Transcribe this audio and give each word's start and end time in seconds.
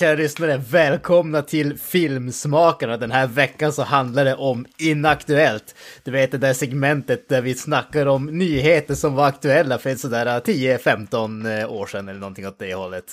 Kära 0.00 0.16
lyssnare, 0.16 0.62
välkomna 0.70 1.42
till 1.42 1.78
Filmsmakarna. 1.78 2.96
Den 2.96 3.10
här 3.10 3.26
veckan 3.26 3.72
så 3.72 3.82
handlar 3.82 4.24
det 4.24 4.34
om 4.34 4.66
Inaktuellt. 4.78 5.74
Du 6.04 6.10
vet 6.10 6.30
det 6.30 6.38
där 6.38 6.52
segmentet 6.52 7.28
där 7.28 7.42
vi 7.42 7.54
snackar 7.54 8.06
om 8.06 8.26
nyheter 8.26 8.94
som 8.94 9.14
var 9.14 9.26
aktuella 9.26 9.78
för 9.78 9.94
sådär 9.94 10.40
10-15 10.40 11.66
år 11.66 11.86
sedan 11.86 12.08
eller 12.08 12.20
någonting 12.20 12.46
åt 12.46 12.58
det 12.58 12.74
hållet. 12.74 13.04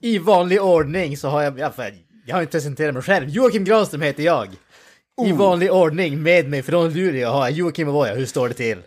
I 0.00 0.18
vanlig 0.18 0.62
ordning 0.62 1.16
så 1.16 1.28
har 1.28 1.42
jag, 1.42 1.58
jag 2.26 2.34
har 2.34 2.40
inte 2.40 2.52
presenterat 2.52 2.94
mig 2.94 3.02
själv. 3.02 3.28
Joakim 3.28 3.64
Granström 3.64 4.02
heter 4.02 4.22
jag. 4.22 4.48
I 5.26 5.32
vanlig 5.32 5.72
ordning 5.72 6.22
med 6.22 6.48
mig 6.48 6.62
från 6.62 6.92
Luleå 6.92 7.28
har 7.28 7.42
jag 7.42 7.50
Joakim 7.50 7.88
Avoya, 7.88 8.14
hur 8.14 8.26
står 8.26 8.48
det 8.48 8.54
till? 8.54 8.78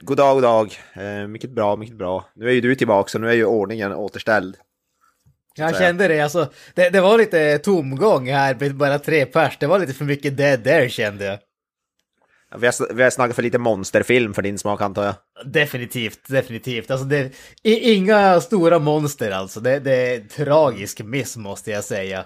God 0.00 0.16
dag, 0.16 0.34
god 0.34 0.42
dag. 0.42 0.72
Eh, 0.94 1.26
mycket 1.26 1.50
bra, 1.50 1.76
mycket 1.76 1.96
bra. 1.96 2.24
Nu 2.34 2.48
är 2.48 2.52
ju 2.52 2.60
du 2.60 2.74
tillbaka 2.74 3.08
så 3.08 3.18
nu 3.18 3.28
är 3.28 3.34
ju 3.34 3.44
ordningen 3.44 3.92
återställd. 3.92 4.56
Jag 5.56 5.76
kände 5.78 6.08
det, 6.08 6.20
alltså, 6.20 6.48
det, 6.74 6.90
det 6.90 7.00
var 7.00 7.18
lite 7.18 7.58
tomgång 7.58 8.28
här 8.30 8.56
med 8.60 8.74
bara 8.74 8.98
tre 8.98 9.26
pers. 9.26 9.56
Det 9.60 9.66
var 9.66 9.78
lite 9.78 9.92
för 9.94 10.04
mycket 10.04 10.36
dead 10.36 10.64
there 10.64 10.88
kände 10.88 11.24
jag. 11.24 11.38
Vi 12.58 12.66
har, 12.66 12.94
vi 12.94 13.02
har 13.02 13.10
snackat 13.10 13.36
för 13.36 13.42
lite 13.42 13.58
monsterfilm 13.58 14.34
för 14.34 14.42
din 14.42 14.58
smak 14.58 14.80
antar 14.82 15.04
jag. 15.04 15.14
Definitivt, 15.44 16.28
definitivt. 16.28 16.90
Alltså 16.90 17.06
det 17.06 17.30
inga 17.62 18.40
stora 18.40 18.78
monster 18.78 19.30
alltså. 19.30 19.60
Det, 19.60 19.78
det 19.78 20.14
är 20.14 20.20
tragisk 20.20 21.00
miss 21.04 21.36
måste 21.36 21.70
jag 21.70 21.84
säga. 21.84 22.24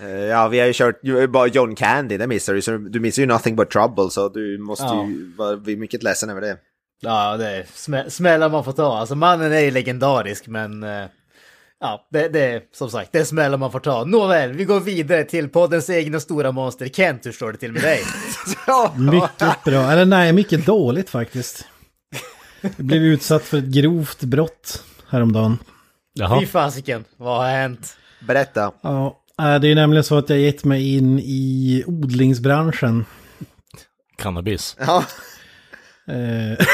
Eh, 0.00 0.08
Ja, 0.08 0.48
vi 0.48 0.58
har 0.60 0.66
ju 0.66 0.72
kört 0.72 1.00
ju 1.02 1.26
bara 1.26 1.46
John 1.46 1.74
Candy, 1.74 2.16
det 2.16 2.26
missar 2.26 2.54
du. 2.54 2.62
Så 2.62 2.76
du 2.76 3.00
missar 3.00 3.22
ju 3.22 3.26
Nothing 3.26 3.56
But 3.56 3.70
Trouble, 3.70 4.10
så 4.10 4.28
du 4.28 4.58
måste 4.58 4.84
Ja. 4.84 5.06
ju 5.08 5.32
vara 5.36 5.56
mycket 5.56 6.02
ledsen 6.02 6.30
över 6.30 6.40
det. 6.40 6.56
Ja, 7.00 7.36
det 7.36 7.46
är 7.50 7.66
smä 7.74 8.10
smällar 8.10 8.48
man 8.48 8.64
får 8.64 8.72
ta. 8.72 8.98
Alltså 8.98 9.14
mannen 9.14 9.52
är 9.52 9.60
ju 9.60 9.70
legendarisk, 9.70 10.46
men... 10.46 10.84
Ja, 11.80 12.08
det, 12.10 12.28
det 12.28 12.40
är 12.40 12.62
som 12.72 12.90
sagt, 12.90 13.12
det 13.12 13.18
är 13.18 13.24
smällar 13.24 13.58
man 13.58 13.72
får 13.72 13.80
ta. 13.80 14.04
Nåväl, 14.04 14.52
vi 14.52 14.64
går 14.64 14.80
vidare 14.80 15.24
till 15.24 15.48
poddens 15.48 15.90
egna 15.90 16.20
stora 16.20 16.52
monster. 16.52 16.88
Kent, 16.88 17.26
hur 17.26 17.32
står 17.32 17.52
det 17.52 17.58
till 17.58 17.72
med 17.72 17.82
dig? 17.82 18.02
Mycket 19.12 19.64
bra, 19.64 19.90
eller 19.92 20.04
nej, 20.04 20.32
mycket 20.32 20.66
dåligt 20.66 21.10
faktiskt. 21.10 21.64
Jag 22.60 22.86
blev 22.86 23.02
utsatt 23.02 23.42
för 23.44 23.58
ett 23.58 23.64
grovt 23.64 24.20
brott 24.20 24.84
häromdagen. 25.08 25.58
Fy 26.40 26.46
fasiken, 26.46 27.04
vad 27.16 27.38
har 27.38 27.50
hänt? 27.50 27.96
Berätta. 28.20 28.72
Ja, 28.82 29.20
äh, 29.38 29.44
det 29.60 29.66
är 29.66 29.68
ju 29.68 29.74
nämligen 29.74 30.04
så 30.04 30.18
att 30.18 30.30
jag 30.30 30.38
gett 30.38 30.64
mig 30.64 30.96
in 30.96 31.18
i 31.18 31.84
odlingsbranschen. 31.86 33.04
Cannabis. 34.16 34.76
Ja, 34.80 35.04
Eh, 36.08 36.66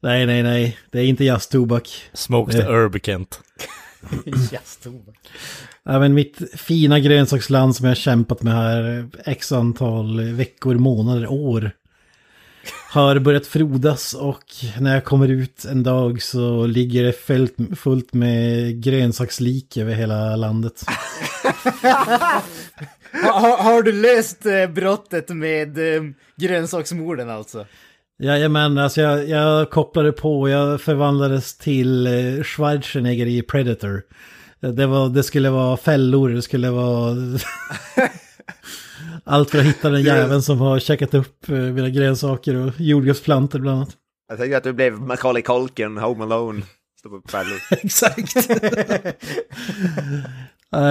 nej, 0.00 0.26
nej, 0.26 0.42
nej, 0.42 0.78
det 0.90 0.98
är 0.98 1.04
inte 1.04 1.24
jazztobak. 1.24 2.02
Smoke 2.12 2.52
the 2.52 2.58
Eh. 2.58 2.64
herb, 2.70 2.98
Kent. 3.02 3.40
Yes, 4.52 4.76
Tove. 4.82 5.12
Även 5.88 6.14
mitt 6.14 6.38
fina 6.60 6.98
grönsaksland 7.00 7.76
som 7.76 7.84
jag 7.84 7.90
har 7.90 7.94
kämpat 7.96 8.42
med 8.42 8.52
här 8.54 9.08
x 9.24 9.52
antal 9.52 10.20
veckor, 10.20 10.74
månader, 10.74 11.26
år. 11.26 11.70
Har 12.90 13.18
börjat 13.18 13.46
frodas 13.46 14.14
och 14.14 14.44
när 14.80 14.94
jag 14.94 15.04
kommer 15.04 15.28
ut 15.28 15.64
en 15.64 15.82
dag 15.82 16.22
så 16.22 16.66
ligger 16.66 17.02
det 17.04 17.12
fullt, 17.12 17.56
fullt 17.76 18.12
med 18.14 18.82
grönsakslik 18.82 19.76
över 19.76 19.94
hela 19.94 20.36
landet. 20.36 20.84
ha, 23.22 23.38
ha, 23.40 23.62
har 23.62 23.82
du 23.82 23.92
löst 23.92 24.46
eh, 24.46 24.66
brottet 24.66 25.28
med 25.28 25.96
eh, 25.96 26.02
grönsaksmorden 26.36 27.30
alltså? 27.30 27.66
Jajamän, 28.18 28.78
alltså 28.78 29.00
jag, 29.00 29.28
jag 29.28 29.70
kopplade 29.70 30.12
på, 30.12 30.48
jag 30.48 30.80
förvandlades 30.80 31.58
till 31.58 32.06
eh, 32.06 32.42
Schwarzenegger 32.42 33.26
i 33.26 33.42
Predator. 33.42 34.02
Det, 34.60 34.86
var, 34.86 35.08
det 35.08 35.22
skulle 35.22 35.50
vara 35.50 35.76
fällor, 35.76 36.28
det 36.28 36.42
skulle 36.42 36.70
vara... 36.70 37.16
Allt 39.24 39.50
för 39.50 39.58
att 39.58 39.64
hitta 39.64 39.90
den 39.90 40.02
jäveln 40.02 40.42
som 40.42 40.58
har 40.58 40.78
checkat 40.78 41.14
upp 41.14 41.48
eh, 41.48 41.54
mina 41.54 41.88
grönsaker 41.88 42.56
och 42.56 42.72
jordgubbsplantor 42.78 43.58
bland 43.58 43.76
annat. 43.76 43.96
jag 44.28 44.38
tänkte 44.38 44.56
att 44.56 44.64
du 44.64 44.72
blev 44.72 44.92
Macaulay 44.92 45.42
Culkin, 45.42 45.96
Home 45.96 46.24
Alone. 46.24 46.62
Stå 46.98 47.08
på 47.08 47.28
fällor. 47.28 47.58
Exakt. 47.70 48.36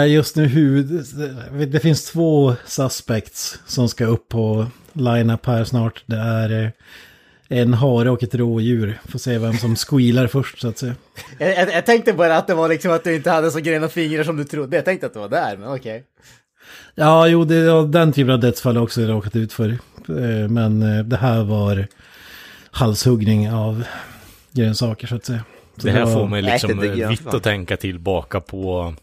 Just 0.08 0.36
nu 0.36 0.46
huvud... 0.46 1.06
Det 1.72 1.80
finns 1.80 2.12
två 2.12 2.56
suspects 2.66 3.60
som 3.66 3.90
ska 3.90 4.06
upp 4.06 4.30
på 4.30 4.66
line-up 4.94 5.46
här 5.46 5.64
snart. 5.64 6.04
Det 6.06 6.18
är 6.18 6.64
eh, 6.64 6.70
en 7.54 7.74
hare 7.74 8.10
och 8.12 8.24
ett 8.24 8.36
rådjur. 8.36 9.00
Får 9.08 9.20
se 9.20 9.38
vem 9.38 9.54
som 9.54 9.76
squealar 9.76 10.28
först 10.28 10.60
så 10.60 10.68
att 10.68 10.78
säga. 10.78 10.96
Jag, 11.40 11.50
jag, 11.58 11.74
jag 11.74 11.86
tänkte 11.86 12.14
bara 12.14 12.38
att 12.38 12.48
det 12.48 12.54
var 12.54 12.70
liksom 12.70 12.92
att 12.92 13.04
du 13.04 13.16
inte 13.16 13.32
hade 13.32 13.52
så 13.52 13.60
gröna 13.60 13.90
fingrar 13.90 14.24
som 14.24 14.38
du 14.38 14.44
trodde. 14.44 14.76
Jag 14.76 14.86
tänkte 14.86 15.06
att 15.08 15.14
det 15.14 15.20
var 15.20 15.30
där, 15.30 15.58
men 15.58 15.70
okej. 15.70 16.04
Ja, 16.96 17.28
jo, 17.28 17.46
det 17.46 17.56
är 17.56 17.88
den 17.88 18.12
typen 18.14 18.34
av 18.34 18.40
dödsfall 18.40 18.76
har 18.76 18.80
jag 18.80 18.84
också 18.84 19.02
råkat 19.02 19.36
ut 19.36 19.54
för. 19.54 19.70
Eh, 19.70 20.50
Men 20.50 20.98
eh, 20.98 21.04
det 21.06 21.18
här 21.18 21.44
var 21.44 21.88
halshuggning 22.72 23.52
av 23.52 23.84
grönsaker 24.52 25.08
så 25.08 25.16
att 25.16 25.26
säga. 25.26 25.44
Så 25.78 25.88
Det 25.88 25.92
här 25.94 26.06
var- 26.06 26.14
får 26.14 26.28
mig 26.28 26.42
liksom 26.42 26.78
det 26.80 27.02
eh, 27.02 27.10
vitt 27.10 27.28
att 27.28 27.44
tänka 27.44 27.78
tillbaka 27.78 28.40
på 28.40 28.94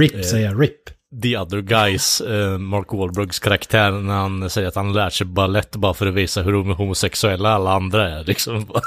RIP 0.00 0.24
säger 0.24 0.46
jag, 0.50 0.62
RIP. 0.62 0.90
The 1.22 1.36
Other 1.38 1.60
Guys, 1.60 2.20
eh, 2.20 2.58
Mark 2.58 2.92
Wahlbergs 2.92 3.38
karaktär, 3.38 3.90
när 3.90 4.14
han 4.14 4.50
säger 4.50 4.68
att 4.68 4.74
han 4.74 4.92
lärt 4.92 5.12
sig 5.12 5.26
balett 5.26 5.76
bara 5.76 5.94
för 5.94 6.06
att 6.06 6.14
visa 6.14 6.42
hur 6.42 6.52
homosexuella 6.74 7.50
alla 7.50 7.72
andra 7.72 8.08
är. 8.10 8.24
Liksom. 8.24 8.66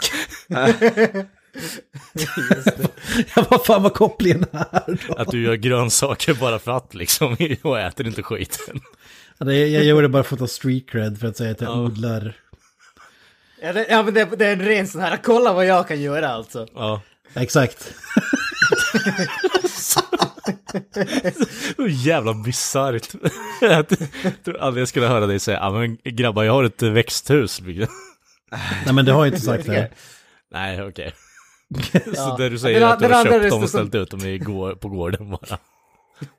Ja, 3.35 3.45
vad 3.49 3.65
fan 3.65 3.83
var 3.83 3.89
kopplingen 3.89 4.45
här 4.53 4.97
då? 5.07 5.13
Att 5.15 5.31
du 5.31 5.43
gör 5.43 5.55
grönsaker 5.55 6.33
bara 6.33 6.59
för 6.59 6.71
att 6.71 6.93
liksom, 6.93 7.37
och 7.61 7.79
äter 7.79 8.07
inte 8.07 8.23
skiten. 8.23 8.81
Ja, 9.37 9.45
det, 9.45 9.67
jag 9.67 9.83
gör 9.83 10.01
det 10.01 10.09
bara 10.09 10.23
för 10.23 10.35
att 10.35 10.39
ta 10.39 10.47
street 10.47 10.89
cred 10.89 11.19
för 11.19 11.27
att 11.27 11.37
säga 11.37 11.51
att 11.51 11.61
jag 11.61 11.69
Ja. 11.69 11.75
odlar. 11.75 12.33
Ja, 13.61 13.73
det, 13.73 13.87
ja, 13.89 14.03
men 14.03 14.13
det, 14.13 14.25
det 14.37 14.45
är 14.45 14.53
en 14.53 14.61
ren 14.65 14.87
sån 14.87 15.01
här, 15.01 15.17
kolla 15.23 15.53
vad 15.53 15.65
jag 15.65 15.87
kan 15.87 16.01
göra 16.01 16.29
alltså. 16.29 16.67
Ja. 16.75 17.01
Exakt. 17.33 17.93
Så 21.75 21.87
jävla 21.87 22.33
bisarrt. 22.33 23.07
Jag 23.61 23.87
tror 24.43 24.57
aldrig 24.57 24.81
jag 24.81 24.87
skulle 24.87 25.07
höra 25.07 25.27
dig 25.27 25.39
säga, 25.39 25.57
ja 25.57 25.71
men 25.71 25.97
grabbar 26.03 26.43
jag 26.43 26.53
har 26.53 26.63
ett 26.63 26.81
växthus. 26.81 27.61
Nej 27.61 28.93
men 28.93 29.05
det 29.05 29.11
har 29.11 29.25
jag 29.25 29.33
inte 29.33 29.45
sagt 29.45 29.67
här. 29.67 29.89
Nej, 30.51 30.83
okej. 30.83 31.13
Ja. 32.05 32.13
Så 32.13 32.37
det 32.37 32.49
du 32.49 32.59
säger 32.59 32.81
är 32.81 32.85
att 32.85 32.99
du 32.99 33.05
har 33.05 33.23
köpt 33.25 33.49
dem 33.49 33.63
och 33.63 33.69
ställt 33.69 33.95
ut 33.95 34.11
dem 34.11 34.25
i 34.25 34.37
går, 34.37 34.75
på 34.75 34.89
gården 34.89 35.29
bara. 35.29 35.57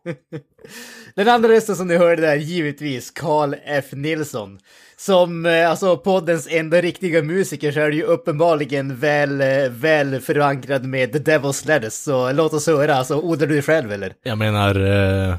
Den 1.14 1.28
andra 1.28 1.48
rösten 1.48 1.76
som 1.76 1.88
ni 1.88 1.96
hörde 1.96 2.22
där, 2.22 2.36
givetvis 2.36 3.10
Carl 3.10 3.54
F. 3.64 3.84
Nilsson. 3.92 4.58
Som, 4.96 5.46
eh, 5.46 5.70
alltså 5.70 5.96
poddens 5.96 6.48
enda 6.50 6.80
riktiga 6.80 7.22
musiker 7.22 7.72
så 7.72 7.80
är 7.80 7.90
det 7.90 7.96
ju 7.96 8.02
uppenbarligen 8.02 8.96
väl, 8.96 9.40
eh, 9.40 9.70
väl 9.70 10.20
förankrad 10.20 10.84
med 10.84 11.12
The 11.12 11.18
Devil's 11.18 11.66
Lettuce. 11.66 11.90
Så 11.90 12.32
låt 12.32 12.52
oss 12.52 12.66
höra, 12.66 12.94
alltså 12.94 13.16
odlar 13.16 13.46
du 13.46 13.62
själv 13.62 13.92
eller? 13.92 14.14
Jag 14.22 14.38
menar, 14.38 14.80
uh, 14.80 15.34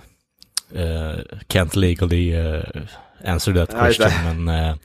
uh, 0.75 1.19
can't 1.47 1.77
legally 1.77 2.35
uh, 2.35 2.63
answer 3.25 3.53
that 3.53 3.69
question, 3.69 4.43
men 4.45 4.69
uh, 4.69 4.75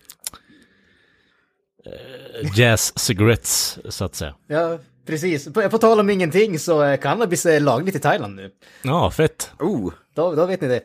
jazz 2.57 2.99
cigarettes, 2.99 3.79
så 3.89 4.05
att 4.05 4.15
säga. 4.15 4.35
Ja, 4.47 4.79
precis. 5.07 5.45
På, 5.53 5.69
på 5.71 5.79
tal 5.79 6.01
om 6.01 6.11
ingenting 6.11 6.59
så 6.59 6.83
eh, 6.85 6.97
cannabis 7.01 7.47
är 7.47 7.61
lagligt 7.61 7.95
i 7.95 7.99
Thailand 7.99 8.37
nu. 8.37 8.51
Ja, 8.83 9.11
fett. 9.11 9.51
Oh, 9.59 9.93
Då, 10.15 10.35
då 10.35 10.47
vet 10.47 10.61
ni 10.61 10.69
det. 10.69 10.81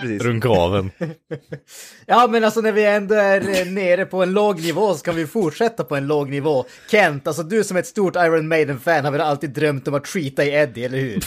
precis. 0.00 0.22
Runka 0.22 0.48
av 0.48 0.76
en. 0.76 0.90
Ja, 2.06 2.26
men 2.30 2.44
alltså 2.44 2.60
när 2.60 2.72
vi 2.72 2.84
ändå 2.84 3.14
är 3.14 3.60
eh, 3.60 3.66
nere 3.66 4.06
på 4.06 4.22
en 4.22 4.32
låg 4.32 4.60
nivå 4.62 4.94
så 4.94 5.04
kan 5.04 5.14
vi 5.16 5.26
fortsätta 5.26 5.84
på 5.84 5.96
en 5.96 6.06
låg 6.06 6.30
nivå. 6.30 6.64
Kent, 6.90 7.26
alltså 7.26 7.42
du 7.42 7.64
som 7.64 7.76
är 7.76 7.80
ett 7.80 7.86
stort 7.86 8.16
Iron 8.16 8.48
Maiden-fan 8.48 9.04
har 9.04 9.12
väl 9.12 9.20
alltid 9.20 9.50
drömt 9.50 9.88
om 9.88 9.94
att 9.94 10.06
skita 10.06 10.44
i 10.44 10.54
Eddie, 10.54 10.84
eller 10.84 10.98
hur? 10.98 11.20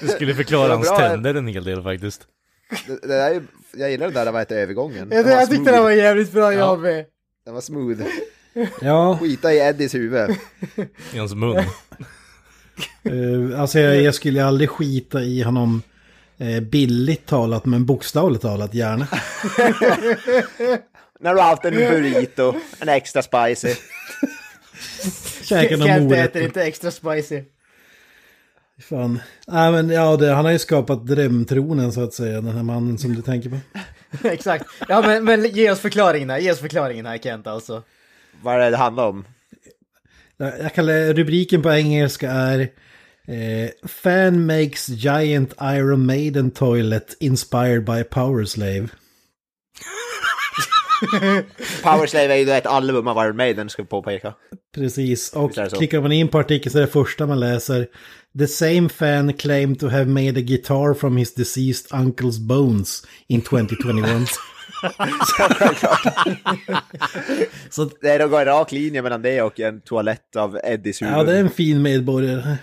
Du 0.00 0.08
skulle 0.08 0.34
förklara 0.34 0.72
hans 0.74 0.88
tänder 0.88 1.34
en 1.34 1.46
hel 1.46 1.64
del 1.64 1.82
faktiskt. 1.82 2.26
Det, 2.86 3.02
det 3.02 3.08
där 3.08 3.30
är, 3.30 3.34
ju- 3.34 3.46
jag 3.76 3.90
gillar 3.90 4.06
det 4.06 4.12
där 4.12 4.32
vad 4.32 4.40
heter 4.40 4.56
övergången. 4.56 5.08
Jag, 5.10 5.24
Den 5.24 5.32
jag 5.32 5.50
tyckte 5.50 5.70
det 5.72 5.80
var 5.80 5.90
jävligt 5.90 6.32
bra, 6.32 6.54
jag 6.54 6.80
med. 6.80 7.04
Den 7.44 7.54
var 7.54 7.60
smooth. 7.60 8.02
Ja, 8.80 9.18
Skita 9.20 9.52
i 9.52 9.58
Eddies 9.58 9.94
huvud. 9.94 10.30
I 11.14 11.18
hans 11.18 11.34
mun. 11.34 11.56
eh, 13.02 13.60
alltså 13.60 13.78
jag, 13.78 14.02
jag 14.02 14.14
skulle 14.14 14.44
aldrig 14.44 14.70
skita 14.70 15.22
i 15.22 15.42
honom 15.42 15.82
eh, 16.38 16.60
billigt 16.60 17.26
talat 17.26 17.64
men 17.64 17.86
bokstavligt 17.86 18.42
talat 18.42 18.74
gärna. 18.74 19.08
När 21.20 21.34
du 21.34 21.40
har 21.40 21.48
haft 21.48 21.64
en 21.64 21.74
burrito, 21.74 22.54
en 22.80 22.88
extra 22.88 23.22
spicy. 23.22 23.74
Käka 25.42 25.76
någon 25.76 26.12
äter 26.12 26.42
inte 26.42 26.62
extra 26.62 26.90
spicy. 26.90 27.42
Fan. 28.82 29.20
Nej 29.46 29.72
men 29.72 29.90
ja, 29.90 30.16
det, 30.16 30.32
han 30.32 30.44
har 30.44 30.52
ju 30.52 30.58
skapat 30.58 31.06
drömtronen 31.06 31.92
så 31.92 32.02
att 32.02 32.14
säga, 32.14 32.40
den 32.40 32.56
här 32.56 32.62
mannen 32.62 32.98
som 32.98 33.14
du 33.14 33.22
tänker 33.22 33.50
på. 33.50 33.56
Exakt. 34.28 34.66
Ja, 34.88 35.02
men, 35.06 35.24
men 35.24 35.44
ge 35.44 35.70
oss 35.70 35.80
förklaringen 35.80 36.30
här, 36.30 36.38
ge 36.38 36.52
oss 36.52 36.60
förklaringen 36.60 37.06
här 37.06 37.18
Kent 37.18 37.46
alltså. 37.46 37.82
vad 38.42 38.54
är 38.54 38.58
det 38.58 38.70
det 38.70 38.76
handlar 38.76 39.08
om? 39.08 39.24
Jag 40.36 40.74
kallar 40.74 41.14
rubriken 41.14 41.62
på 41.62 41.70
engelska 41.70 42.30
är 42.30 42.60
eh, 43.26 43.88
Fan 43.88 44.46
makes 44.46 44.88
giant 44.88 45.54
Iron 45.62 46.06
Maiden 46.06 46.50
toilet 46.50 47.16
inspired 47.20 47.84
by 47.84 48.04
Powerslave. 48.04 48.88
Powerslave 51.82 52.34
är 52.34 52.36
ju 52.36 52.50
ett 52.50 52.66
album 52.66 53.08
av 53.08 53.26
Iron 53.26 53.36
Maiden, 53.36 53.70
ska 53.70 53.82
vi 53.82 53.88
påpeka. 53.88 54.34
Precis, 54.74 55.32
och 55.32 55.52
klickar 55.72 56.00
man 56.00 56.12
in 56.12 56.28
på 56.28 56.38
artikeln 56.38 56.72
så 56.72 56.78
är 56.78 56.82
det 56.82 56.88
första 56.88 57.26
man 57.26 57.40
läser 57.40 57.86
The 58.38 58.46
same 58.46 58.88
fan 58.88 59.32
claimed 59.32 59.80
to 59.80 59.88
have 59.88 60.04
made 60.04 60.40
a 60.40 60.42
guitar 60.42 60.94
from 60.94 61.16
his 61.16 61.34
deceased 61.34 61.86
uncle's 61.90 62.40
bones 62.40 63.02
in 63.28 63.42
2021. 63.42 64.28
så 67.70 67.90
Det 68.00 68.08
är 68.08 68.18
då 68.18 68.28
går 68.28 68.40
en 68.40 68.46
rak 68.46 68.72
linje 68.72 69.02
mellan 69.02 69.22
det 69.22 69.42
och 69.42 69.60
en 69.60 69.80
toalett 69.80 70.36
av 70.36 70.58
Eddies 70.64 71.02
huvud. 71.02 71.14
ja, 71.14 71.24
det 71.24 71.36
är 71.36 71.40
en 71.40 71.50
fin 71.50 71.82
medborgare. 71.82 72.56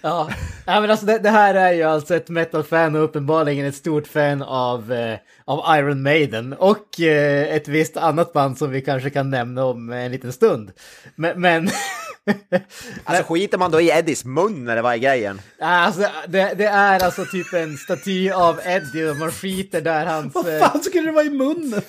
Ja, 0.00 0.30
ja 0.66 0.80
men 0.80 0.90
alltså 0.90 1.06
det, 1.06 1.18
det 1.18 1.30
här 1.30 1.54
är 1.54 1.72
ju 1.72 1.82
alltså 1.82 2.14
ett 2.14 2.28
metal-fan 2.28 2.94
och 2.96 3.04
uppenbarligen 3.04 3.66
ett 3.66 3.74
stort 3.74 4.06
fan 4.06 4.42
av, 4.42 4.92
eh, 4.92 5.18
av 5.44 5.78
Iron 5.78 6.02
Maiden 6.02 6.52
och 6.52 7.00
eh, 7.00 7.54
ett 7.54 7.68
visst 7.68 7.96
annat 7.96 8.32
band 8.32 8.58
som 8.58 8.70
vi 8.70 8.80
kanske 8.80 9.10
kan 9.10 9.30
nämna 9.30 9.64
om 9.64 9.92
en 9.92 10.12
liten 10.12 10.32
stund. 10.32 10.72
Men, 11.14 11.40
men 11.40 11.68
Alltså 13.04 13.24
skiter 13.34 13.58
man 13.58 13.70
då 13.70 13.80
i 13.80 13.88
Eddies 13.90 14.24
mun 14.24 14.68
eller 14.68 14.82
vad 14.82 14.92
är 14.92 14.96
grejen? 14.96 15.40
alltså, 15.60 16.00
det, 16.28 16.54
det 16.58 16.64
är 16.66 17.04
alltså 17.04 17.24
typ 17.24 17.52
en 17.52 17.76
staty 17.76 18.30
av 18.30 18.60
Eddie 18.64 19.10
och 19.10 19.16
man 19.16 19.30
skiter 19.32 19.80
där 19.80 20.06
hans... 20.06 20.34
Vad 20.34 20.54
eh, 20.54 20.60
fan 20.60 20.82
skulle 20.82 21.06
det 21.06 21.12
vara 21.12 21.24
i 21.24 21.30
munnen? 21.30 21.82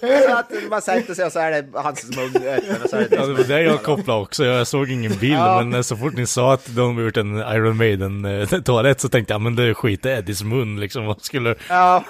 Jag 0.00 0.08
vet 0.08 0.22
inte 0.22 0.38
att 0.38 0.48
det 0.50 0.70
man 0.70 0.82
sätter 0.82 1.14
sig 1.14 1.24
och 1.24 1.32
så 1.32 1.38
är 1.38 1.50
det 1.50 1.68
hans 1.74 2.16
mun 2.16 2.36
öppen 2.36 2.82
och 2.84 2.90
så 2.90 2.96
är 2.96 3.08
det 3.10 3.16
Ja, 3.16 3.26
det 3.26 3.32
var 3.34 3.44
det 3.44 3.62
jag 3.62 3.82
kopplade 3.82 4.20
också. 4.20 4.44
Jag 4.44 4.66
såg 4.66 4.90
ingen 4.90 5.12
bild, 5.18 5.34
Ja. 5.34 5.62
men 5.64 5.84
så 5.84 5.96
fort 5.96 6.14
ni 6.16 6.26
sa 6.26 6.52
att 6.52 6.66
de 6.76 6.96
har 6.96 7.02
gjort 7.02 7.16
en 7.16 7.36
Iron 7.36 7.76
Maiden-toalett 7.76 9.00
så 9.00 9.08
tänkte 9.08 9.34
jag, 9.34 9.40
men 9.40 9.56
det 9.56 9.74
skiter 9.74 10.10
Eddies 10.10 10.42
mun 10.42 10.80
liksom. 10.80 11.04
Vad 11.06 11.22
skulle... 11.24 11.54
Ja. 11.68 12.04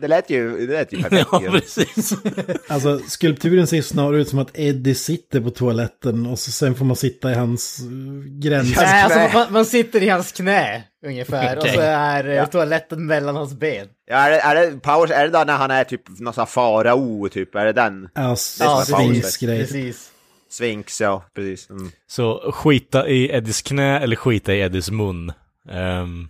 Det 0.00 0.08
lät 0.08 0.30
ju, 0.30 0.66
det 0.66 0.72
lät 0.72 0.92
ju 0.92 1.02
perfekt. 1.02 1.28
Ja, 1.32 1.42
ju. 1.42 1.50
precis. 1.50 2.12
Alltså 2.68 2.98
skulpturen 2.98 3.66
ser 3.66 3.82
snarare 3.82 4.20
ut 4.20 4.28
som 4.28 4.38
att 4.38 4.58
Eddie 4.58 4.94
sitter 4.94 5.40
på 5.40 5.50
toaletten 5.50 6.26
och 6.26 6.38
så 6.38 6.50
sen 6.50 6.74
får 6.74 6.84
man 6.84 6.96
sitta 6.96 7.30
i 7.30 7.34
hans 7.34 7.80
uh, 7.82 8.24
gräns. 8.24 8.76
Nej, 8.76 9.02
alltså, 9.02 9.18
knä. 9.18 9.30
man, 9.34 9.52
man 9.52 9.66
sitter 9.66 10.02
i 10.02 10.08
hans 10.08 10.32
knä 10.32 10.82
ungefär 11.06 11.56
och 11.56 11.62
Okej. 11.62 11.74
så 11.74 11.80
är 11.80 12.28
eh, 12.28 12.34
Ja. 12.34 12.46
toaletten 12.46 13.06
mellan 13.06 13.36
hans 13.36 13.54
ben. 13.54 13.86
Ja, 14.06 14.16
är 14.16 14.30
det, 14.30 14.40
är 14.40 14.54
det 14.70 14.80
Powers, 14.80 15.10
är 15.10 15.24
det 15.24 15.30
då 15.38 15.44
när 15.44 15.56
han 15.56 15.70
är 15.70 15.84
typ 15.84 16.02
någon 16.20 16.34
sån 16.34 16.46
farao 16.46 17.28
typ? 17.28 17.54
Är 17.54 17.64
det 17.64 17.72
den? 17.72 18.08
Ja, 18.14 18.22
är 18.30 18.36
ja 18.60 18.84
svinksgrej. 18.84 19.58
Precis. 19.60 20.10
Sphinx, 20.50 21.00
ja 21.00 21.24
precis. 21.34 21.70
Mm. 21.70 21.90
Så 22.06 22.52
skita 22.54 23.08
i 23.08 23.30
Eddies 23.30 23.62
knä 23.62 24.00
eller 24.00 24.16
skita 24.16 24.54
i 24.54 24.60
Eddies 24.60 24.90
mun. 24.90 25.32
Um, 25.72 26.28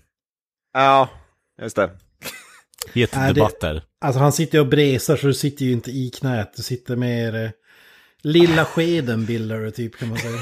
Ja, 0.75 1.09
just 1.63 1.77
det. 1.77 1.91
Het 2.95 3.17
Är 3.17 3.33
det-. 3.33 3.83
Alltså 4.01 4.21
han 4.21 4.33
sitter 4.33 4.59
ju 4.59 4.61
och 4.63 4.67
bresar 4.69 5.17
så 5.17 5.27
du 5.27 5.35
sitter 5.35 5.65
ju 5.65 5.73
inte 5.73 5.91
i 5.91 6.11
knät. 6.11 6.53
Du 6.57 6.63
sitter 6.63 6.97
mer... 6.97 7.45
eh, 7.45 7.51
Lilla 8.23 8.65
skeden 8.65 9.27
bildar 9.27 9.59
du 9.59 9.71
typ 9.71 9.99
kan 9.99 10.09
man 10.09 10.19
säga. 10.19 10.39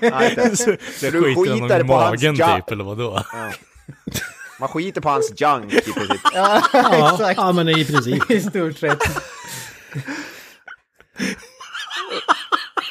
Ja, 0.00 0.28
inte. 0.30 0.56
Så, 0.56 0.76
så 1.00 1.10
du 1.10 1.34
skiter 1.34 1.84
på 1.84 1.94
hans 1.94 2.22
magen 2.22 2.34
jaw. 2.36 2.60
typ, 2.60 2.70
eller 2.70 2.84
vadå? 2.84 3.22
Man 4.60 4.68
skiter 4.68 5.00
på 5.00 5.08
hans 5.08 5.32
junk 5.40 5.72
i 5.72 5.80
princip. 5.92 6.20
Ja, 6.34 6.62
Ja, 6.72 7.12
exakt. 7.12 7.36
ja 7.36 7.52
men 7.52 7.68
i 7.68 7.84
princip. 7.84 8.30
I 8.30 8.40
stort 8.40 8.78
sett. 8.78 8.98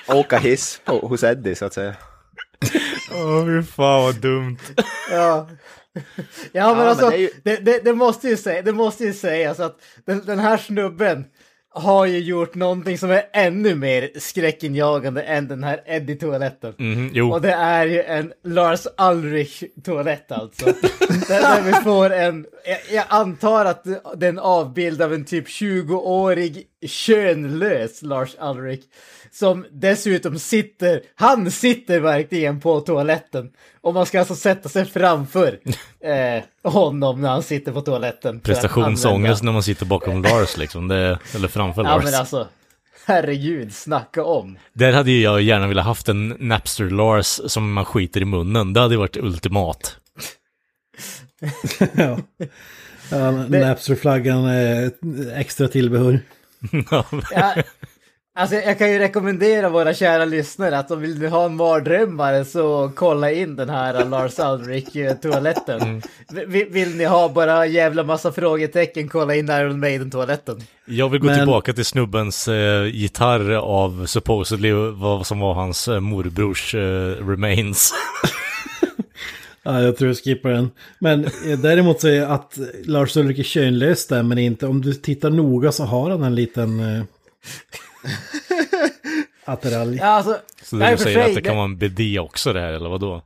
Åka 0.08 0.38
hiss 0.38 0.82
på, 0.86 1.00
hos 1.08 1.24
Eddie 1.24 1.56
så 1.56 1.66
att 1.66 1.74
säga. 1.74 1.96
Åh, 3.12 3.46
fy 3.46 3.64
fan 3.64 4.02
vad 4.04 4.16
dumt. 4.16 4.58
Ja. 5.12 5.48
Ja 6.52 6.68
men 6.68 6.78
men 6.78 6.88
alltså, 6.88 7.10
det 7.10 7.16
är 7.16 7.20
ju- 7.20 7.30
det, 7.44 7.58
det, 7.58 7.80
det, 7.84 7.94
måste 7.94 8.28
ju 8.28 8.38
säga, 8.38 8.62
det 8.62 8.72
måste 8.74 9.04
ju 9.04 9.14
sägas 9.14 9.60
att 9.60 9.78
den, 10.06 10.26
den 10.26 10.40
här 10.40 10.58
snubben 10.58 11.26
har 11.74 12.06
ju 12.06 12.20
gjort 12.20 12.56
någonting 12.56 12.98
som 12.98 13.12
är 13.12 13.24
ännu 13.34 13.76
mer 13.76 14.10
skräckinjagande 14.20 15.22
än 15.22 15.48
den 15.48 15.64
här 15.64 15.82
Eddie-toaletten. 15.86 16.74
Jo, 17.14 17.32
Och 17.32 17.42
det 17.42 17.52
är 17.52 17.86
ju 17.86 18.04
en 18.04 18.34
Lars 18.44 18.88
Ulrich-toalett 18.98 20.32
alltså. 20.32 20.66
där, 21.28 21.42
där 21.42 21.62
vi 21.62 21.72
får 21.74 22.10
en, 22.14 22.46
jag, 22.92 23.06
antar 23.08 23.66
att 23.66 23.84
det 24.16 24.26
är 24.26 24.30
en 24.30 24.40
avbild 24.40 25.02
av 25.02 25.14
en 25.14 25.26
typ 25.26 25.48
20-årig 25.48 26.64
könlös 26.88 28.02
Lars 28.02 28.36
Ulrich. 28.42 28.80
Som 29.32 29.66
dessutom 29.72 30.40
sitter, 30.40 31.02
han 31.16 31.52
sitter 31.52 32.00
verkligen 32.00 32.60
på 32.60 32.80
toaletten. 32.80 33.50
Och 33.82 33.94
man 33.94 34.06
ska 34.06 34.20
alltså 34.20 34.36
sätta 34.36 34.70
sig 34.70 34.86
framför 34.86 35.60
eh, 36.04 36.72
honom 36.72 37.22
när 37.22 37.30
han 37.30 37.44
sitter 37.44 37.72
på 37.72 37.82
toaletten. 37.82 38.40
prestationsångest 38.40 39.44
när 39.44 39.52
man 39.52 39.64
sitter 39.64 39.86
bakom 39.86 40.22
Lars 40.24 40.58
liksom, 40.58 40.88
det, 40.88 41.20
eller 41.36 41.48
framför 41.48 41.84
Ja 41.84 41.96
Lars. 41.96 42.04
men 42.04 42.14
alltså, 42.16 42.48
herregud, 43.06 43.74
snacka 43.74 44.24
om. 44.24 44.58
Där 44.74 44.94
hade 44.94 45.12
jag 45.12 45.42
gärna 45.42 45.68
velat 45.68 45.86
haft 45.86 46.10
en 46.10 46.28
Napster 46.40 46.90
Lars 46.90 47.40
som 47.46 47.74
man 47.74 47.86
skiter 47.86 48.22
i 48.22 48.26
munnen. 48.26 48.74
Det 48.74 48.80
hade 48.80 48.98
varit 48.98 49.18
ultimat. 49.18 49.98
Ja. 51.94 52.18
Ja, 53.12 53.32
Napster-flaggan 53.32 54.46
är 54.46 54.92
extra 55.36 55.68
tillbehör. 55.68 56.20
Ja, 56.92 57.06
alltså 58.36 58.56
jag 58.56 58.78
kan 58.78 58.92
ju 58.92 59.00
rekommendera 59.00 59.70
våra 59.70 59.94
kära 59.94 60.26
lyssnare 60.26 60.78
att 60.80 60.92
om 60.92 61.02
vill 61.02 61.20
ni 61.20 61.28
ha 61.28 61.46
en 61.46 61.56
mardrömmare 61.56 62.46
så 62.46 62.92
kolla 62.96 63.32
in 63.32 63.56
den 63.56 63.70
här 63.70 64.06
Lars 64.06 64.40
Ulrich-toaletten. 64.40 66.02
Vill, 66.48 66.68
vill 66.70 66.96
ni 66.96 67.06
ha 67.06 67.30
bara 67.30 67.66
jävla 67.66 68.04
massa 68.04 68.32
frågetecken, 68.32 69.10
kolla 69.10 69.36
in 69.36 69.50
Iron 69.50 69.80
Maiden-toaletten. 69.80 70.58
Jag 70.86 71.10
vill 71.10 71.20
gå 71.22 71.28
Men- 71.28 71.38
tillbaka 71.38 71.74
till 71.74 71.86
snubbens 71.86 72.48
eh, 72.48 72.86
gitarr 72.86 73.52
av 73.54 74.06
supposedly 74.06 74.72
vad 74.74 75.28
som 75.28 75.40
var 75.40 75.54
hans 75.54 75.88
eh, 75.88 76.00
morbrors 76.00 76.76
eh, 76.76 77.28
remains. 77.28 77.94
Ja, 79.64 79.82
jag 79.82 79.98
tror 79.98 80.10
jag 80.10 80.18
skippar 80.18 80.50
den. 80.50 80.72
Men 81.00 81.26
eh, 81.26 81.60
däremot 81.60 82.02
så 82.02 82.08
är 82.08 82.22
att 82.22 82.60
Lars 82.86 83.18
Ulrik 83.18 83.40
är 83.40 83.44
könlös 83.44 84.00
stämmer 84.00 84.40
inte. 84.40 84.68
Om 84.68 84.82
du 84.82 84.94
tittar 84.94 85.30
noga 85.30 85.72
så 85.72 85.84
har 85.84 86.10
han 86.10 86.24
en 86.24 86.36
liten... 86.36 86.80
Eh, 86.80 87.04
attiralj. 89.46 89.98
Ja, 89.98 90.06
alltså, 90.06 90.38
Så 90.64 90.76
du 90.76 90.82
säger 90.82 90.98
sig, 90.98 91.22
att 91.22 91.36
det 91.36 91.42
kan 91.42 91.56
vara 91.56 91.66
en 91.66 91.78
BD 91.78 92.20
också 92.20 92.54
det 92.54 92.60
här, 92.60 92.74
eller 92.74 92.90
vadå? 92.90 93.22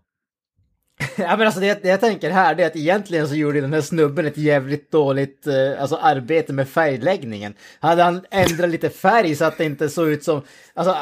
Ja 1.18 1.38
men 1.38 1.48
alltså 1.48 1.60
det, 1.62 1.84
det 1.84 1.89
jag 1.89 2.00
tänker 2.00 2.30
här 2.30 2.56
det 2.56 2.63
är 2.63 2.68
att 2.68 2.75
egentligen 2.75 3.27
så 3.27 3.36
gjorde 3.36 3.62
den 3.62 3.74
här 3.74 3.82
snubben 3.82 4.25
ett 4.25 4.38
jävligt 4.38 4.92
dåligt 4.92 5.48
eh, 5.48 5.82
alltså 5.82 5.96
arbete 5.96 6.54
med 6.54 6.70
färgläggningen. 6.70 7.54
Hade 7.80 8.04
han 8.04 8.25
ändrat 8.32 8.70
lite 8.70 8.89
färg 8.89 9.36
så 9.36 9.46
att 9.46 9.58
det 9.58 9.65
inte 9.65 9.89
såg 9.89 10.10
ut 10.10 10.24
som, 10.24 10.42
alltså 10.74 10.98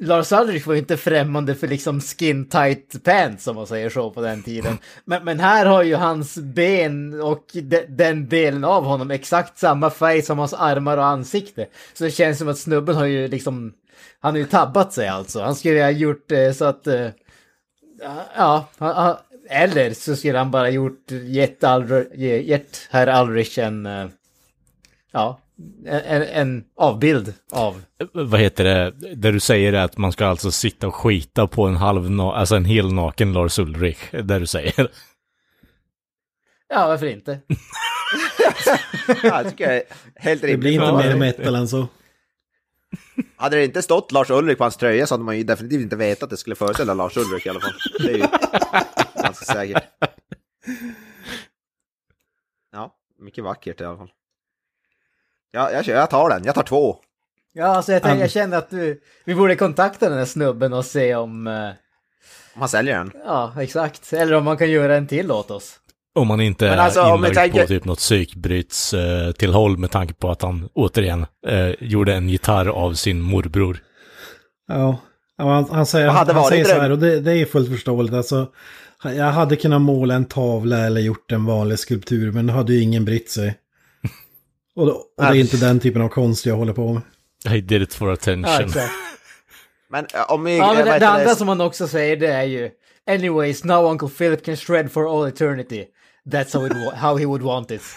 Lars 0.00 0.32
Ulrich 0.32 0.66
var 0.66 0.74
ju 0.74 0.80
inte 0.80 0.96
främmande 0.96 1.54
för 1.54 1.68
liksom 1.68 2.00
skin 2.00 2.48
tight 2.48 3.04
pants 3.04 3.46
om 3.46 3.56
man 3.56 3.66
säger 3.66 3.90
så 3.90 4.10
på 4.10 4.20
den 4.20 4.42
tiden. 4.42 4.78
Men, 5.04 5.24
men 5.24 5.40
här 5.40 5.66
har 5.66 5.82
ju 5.82 5.94
hans 5.94 6.34
ben 6.38 7.20
och 7.20 7.44
de, 7.52 7.84
den 7.88 8.28
delen 8.28 8.64
av 8.64 8.84
honom 8.84 9.10
exakt 9.10 9.58
samma 9.58 9.90
färg 9.90 10.22
som 10.22 10.38
hans 10.38 10.54
armar 10.54 10.96
och 10.98 11.06
ansikte. 11.06 11.66
Så 11.94 12.04
det 12.04 12.10
känns 12.10 12.38
som 12.38 12.48
att 12.48 12.58
snubben 12.58 12.96
har 12.96 13.06
ju 13.06 13.28
liksom, 13.28 13.72
han 14.20 14.32
har 14.34 14.38
ju 14.38 14.46
tabbat 14.46 14.92
sig 14.92 15.08
alltså. 15.08 15.40
Han 15.42 15.54
skulle 15.54 15.82
ha 15.82 15.90
gjort 15.90 16.32
eh, 16.32 16.52
så 16.52 16.64
att 16.64 16.86
eh, 16.86 17.08
Ja, 18.36 18.68
han- 18.78 18.94
han- 18.96 19.16
eller 19.50 19.92
så 19.92 20.16
skulle 20.16 20.38
han 20.38 20.50
bara 20.50 20.70
gjort 20.70 21.10
gett, 21.10 21.62
Alr- 21.62 22.16
gett 22.42 22.86
herr 22.90 23.22
Ulrich 23.24 23.58
en, 23.58 23.86
eh, 23.86 24.06
ja, 25.12 25.40
en, 25.86 26.22
en 26.22 26.64
avbild 26.76 27.34
av. 27.52 27.82
Vad 28.12 28.40
heter 28.40 28.64
det? 28.64 28.90
Där 29.14 29.32
du 29.32 29.40
säger 29.40 29.72
att 29.72 29.96
man 29.98 30.12
ska 30.12 30.26
alltså 30.26 30.50
sitta 30.50 30.86
och 30.86 30.94
skita 30.94 31.46
på 31.46 31.66
en 31.66 31.76
halv, 31.76 32.20
alltså 32.20 32.56
en 32.56 32.64
hel 32.64 32.92
naken 32.92 33.32
Lars 33.32 33.58
Ulrich. 33.58 33.98
Där 34.10 34.40
du 34.40 34.46
säger. 34.46 34.88
Ja, 36.68 36.86
varför 36.88 37.06
inte? 37.06 37.40
Ja, 39.08 39.16
jag 39.22 39.50
tycker 39.50 39.64
jag 39.64 39.76
är 39.76 39.82
helt 40.16 40.40
Det 40.42 40.46
rimligt. 40.46 40.60
blir 40.60 40.72
inte 40.72 40.92
mer 40.92 41.08
det- 41.08 41.16
metal 41.16 41.54
än 41.54 41.68
så. 41.68 41.88
Hade 43.36 43.56
det 43.56 43.64
inte 43.64 43.82
stått 43.82 44.12
Lars 44.12 44.30
Ulrik 44.30 44.58
på 44.58 44.64
hans 44.64 44.76
tröja 44.76 45.06
så 45.06 45.14
hade 45.14 45.24
man 45.24 45.36
ju 45.38 45.42
definitivt 45.44 45.80
inte 45.82 45.96
vetat 45.96 46.22
att 46.22 46.30
det 46.30 46.36
skulle 46.36 46.56
föreställa 46.56 46.94
Lars 46.94 47.16
Ulrik 47.16 47.46
i 47.46 47.48
alla 47.48 47.60
fall. 47.60 47.72
Det 47.98 48.10
är 48.12 48.16
ju 48.16 48.26
ganska 49.22 49.44
säkert. 49.44 49.82
Ja, 52.72 52.94
mycket 53.18 53.44
vackert 53.44 53.80
i 53.80 53.84
alla 53.84 53.96
fall. 53.96 54.10
Ja, 55.52 55.70
jag, 55.72 55.84
kör- 55.84 55.94
jag 55.94 56.10
tar 56.10 56.30
den. 56.30 56.44
Jag 56.44 56.54
tar 56.54 56.62
två. 56.62 56.96
Ja, 57.52 57.66
alltså 57.66 57.92
jag, 57.92 58.02
tänker, 58.02 58.14
Um. 58.16 58.20
jag 58.20 58.30
känner 58.30 58.56
att 58.58 58.70
du, 58.70 59.00
vi 59.24 59.34
borde 59.34 59.56
kontakta 59.56 60.08
den 60.08 60.18
här 60.18 60.24
snubben 60.24 60.72
och 60.72 60.84
se 60.84 61.14
om, 61.14 61.46
eh, 61.46 61.52
Om 62.54 62.60
han 62.60 62.68
säljer 62.68 62.98
den. 62.98 63.12
ja, 63.24 63.52
exakt, 63.60 64.12
eller 64.12 64.34
om 64.34 64.44
man 64.44 64.56
kan 64.56 64.70
göra 64.70 64.96
en 64.96 65.06
till 65.06 65.30
åt 65.32 65.50
oss. 65.50 65.74
Om 66.14 66.28
man 66.28 66.40
inte 66.40 66.64
Men 66.64 66.74
är 66.78 66.82
alltså, 66.82 67.02
om 67.02 67.22
vi 67.22 67.28
inlagd 67.28 67.34
tänker- 67.52 67.60
på 67.62 67.68
typ 67.68 67.84
något 67.84 67.98
psykbryts 67.98 68.94
eh, 68.94 69.32
tillhåll 69.32 69.78
med 69.78 69.90
tanke 69.90 70.14
på 70.14 70.30
att 70.30 70.42
han 70.42 70.68
återigen 70.74 71.26
eh, 71.46 71.70
gjorde 71.80 72.14
en 72.14 72.28
gitarr 72.28 72.66
av 72.68 72.94
sin 72.94 73.20
morbror. 73.20 73.78
Ja, 74.68 74.96
ja 75.38 75.44
han, 75.54 75.64
han 75.70 75.86
säger, 75.86 76.06
Vad 76.06 76.16
hade 76.16 76.32
han 76.32 76.42
varit 76.42 76.48
säger 76.52 76.64
så 76.64 76.70
dröm? 76.70 76.80
här 76.82 76.90
och 76.90 76.98
det, 76.98 77.20
det 77.20 77.32
är 77.32 77.44
fullt 77.46 77.68
förståeligt. 77.70 78.14
Alltså, 78.14 78.46
jag 79.04 79.24
hade 79.32 79.56
kunnat 79.56 79.80
måla 79.82 80.14
en 80.14 80.24
tavla 80.24 80.78
eller 80.78 81.00
gjort 81.00 81.32
en 81.32 81.44
vanlig 81.46 81.78
skulptur 81.78 82.32
men 82.32 82.46
då 82.46 82.52
hade 82.54 82.72
ju 82.72 82.82
ingen 82.82 83.04
brytt 83.04 83.30
sig. 83.30 83.54
Och, 84.78 84.86
då, 84.86 84.92
och 84.92 85.06
det 85.16 85.24
är 85.24 85.34
inte 85.34 85.56
den 85.56 85.80
typen 85.80 86.02
av 86.02 86.08
konst 86.08 86.46
jag 86.46 86.56
håller 86.56 86.72
på 86.72 86.92
med. 86.92 87.02
I 87.56 87.60
did 87.60 87.82
it 87.82 87.94
for 87.94 88.12
attention. 88.12 88.72
Ja. 88.74 88.88
Men 89.90 90.06
eh, 90.14 90.32
om 90.32 90.44
vi... 90.44 90.56
Ja, 90.58 90.74
men 90.74 90.84
det, 90.84 90.98
det 90.98 91.08
andra 91.08 91.34
som 91.34 91.48
han 91.48 91.60
också 91.60 91.88
säger 91.88 92.16
det 92.16 92.26
är 92.26 92.42
ju 92.44 92.70
Anyways, 93.10 93.64
now 93.64 93.84
Uncle 93.90 94.08
Philip 94.08 94.44
can 94.44 94.56
shred 94.56 94.92
for 94.92 95.20
all 95.20 95.28
eternity. 95.28 95.84
That's 96.26 96.54
how, 96.54 96.66
it, 96.66 96.72
how 96.94 97.16
he 97.16 97.26
would 97.26 97.42
want 97.42 97.70
it. 97.70 97.82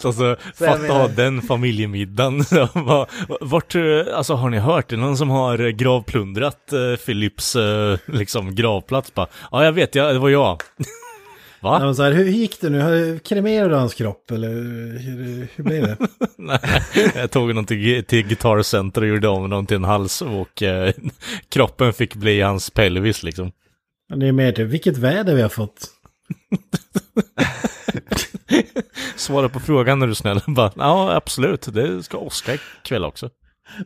Så 0.00 0.08
alltså, 0.08 0.36
Så 0.54 0.64
fatta 0.64 0.78
menar- 0.78 0.98
ha 0.98 1.08
den 1.08 1.42
familjemiddagen. 1.42 2.44
Vart, 3.40 3.74
eh, 3.74 3.82
alltså 4.14 4.34
har 4.34 4.50
ni 4.50 4.58
hört 4.58 4.88
det? 4.88 4.96
Någon 4.96 5.16
som 5.16 5.30
har 5.30 5.58
eh, 5.60 5.68
gravplundrat 5.68 6.72
eh, 6.72 6.96
Philips 7.04 7.56
eh, 7.56 7.98
liksom 8.06 8.54
gravplats 8.54 9.14
bara, 9.14 9.26
ja 9.50 9.64
jag 9.64 9.72
vet, 9.72 9.94
ja, 9.94 10.12
det 10.12 10.18
var 10.18 10.28
jag. 10.28 10.62
Va? 11.62 11.78
Ja, 11.82 11.94
så 11.94 12.02
här, 12.02 12.12
hur 12.12 12.24
gick 12.24 12.60
det 12.60 12.70
nu? 12.70 13.18
Kremerade 13.18 13.68
du 13.68 13.74
hans 13.74 13.94
kropp 13.94 14.30
eller 14.30 14.48
hur, 14.48 15.48
hur 15.54 15.64
blev 15.64 15.82
det? 15.82 15.96
Nej, 16.38 16.60
jag 17.14 17.30
tog 17.30 17.48
honom 17.48 17.66
till, 17.66 18.04
till 18.04 18.26
Guitar 18.26 18.62
Center 18.62 19.02
och 19.02 19.08
gjorde 19.08 19.28
om 19.28 19.42
honom 19.42 19.66
till 19.66 19.76
en 19.76 19.84
hals 19.84 20.22
och 20.22 20.62
eh, 20.62 20.92
kroppen 21.48 21.92
fick 21.92 22.14
bli 22.14 22.40
hans 22.40 22.70
pelvis 22.70 23.22
liksom. 23.22 23.52
Det 24.16 24.26
är 24.26 24.32
mer 24.32 24.52
typ, 24.52 24.68
vilket 24.68 24.96
väder 24.96 25.34
vi 25.34 25.42
har 25.42 25.48
fått. 25.48 25.86
Svara 29.16 29.48
på 29.48 29.60
frågan 29.60 29.98
när 29.98 30.06
du 30.06 30.10
är 30.10 30.14
snäll. 30.14 30.40
Bara, 30.46 30.72
ja, 30.76 31.14
absolut, 31.14 31.74
det 31.74 32.02
ska 32.02 32.18
Oskar 32.18 32.60
ikväll 32.82 33.04
också. 33.04 33.30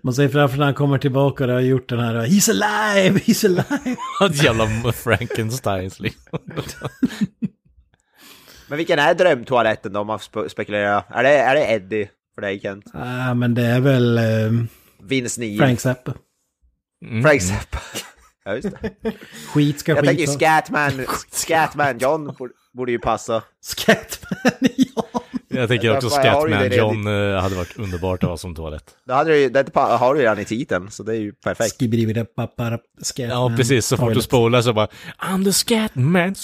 Man 0.03 0.15
säger 0.15 0.29
framför 0.29 0.59
när 0.59 0.65
han 0.65 0.75
kommer 0.75 0.99
tillbaka 0.99 1.45
och 1.45 1.51
har 1.51 1.61
gjort 1.61 1.89
den 1.89 1.99
här 1.99 2.15
He's 2.15 2.51
alive, 2.51 3.19
he's 3.19 3.47
alive. 3.47 4.45
Jävla 4.45 4.93
Frankensteins 4.93 6.01
liksom. 6.01 6.39
Men 8.69 8.77
vilken 8.79 8.99
är 8.99 9.15
drömtoaletten 9.15 9.93
då 9.93 10.01
om 10.01 10.07
man 10.07 10.19
spe- 10.19 10.49
spekulerar? 10.49 11.05
Är 11.09 11.23
det, 11.23 11.31
är 11.31 11.55
det 11.55 11.67
Eddie 11.73 12.11
för 12.35 12.43
dig 12.43 12.61
Kent? 12.61 12.85
Ah, 12.95 13.35
men 13.35 13.55
det 13.55 13.63
är 13.63 13.81
väl 13.81 14.19
eh, 14.19 14.25
Vince 15.03 15.41
Neil? 15.41 15.59
Frank 15.59 15.81
Zappa. 15.81 16.15
Mm. 17.07 17.23
Frank 17.23 17.43
Zappa. 17.43 17.79
ja, 18.45 18.55
just 18.55 18.69
det. 18.81 18.91
Skit 19.55 19.81
ska 19.81 19.93
Jag 19.93 20.05
tänker 20.05 20.27
skita. 20.27 20.33
Scatman, 20.39 21.07
Scatman 21.31 21.99
John 21.99 22.37
borde, 22.73 22.93
ju 22.93 22.99
passa. 22.99 23.43
Scatman, 23.61 24.53
ja. 24.77 25.23
Jag 25.55 25.69
tänker 25.69 25.97
också 25.97 26.11
Scatman 26.11 26.73
John 26.73 27.07
eh, 27.07 27.41
hade 27.41 27.55
varit 27.55 27.79
underbart 27.79 28.23
att 28.23 28.31
ha 28.31 28.37
som 28.37 28.55
toalett. 28.55 28.85
Det, 29.07 29.15
hade 29.15 29.31
du, 29.31 29.49
det 29.49 29.71
har 29.75 30.15
du 30.15 30.21
ju 30.21 30.25
redan 30.25 30.39
i 30.39 30.45
titeln, 30.45 30.91
så 30.91 31.03
det 31.03 31.13
är 31.13 31.21
ju 31.21 31.33
perfekt. 31.33 31.71
Scatman. 33.03 33.53
Ja, 33.53 33.57
precis. 33.57 33.87
Så 33.87 33.97
fort 33.97 34.15
du 34.15 34.23
spolar 34.23 34.63
så 34.63 34.73
bara 34.73 34.89
I'm 35.19 35.45
the 35.45 35.53
Scatman. 35.53 36.35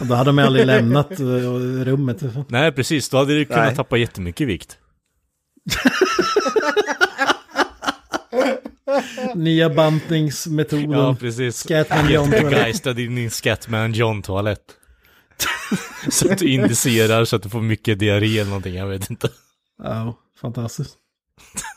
Och 0.00 0.06
Då 0.06 0.14
hade 0.14 0.28
de 0.28 0.38
aldrig 0.38 0.66
lämnat 0.66 1.20
eh, 1.20 1.24
rummet. 1.84 2.22
Nej, 2.48 2.72
precis. 2.72 3.08
Då 3.08 3.16
hade 3.16 3.38
du 3.38 3.44
kunnat 3.44 3.64
Nej. 3.64 3.76
tappa 3.76 3.96
jättemycket 3.96 4.48
vikt. 4.48 4.78
Nya 9.34 9.70
bantningsmetoden. 9.70 10.90
Ja, 10.90 11.16
precis. 11.20 11.56
Scatman 11.56 12.10
John 12.10 12.30
i 12.86 12.92
din 12.92 13.30
Scatman 13.30 13.92
John-toalett. 13.92 14.60
så 16.10 16.32
att 16.32 16.38
du 16.38 16.48
indicerar 16.48 17.24
så 17.24 17.36
att 17.36 17.42
du 17.42 17.48
får 17.48 17.60
mycket 17.60 17.98
diarré 17.98 18.38
eller 18.38 18.50
någonting, 18.50 18.74
jag 18.74 18.86
vet 18.86 19.10
inte. 19.10 19.28
Ja, 19.82 20.14
fantastiskt. 20.40 20.96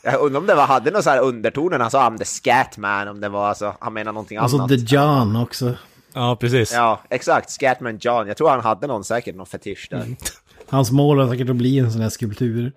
Jag 0.02 0.20
undrar 0.20 0.40
om 0.40 0.46
det 0.46 0.54
var, 0.54 0.66
hade 0.66 0.90
någon 0.90 1.02
så 1.02 1.10
här 1.10 1.20
undertoner 1.20 1.78
när 1.78 1.84
han 1.84 1.90
sa 1.90 2.10
I'm 2.10 2.18
the 2.18 2.24
Scatman, 2.24 3.08
om 3.08 3.20
det 3.20 3.28
var 3.28 3.48
alltså, 3.48 3.76
han 3.80 3.92
menar 3.92 4.12
någonting 4.12 4.38
Alltså 4.38 4.56
annat. 4.56 4.68
The 4.68 4.74
John 4.74 5.36
också. 5.36 5.74
Ja, 6.12 6.36
precis. 6.36 6.72
Ja, 6.72 7.00
exakt. 7.10 7.50
Scatman 7.50 7.98
John. 8.00 8.28
Jag 8.28 8.36
tror 8.36 8.50
han 8.50 8.60
hade 8.60 8.86
någon 8.86 9.04
säkert, 9.04 9.36
någon 9.36 9.46
fetisch 9.46 9.88
där. 9.90 10.00
Mm. 10.00 10.16
Hans 10.68 10.90
mål 10.90 11.16
var 11.16 11.28
säkert 11.28 11.50
att 11.50 11.56
bli 11.56 11.78
en 11.78 11.92
sån 11.92 12.00
här 12.00 12.08
skulptur. 12.08 12.72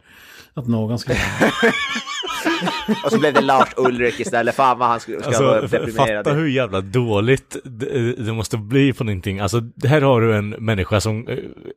Att 0.53 0.67
någon 0.67 0.99
ska... 0.99 1.13
Och 3.05 3.11
så 3.11 3.19
blev 3.19 3.33
det 3.33 3.41
Lars 3.41 3.69
Ulrik 3.77 4.19
istället. 4.19 4.55
Fan 4.55 4.79
vad 4.79 4.87
han 4.89 4.99
skulle 4.99 5.21
ska 5.21 5.39
vara 5.43 5.59
Alltså, 5.61 5.75
f- 5.77 5.81
deprimerad. 5.85 6.25
fatta 6.25 6.37
hur 6.37 6.47
jävla 6.47 6.81
dåligt 6.81 7.57
det, 7.63 8.13
det 8.13 8.33
måste 8.33 8.57
bli 8.57 8.93
på 8.93 9.03
någonting. 9.03 9.39
Alltså, 9.39 9.61
här 9.85 10.01
har 10.01 10.21
du 10.21 10.35
en 10.35 10.49
människa 10.49 11.01
som 11.01 11.27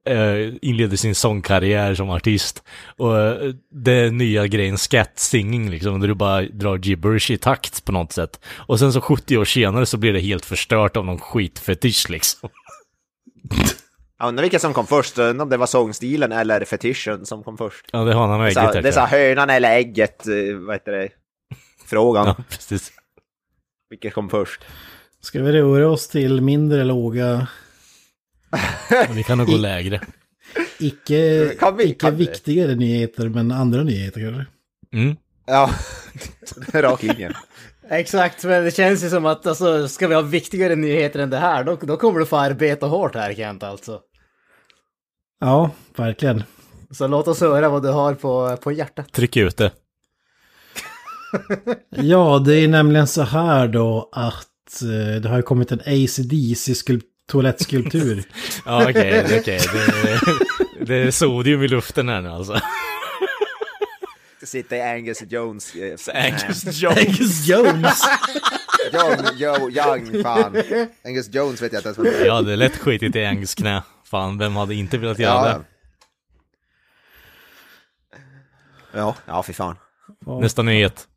eh, 0.04 0.16
eh, 0.18 0.52
inleder 0.62 0.96
sin 0.96 1.14
sångkarriär 1.14 1.94
som 1.94 2.10
artist. 2.10 2.62
Och 2.96 3.18
eh, 3.20 3.52
det 3.72 4.10
nya 4.10 4.46
grejen, 4.46 4.76
scat-singing 4.78 5.70
liksom, 5.70 6.00
där 6.00 6.08
du 6.08 6.14
bara 6.14 6.42
drar 6.42 6.78
gibberish 6.78 7.30
i 7.30 7.38
takt 7.38 7.84
på 7.84 7.92
något 7.92 8.12
sätt. 8.12 8.40
Och 8.56 8.78
sen 8.78 8.92
så 8.92 9.00
70 9.00 9.36
år 9.38 9.44
senare 9.44 9.86
så 9.86 9.96
blir 9.96 10.12
det 10.12 10.20
helt 10.20 10.44
förstört 10.44 10.96
av 10.96 11.04
någon 11.04 11.18
skitfetisch 11.18 12.10
liksom. 12.10 12.48
Jag 14.20 14.28
undrar 14.28 14.42
vilka 14.42 14.58
som 14.58 14.74
kom 14.74 14.86
först, 14.86 15.18
om 15.18 15.48
det 15.48 15.56
var 15.56 15.66
sångstilen 15.66 16.32
eller 16.32 16.64
fetischen 16.64 17.26
som 17.26 17.42
kom 17.42 17.56
först. 17.58 17.86
Ja, 17.92 17.98
det 18.04 18.14
har 18.14 18.28
han 18.28 18.40
med 18.40 18.52
Så, 18.52 18.60
ägget 18.60 18.82
det 18.82 18.88
är 18.88 18.92
så 18.92 19.00
hönan 19.00 19.50
eller 19.50 19.70
ägget, 19.70 20.26
eh, 20.26 20.56
vad 20.66 20.74
heter 20.74 20.92
det? 20.92 21.08
Frågan. 21.86 22.26
Ja, 22.26 22.36
precis. 22.50 22.92
Vilket 23.90 24.14
kom 24.14 24.30
först? 24.30 24.60
Ska 25.22 25.42
vi 25.42 25.52
röra 25.52 25.88
oss 25.90 26.08
till 26.08 26.40
mindre 26.40 26.84
låga, 26.84 27.46
Vi 29.10 29.22
kan 29.22 29.38
nog 29.38 29.46
gå 29.46 29.56
lägre. 29.56 30.00
icke, 30.78 31.48
Kan 31.60 31.76
vi- 31.76 31.84
icke 31.84 31.94
kan 32.00 32.16
vi? 32.16 32.26
viktigare 32.26 32.74
nyheter, 32.74 33.28
men 33.28 33.52
andra 33.52 33.82
nyheter 33.82 34.20
kanske? 34.20 34.46
Mm. 34.92 35.16
Ja, 35.46 35.70
rak 36.72 37.02
linje. 37.02 37.32
Exakt, 37.90 38.44
men 38.44 38.64
det 38.64 38.70
känns 38.70 39.04
ju 39.04 39.08
som 39.10 39.26
att 39.26 39.46
alltså, 39.46 39.88
ska 39.88 40.08
vi 40.08 40.14
ha 40.14 40.22
viktigare 40.22 40.76
nyheter 40.76 41.20
än 41.20 41.30
det 41.30 41.36
här, 41.38 41.64
då, 41.64 41.76
då 41.82 41.96
kommer 41.96 42.18
du 42.20 42.26
få 42.26 42.36
arbeta 42.36 42.86
hårt 42.86 43.14
här 43.14 43.34
Kent 43.34 43.62
alltså. 43.62 44.00
Ja, 45.40 45.70
verkligen. 45.96 46.42
Så 46.90 47.06
låt 47.06 47.28
oss 47.28 47.40
höra 47.40 47.68
vad 47.68 47.82
du 47.82 47.88
har 47.88 48.14
på, 48.14 48.56
på 48.56 48.72
hjärtat. 48.72 49.12
Tryck 49.12 49.36
ut 49.36 49.56
det. 49.56 49.70
Ja, 51.90 52.42
det 52.46 52.54
är 52.56 52.68
nämligen 52.68 53.06
så 53.06 53.22
här 53.22 53.68
då 53.68 54.08
att 54.12 54.82
eh, 54.82 55.20
det 55.22 55.28
har 55.28 55.36
ju 55.36 55.42
kommit 55.42 55.72
en 55.72 55.80
ACDC 55.80 56.72
skulp- 56.72 57.02
toalettskulptur. 57.28 58.22
Ja, 58.66 58.90
okej, 58.90 59.24
okej. 59.40 59.60
Det, 59.72 60.84
det 60.84 60.94
är 60.94 61.10
sodium 61.10 61.62
i 61.62 61.68
luften 61.68 62.08
här 62.08 62.20
nu 62.20 62.28
alltså. 62.28 62.60
Sitter 64.44 64.76
i 64.76 64.82
Angus 64.82 65.22
Jones. 65.28 65.74
eh, 65.74 65.96
Angus 66.24 66.64
Jones. 66.82 66.98
Angus 66.98 67.46
Jones! 67.48 68.02
John, 68.92 69.26
Joe, 69.38 69.70
Young, 69.70 70.22
fan. 70.22 70.56
Angus 71.04 71.34
Jones 71.34 71.62
vet 71.62 71.72
jag 71.72 71.78
inte 71.80 71.88
ens 71.88 71.98
vad 71.98 72.06
det 72.06 72.16
är. 72.22 72.26
Ja, 72.26 72.42
det 72.42 72.52
är 72.52 72.56
lätt 72.56 72.76
skitigt 72.76 73.16
i 73.16 73.24
Angus 73.24 73.54
knä. 73.54 73.82
Fan, 74.10 74.38
vem 74.38 74.56
hade 74.56 74.74
inte 74.74 74.98
velat 74.98 75.18
göra 75.18 75.34
Ja, 75.34 75.42
det? 75.44 75.48
ja. 75.50 75.64
Ja, 78.92 79.14
ja 79.26 79.42
fy 79.42 79.52
fan. 79.52 79.76
Nästa 80.40 80.62
nyhet. 80.62 81.08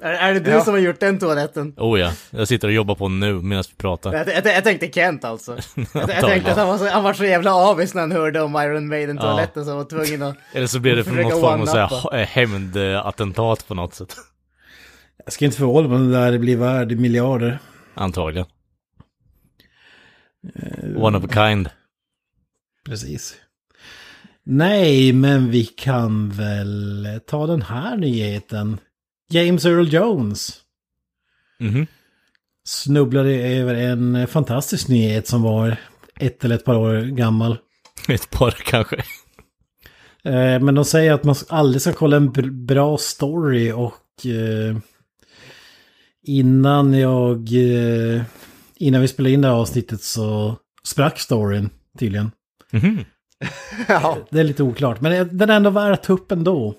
Är, 0.00 0.12
är 0.12 0.34
det 0.34 0.40
du 0.40 0.50
Ja. 0.50 0.64
som 0.64 0.74
har 0.74 0.80
gjort 0.80 1.00
den 1.00 1.18
toaletten? 1.18 1.74
Oh 1.76 2.00
ja, 2.00 2.12
jag 2.30 2.48
sitter 2.48 2.68
och 2.68 2.74
jobbar 2.74 2.94
på 2.94 3.08
den 3.08 3.20
nu 3.20 3.32
medan 3.34 3.64
vi 3.70 3.76
pratar. 3.76 4.12
Jag, 4.12 4.28
jag, 4.28 4.46
jag 4.46 4.64
tänkte 4.64 4.90
Kent 4.92 5.24
alltså. 5.24 5.56
Jag, 5.76 5.86
jag 6.10 6.20
tänkte 6.20 6.50
att 6.50 6.56
han 6.58 6.68
var, 6.68 6.78
så, 6.78 6.88
han 6.88 7.02
var 7.04 7.12
så 7.12 7.24
jävla 7.24 7.54
avis 7.54 7.94
när 7.94 8.00
han 8.00 8.12
hörde 8.12 8.40
om 8.42 8.56
Iron 8.56 8.88
Maiden-toaletten 8.88 9.64
så 9.64 9.70
han 9.70 9.78
var 9.78 9.84
tvungen 9.84 10.22
att... 10.22 10.36
Eller 10.52 10.66
så 10.66 10.80
blir 10.80 10.96
det 10.96 11.04
för 11.04 11.12
något 11.12 11.40
form 11.40 11.60
av 11.60 11.66
så 11.88 12.10
eh, 12.12 12.26
hämndattentat 12.26 13.68
på 13.68 13.74
något 13.74 13.94
sätt. 13.94 14.16
Jag 15.24 15.32
ska 15.32 15.44
inte 15.44 15.56
förvåna 15.56 15.88
mig 15.88 15.96
om 15.96 16.12
det 16.12 16.18
där 16.18 16.38
blir 16.38 16.56
värd 16.56 16.98
miljarder. 16.98 17.58
Antagligen. 17.94 18.46
One 20.96 21.18
of 21.18 21.24
a 21.24 21.28
kind. 21.32 21.68
Precis. 22.84 23.34
Nej, 24.46 25.12
men 25.12 25.50
vi 25.50 25.64
kan 25.64 26.30
väl 26.30 27.08
ta 27.26 27.46
den 27.46 27.62
här 27.62 27.96
nyheten. 27.96 28.78
James 29.30 29.64
Earl 29.64 29.88
Jones 29.94 30.60
Mhm. 31.60 31.86
snubblade 32.68 33.30
över 33.34 33.74
en 33.74 34.26
fantastisk 34.26 34.88
nyhet 34.88 35.28
som 35.28 35.42
var 35.42 35.76
ett 36.16 36.44
eller 36.44 36.54
ett 36.54 36.64
par 36.64 36.74
år 36.76 37.00
gammal. 37.00 37.58
Ett 38.08 38.30
par 38.30 38.50
kanske. 38.50 38.96
Eh, 40.24 40.60
Men 40.60 40.74
de 40.74 40.84
säger 40.84 41.12
att 41.12 41.24
man 41.24 41.34
aldrig 41.48 41.82
ska 41.82 41.92
kolla 41.92 42.16
en 42.16 42.32
br- 42.32 42.64
bra 42.66 42.98
story 42.98 43.72
och 43.72 44.26
eh, 44.26 44.76
innan 46.22 46.94
jag 46.94 47.38
eh, 47.52 48.22
innan 48.76 49.00
vi 49.00 49.08
spelade 49.08 49.32
in 49.34 49.40
det 49.40 49.48
här 49.48 49.54
avsnittet 49.54 50.02
så 50.02 50.56
sprack 50.86 51.18
storyn 51.20 51.70
tydligen. 51.98 52.30
Mhm. 52.74 53.04
Ja. 53.88 54.18
Det 54.30 54.40
är 54.40 54.44
lite 54.44 54.62
oklart, 54.62 55.00
men 55.00 55.38
den 55.38 55.50
är 55.50 55.56
ändå 55.56 55.70
värd 55.70 55.92
att 55.92 56.02
ta 56.02 56.12
upp 56.12 56.32
ändå. 56.32 56.74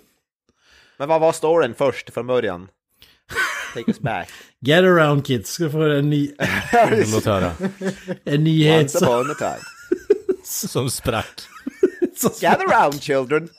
Men 0.97 1.07
vad 1.09 1.21
var 1.21 1.31
storyn 1.31 1.73
först 1.77 2.13
från 2.13 2.27
början? 2.27 2.67
Take 3.73 3.91
us 3.91 3.99
back. 3.99 4.29
Get 4.59 4.83
around 4.83 5.25
kids, 5.25 5.49
ska 5.51 5.69
få 5.69 5.81
en, 5.81 6.09
ny, 6.09 6.31
Låt 7.13 7.25
höra. 7.25 7.51
en 8.23 8.43
nyhet 8.43 8.81
Once 8.81 8.99
som, 8.99 9.07
upon 9.07 9.31
a 9.31 9.33
time. 9.33 9.59
Som 10.45 10.89
sprack. 10.89 11.41
som 12.15 12.31
Gather 12.41 12.81
round 12.83 13.01
children. 13.03 13.49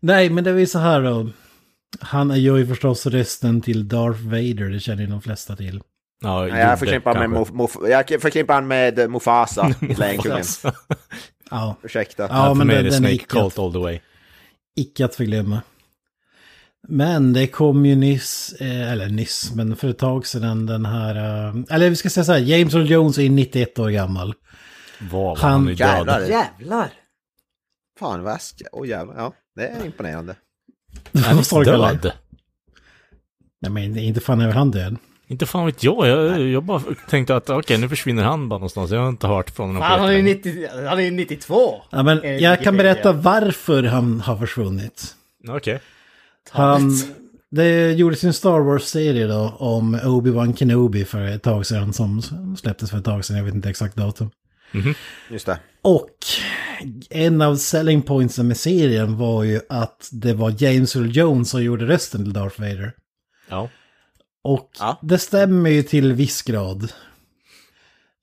Nej, 0.00 0.30
men 0.30 0.44
det 0.44 0.50
är 0.50 0.54
ju 0.56 0.66
så 0.66 0.78
här 0.78 1.02
då. 1.02 1.30
Han 2.00 2.40
gör 2.40 2.56
ju 2.56 2.66
förstås 2.66 3.06
rösten 3.06 3.60
till 3.60 3.88
Darth 3.88 4.20
Vader, 4.20 4.70
det 4.70 4.80
känner 4.80 5.02
ju 5.02 5.08
de 5.08 5.22
flesta 5.22 5.56
till. 5.56 5.82
Ja, 6.20 6.40
Nej, 6.40 6.50
jag 6.50 6.64
gjorde 6.66 6.76
förknippar 6.76 7.14
han 7.14 7.30
med, 7.30 7.52
Muf, 7.54 7.76
jag 7.88 8.20
förknippar 8.22 8.54
han 8.54 8.66
med 8.66 9.10
Mufasa 9.10 9.74
i 9.80 9.94
Lejonkungen. 9.94 10.44
Ja, 11.50 11.76
Ursäkta. 11.82 12.22
Ja, 12.22 12.28
för 12.46 12.54
men 12.54 12.66
mig 12.66 12.76
är 12.76 12.82
det 12.82 12.92
Snake 12.92 13.18
Cult 13.18 13.58
all 13.58 13.72
the 13.72 13.78
way. 13.78 14.00
icke 14.76 15.04
att 15.04 15.14
förglömma. 15.14 15.60
Men 16.88 17.32
det 17.32 17.46
kom 17.46 17.86
ju 17.86 17.94
nyss, 17.96 18.52
eh, 18.60 18.92
eller 18.92 19.08
nyss, 19.08 19.52
men 19.54 19.76
för 19.76 19.88
ett 19.88 19.98
tag 19.98 20.26
sedan 20.26 20.66
den 20.66 20.86
här, 20.86 21.14
eh, 21.48 21.54
eller 21.70 21.90
vi 21.90 21.96
ska 21.96 22.10
säga 22.10 22.24
så 22.24 22.32
här, 22.32 22.38
James 22.38 22.74
Earl 22.74 22.90
Jones 22.90 23.18
är 23.18 23.30
91 23.30 23.78
år 23.78 23.88
gammal. 23.90 24.34
Vad 25.10 25.38
Han- 25.38 25.52
han 25.52 25.68
är 25.68 25.72
Jävlar. 25.72 26.20
död. 26.20 26.28
Jävlar! 26.30 26.88
Fan, 27.98 28.22
väst. 28.24 28.62
Åh 28.72 28.82
oh, 28.82 28.88
jävlar. 28.88 29.14
Ja, 29.16 29.32
det 29.56 29.68
är 29.68 29.84
imponerande. 29.86 30.36
Han 31.24 31.42
Vad 31.50 31.68
är 31.68 31.72
död. 31.94 32.12
Nej 33.60 33.70
men 33.70 33.98
inte 33.98 34.20
fan 34.20 34.40
är 34.40 34.52
han 34.52 34.70
död? 34.70 34.96
Inte 35.30 35.46
fan 35.46 35.66
vet 35.66 35.84
jag. 35.84 36.08
Jag, 36.08 36.40
jag 36.48 36.64
bara 36.64 36.82
tänkte 37.08 37.36
att 37.36 37.50
okej, 37.50 37.78
nu 37.78 37.88
försvinner 37.88 38.22
han 38.22 38.48
bara 38.48 38.58
någonstans. 38.58 38.90
Jag 38.90 39.00
har 39.00 39.08
inte 39.08 39.26
hört 39.26 39.50
från 39.50 39.66
honom. 39.66 39.82
han 39.82 40.08
är 40.08 40.12
ju 40.12 40.28
jättelänge. 40.28 40.60
90, 40.60 40.86
han 40.88 40.98
är 40.98 41.02
ju 41.02 41.10
92! 41.10 41.82
Ja, 41.90 42.02
men 42.02 42.38
jag 42.42 42.62
kan 42.62 42.76
berätta 42.76 43.12
varför 43.12 43.82
han 43.82 44.20
har 44.20 44.36
försvunnit. 44.36 45.14
Okej. 45.48 45.80
Han, 46.50 46.92
det 47.50 47.92
gjordes 47.92 48.24
en 48.24 48.32
Star 48.32 48.60
Wars-serie 48.60 49.26
då 49.26 49.54
om 49.58 49.94
Obi-Wan 49.94 50.56
Kenobi 50.56 51.04
för 51.04 51.22
ett 51.22 51.42
tag 51.42 51.66
sedan 51.66 51.92
som 51.92 52.22
släpptes 52.56 52.90
för 52.90 52.98
ett 52.98 53.04
tag 53.04 53.24
sedan, 53.24 53.36
jag 53.36 53.44
vet 53.44 53.54
inte 53.54 53.70
exakt 53.70 53.96
datum. 53.96 54.30
Just 55.30 55.46
det. 55.46 55.58
Och 55.82 56.10
en 57.10 57.42
av 57.42 57.56
selling 57.56 58.02
pointsen 58.02 58.48
med 58.48 58.56
serien 58.56 59.16
var 59.16 59.44
ju 59.44 59.60
att 59.68 60.08
det 60.12 60.34
var 60.34 60.54
James 60.58 60.96
Earl 60.96 61.16
Jones 61.16 61.50
som 61.50 61.62
gjorde 61.62 61.86
rösten 61.86 62.24
till 62.24 62.32
Darth 62.32 62.60
Vader. 62.60 62.92
Ja. 63.48 63.68
Och 64.44 64.70
Ja. 64.78 64.98
det 65.02 65.18
stämmer 65.18 65.70
ju 65.70 65.82
till 65.82 66.12
viss 66.12 66.42
grad. 66.42 66.92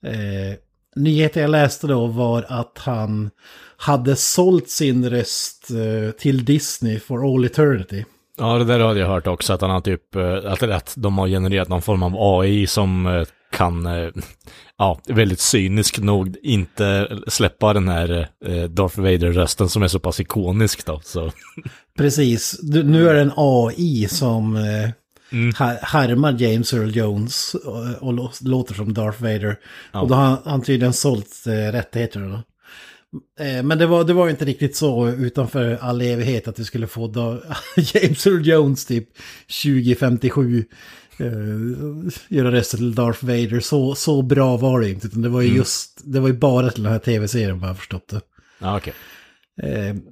Eh, 0.05 0.57
nyheten 0.95 1.41
jag 1.41 1.51
läste 1.51 1.87
då 1.87 2.07
var 2.07 2.45
att 2.49 2.77
han 2.77 3.29
hade 3.77 4.15
sålt 4.15 4.69
sin 4.69 5.09
röst 5.09 5.71
eh, 5.71 6.11
till 6.11 6.45
Disney 6.45 6.99
for 6.99 7.33
all 7.33 7.45
eternity. 7.45 8.05
Ja, 8.37 8.57
det 8.57 8.65
där 8.65 8.79
hade 8.79 8.99
jag 8.99 9.07
hört 9.07 9.27
också, 9.27 9.53
att 9.53 9.61
han 9.61 9.69
har 9.69 9.81
typ, 9.81 10.15
eh, 10.15 10.33
att, 10.51 10.63
att 10.63 10.93
de 10.97 11.17
har 11.17 11.27
genererat 11.27 11.69
någon 11.69 11.81
form 11.81 12.03
av 12.03 12.13
AI 12.17 12.67
som 12.67 13.05
eh, 13.07 13.23
kan, 13.51 13.85
eh, 13.85 14.09
ja, 14.77 14.99
väldigt 15.07 15.39
cynisk 15.39 15.99
nog 15.99 16.35
inte 16.43 17.17
släppa 17.27 17.73
den 17.73 17.87
här 17.87 18.27
Darth 18.67 18.99
Vader-rösten 18.99 19.69
som 19.69 19.83
är 19.83 19.87
så 19.87 19.99
pass 19.99 20.19
ikonisk 20.19 20.85
då, 20.85 20.99
så. 21.03 21.31
Precis, 21.97 22.59
nu 22.63 23.09
är 23.09 23.13
det 23.13 23.21
en 23.21 23.31
AI 23.35 24.07
som 24.07 24.55
Mm. 25.35 25.53
härmar 25.81 26.41
James 26.41 26.73
Earl 26.73 26.95
Jones 26.95 27.53
och, 27.53 27.85
och 27.99 28.13
lå- 28.13 28.47
låter 28.47 28.73
som 28.73 28.93
Darth 28.93 29.21
Vader. 29.21 29.59
Ja. 29.91 30.01
Och 30.01 30.07
då 30.07 30.15
har 30.15 30.37
han, 30.45 30.61
tydligen 30.61 30.93
sålt 30.93 31.43
eh, 31.47 31.51
rättigheterna. 31.51 32.27
Då. 32.27 32.41
Eh, 33.43 33.63
men 33.63 33.77
det 33.77 33.85
var, 33.85 34.03
det 34.03 34.13
var 34.13 34.29
inte 34.29 34.45
riktigt 34.45 34.75
så 34.75 35.09
utanför 35.09 35.77
all 35.81 36.01
evighet 36.01 36.47
att 36.47 36.59
vi 36.59 36.63
skulle 36.63 36.87
få 36.87 37.07
da, 37.07 37.39
James 37.77 38.27
Earl 38.27 38.47
Jones 38.47 38.85
typ 38.85 39.09
2057 39.63 40.65
eh, 41.19 41.27
göra 42.27 42.51
rösten 42.51 42.79
till 42.79 42.95
Darth 42.95 43.25
Vader. 43.25 43.59
Så, 43.59 43.95
så 43.95 44.21
bra 44.21 44.57
var 44.57 44.79
det 44.79 44.89
inte. 44.89 45.07
Utan 45.07 45.21
det 45.21 45.29
var 45.29 45.41
ju 45.41 45.55
just, 45.55 46.01
det 46.03 46.19
var 46.19 46.27
ju 46.27 46.33
bara 46.33 46.69
till 46.71 46.83
den 46.83 46.91
här 46.91 46.99
tv-serien 46.99 47.59
vad 47.59 47.69
jag 47.69 47.77
förstått 47.77 48.07
det. 48.07 48.21
Ja, 48.59 48.77
okej. 48.77 48.93
Eh, 48.93 49.14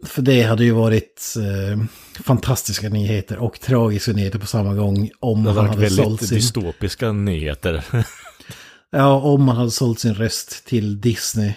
för 0.06 0.22
det 0.22 0.42
hade 0.42 0.64
ju 0.64 0.72
varit 0.72 1.34
eh, 1.38 1.84
fantastiska 2.24 2.90
nyheter 2.90 3.38
och 3.38 3.60
tragiska 3.60 4.12
nyheter 4.12 4.40
på 4.40 4.48
samma 4.48 4.74
gång 4.74 5.10
om 5.20 5.46
han 5.46 5.56
hade 5.56 5.90
sålt 5.90 6.00
väldigt 6.02 6.30
sin, 6.30 6.38
dystopiska 6.38 7.12
nyheter. 7.12 7.84
ja, 8.92 9.22
om 9.22 9.48
han 9.48 9.58
hade 9.58 9.72
sålt 9.72 10.00
sin 10.00 10.14
röst 10.14 10.66
till 10.66 11.02
Disney. 11.02 11.54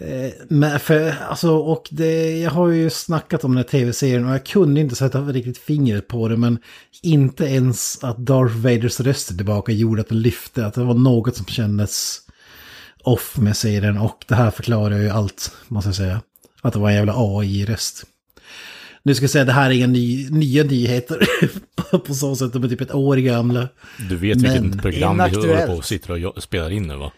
Eh, 0.00 0.32
men 0.48 0.80
för, 0.80 1.14
alltså, 1.28 1.56
och 1.56 1.88
det, 1.90 2.38
jag 2.38 2.50
har 2.50 2.68
ju 2.68 2.90
snackat 2.90 3.44
om 3.44 3.50
den 3.50 3.56
här 3.56 3.70
tv-serien 3.70 4.26
och 4.26 4.34
jag 4.34 4.46
kunde 4.46 4.80
inte 4.80 4.96
sätta 4.96 5.20
riktigt 5.20 5.58
fingret 5.58 6.08
på 6.08 6.28
det, 6.28 6.36
men 6.36 6.58
inte 7.02 7.44
ens 7.44 8.04
att 8.04 8.18
Darth 8.18 8.56
Vaders 8.56 9.00
röst 9.00 9.36
tillbaka 9.36 9.72
gjorde 9.72 10.00
att 10.00 10.08
det 10.08 10.14
lyfte, 10.14 10.66
att 10.66 10.74
det 10.74 10.84
var 10.84 10.94
något 10.94 11.36
som 11.36 11.46
kändes 11.46 12.20
off 13.04 13.38
med 13.38 13.56
serien 13.56 13.98
och 13.98 14.24
det 14.28 14.34
här 14.34 14.50
förklarar 14.50 14.98
ju 14.98 15.08
allt, 15.08 15.52
måste 15.68 15.88
jag 15.88 15.96
säga. 15.96 16.20
Att 16.66 16.72
det 16.72 16.78
var 16.78 16.88
en 16.88 16.94
jävla 16.96 17.14
AI-röst. 17.16 18.04
Nu 19.02 19.14
ska 19.14 19.22
jag 19.22 19.30
säga, 19.30 19.44
det 19.44 19.52
här 19.52 19.70
är 19.70 19.74
inga 19.74 19.86
ny, 19.86 20.30
nya 20.30 20.64
nyheter 20.64 21.28
på 21.98 22.14
så 22.14 22.36
sätt, 22.36 22.52
de 22.52 22.64
är 22.64 22.68
typ 22.68 22.80
ett 22.80 22.94
år 22.94 23.16
gamla. 23.16 23.68
Du 24.08 24.16
vet 24.16 24.40
Men 24.40 24.62
vilket 24.62 24.82
program 24.82 25.16
vi 25.16 25.36
håller 25.36 25.66
på 25.66 25.72
och 25.72 25.84
sitter 25.84 26.36
och 26.36 26.42
spelar 26.42 26.70
in 26.70 26.82
nu 26.82 26.96
va? 26.96 27.12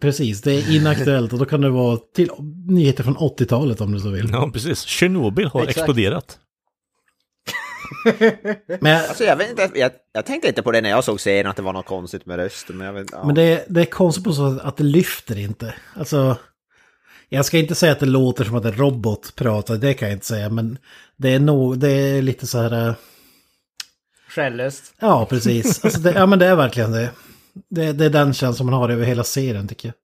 Precis, 0.00 0.42
det 0.42 0.52
är 0.52 0.76
inaktuellt 0.76 1.32
och 1.32 1.38
då 1.38 1.44
kan 1.44 1.60
det 1.60 1.70
vara 1.70 1.98
till 2.14 2.30
nyheter 2.66 3.04
från 3.04 3.16
80-talet 3.16 3.80
om 3.80 3.92
du 3.92 4.00
så 4.00 4.10
vill. 4.10 4.30
Ja, 4.32 4.50
precis. 4.52 4.82
Tjernobyl 4.82 5.46
har 5.46 5.62
Exakt. 5.62 5.78
exploderat. 5.78 6.38
Men, 8.80 8.92
jag, 8.92 9.08
Alltså 9.08 9.24
jag 9.24 9.36
vet 9.36 9.50
inte, 9.50 9.70
jag, 9.74 9.90
jag 10.12 10.26
tänkte 10.26 10.48
inte 10.48 10.62
på 10.62 10.72
det 10.72 10.80
när 10.80 10.90
jag 10.90 11.04
såg 11.04 11.20
serien 11.20 11.46
att 11.46 11.56
det 11.56 11.62
var 11.62 11.72
något 11.72 11.86
konstigt 11.86 12.26
med 12.26 12.36
rösten. 12.36 12.76
Men 12.76 12.86
jag 12.86 12.94
vet, 12.94 13.08
ja. 13.12 13.24
men 13.26 13.34
det, 13.34 13.64
det 13.68 13.80
är 13.80 13.84
konstigt 13.84 14.24
på 14.24 14.32
så 14.32 14.54
sätt 14.54 14.66
att 14.66 14.76
det 14.76 14.84
lyfter 14.84 15.38
inte. 15.38 15.74
Alltså, 15.94 16.36
jag 17.32 17.44
ska 17.44 17.58
inte 17.58 17.74
säga 17.74 17.92
att 17.92 18.00
det 18.00 18.06
låter 18.06 18.44
som 18.44 18.54
att 18.54 18.64
en 18.64 18.72
robot 18.72 19.32
pratar, 19.36 19.76
det 19.76 19.94
kan 19.94 20.08
jag 20.08 20.16
inte 20.16 20.26
säga, 20.26 20.48
men 20.48 20.78
det 21.16 21.34
är 21.34 21.40
nog, 21.40 21.78
det 21.78 21.90
är 21.90 22.22
lite 22.22 22.46
så 22.46 22.58
här... 22.58 22.88
äh, 22.88 22.94
Själlöst. 24.28 24.94
Ja, 25.00 25.26
precis. 25.26 25.84
Alltså 25.84 26.00
det, 26.00 26.12
ja, 26.12 26.26
men 26.26 26.38
det 26.38 26.46
är 26.46 26.56
verkligen 26.56 26.92
det. 26.92 27.10
det. 27.68 27.92
Det 27.92 28.04
är 28.04 28.10
den 28.10 28.34
känslan 28.34 28.66
man 28.66 28.80
har 28.80 28.88
över 28.88 29.04
hela 29.04 29.24
serien, 29.24 29.68
tycker 29.68 29.88
jag. 29.88 29.94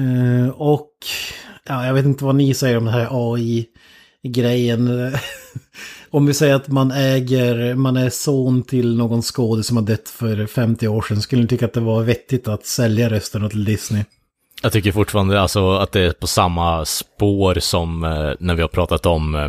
Eh, 0.00 0.48
och 0.48 0.92
ja, 1.64 1.86
jag 1.86 1.94
vet 1.94 2.04
inte 2.04 2.24
vad 2.24 2.34
ni 2.34 2.54
säger 2.54 2.76
om 2.76 2.84
den 2.84 2.94
här 2.94 3.08
AI-grejen. 3.10 4.90
om 6.10 6.26
vi 6.26 6.34
säger 6.34 6.54
att 6.54 6.68
man 6.68 6.90
äger, 6.90 7.74
man 7.74 7.96
är 7.96 8.10
son 8.10 8.62
till 8.62 8.96
någon 8.96 9.22
skådis 9.22 9.66
som 9.66 9.76
har 9.76 9.84
dött 9.84 10.08
för 10.08 10.46
50 10.46 10.88
år 10.88 11.02
sedan, 11.02 11.22
skulle 11.22 11.42
ni 11.42 11.48
tycka 11.48 11.66
att 11.66 11.72
det 11.72 11.80
var 11.80 12.02
vettigt 12.02 12.48
att 12.48 12.66
sälja 12.66 13.10
rösterna 13.10 13.50
till 13.50 13.64
Disney? 13.64 14.04
Jag 14.62 14.72
tycker 14.72 14.92
fortfarande 14.92 15.40
alltså 15.40 15.70
att 15.72 15.92
det 15.92 16.00
är 16.00 16.12
på 16.12 16.26
samma 16.26 16.84
spår 16.84 17.54
som 17.60 18.04
eh, 18.04 18.32
när 18.40 18.54
vi 18.54 18.62
har 18.62 18.68
pratat 18.68 19.06
om, 19.06 19.34
eh, 19.34 19.48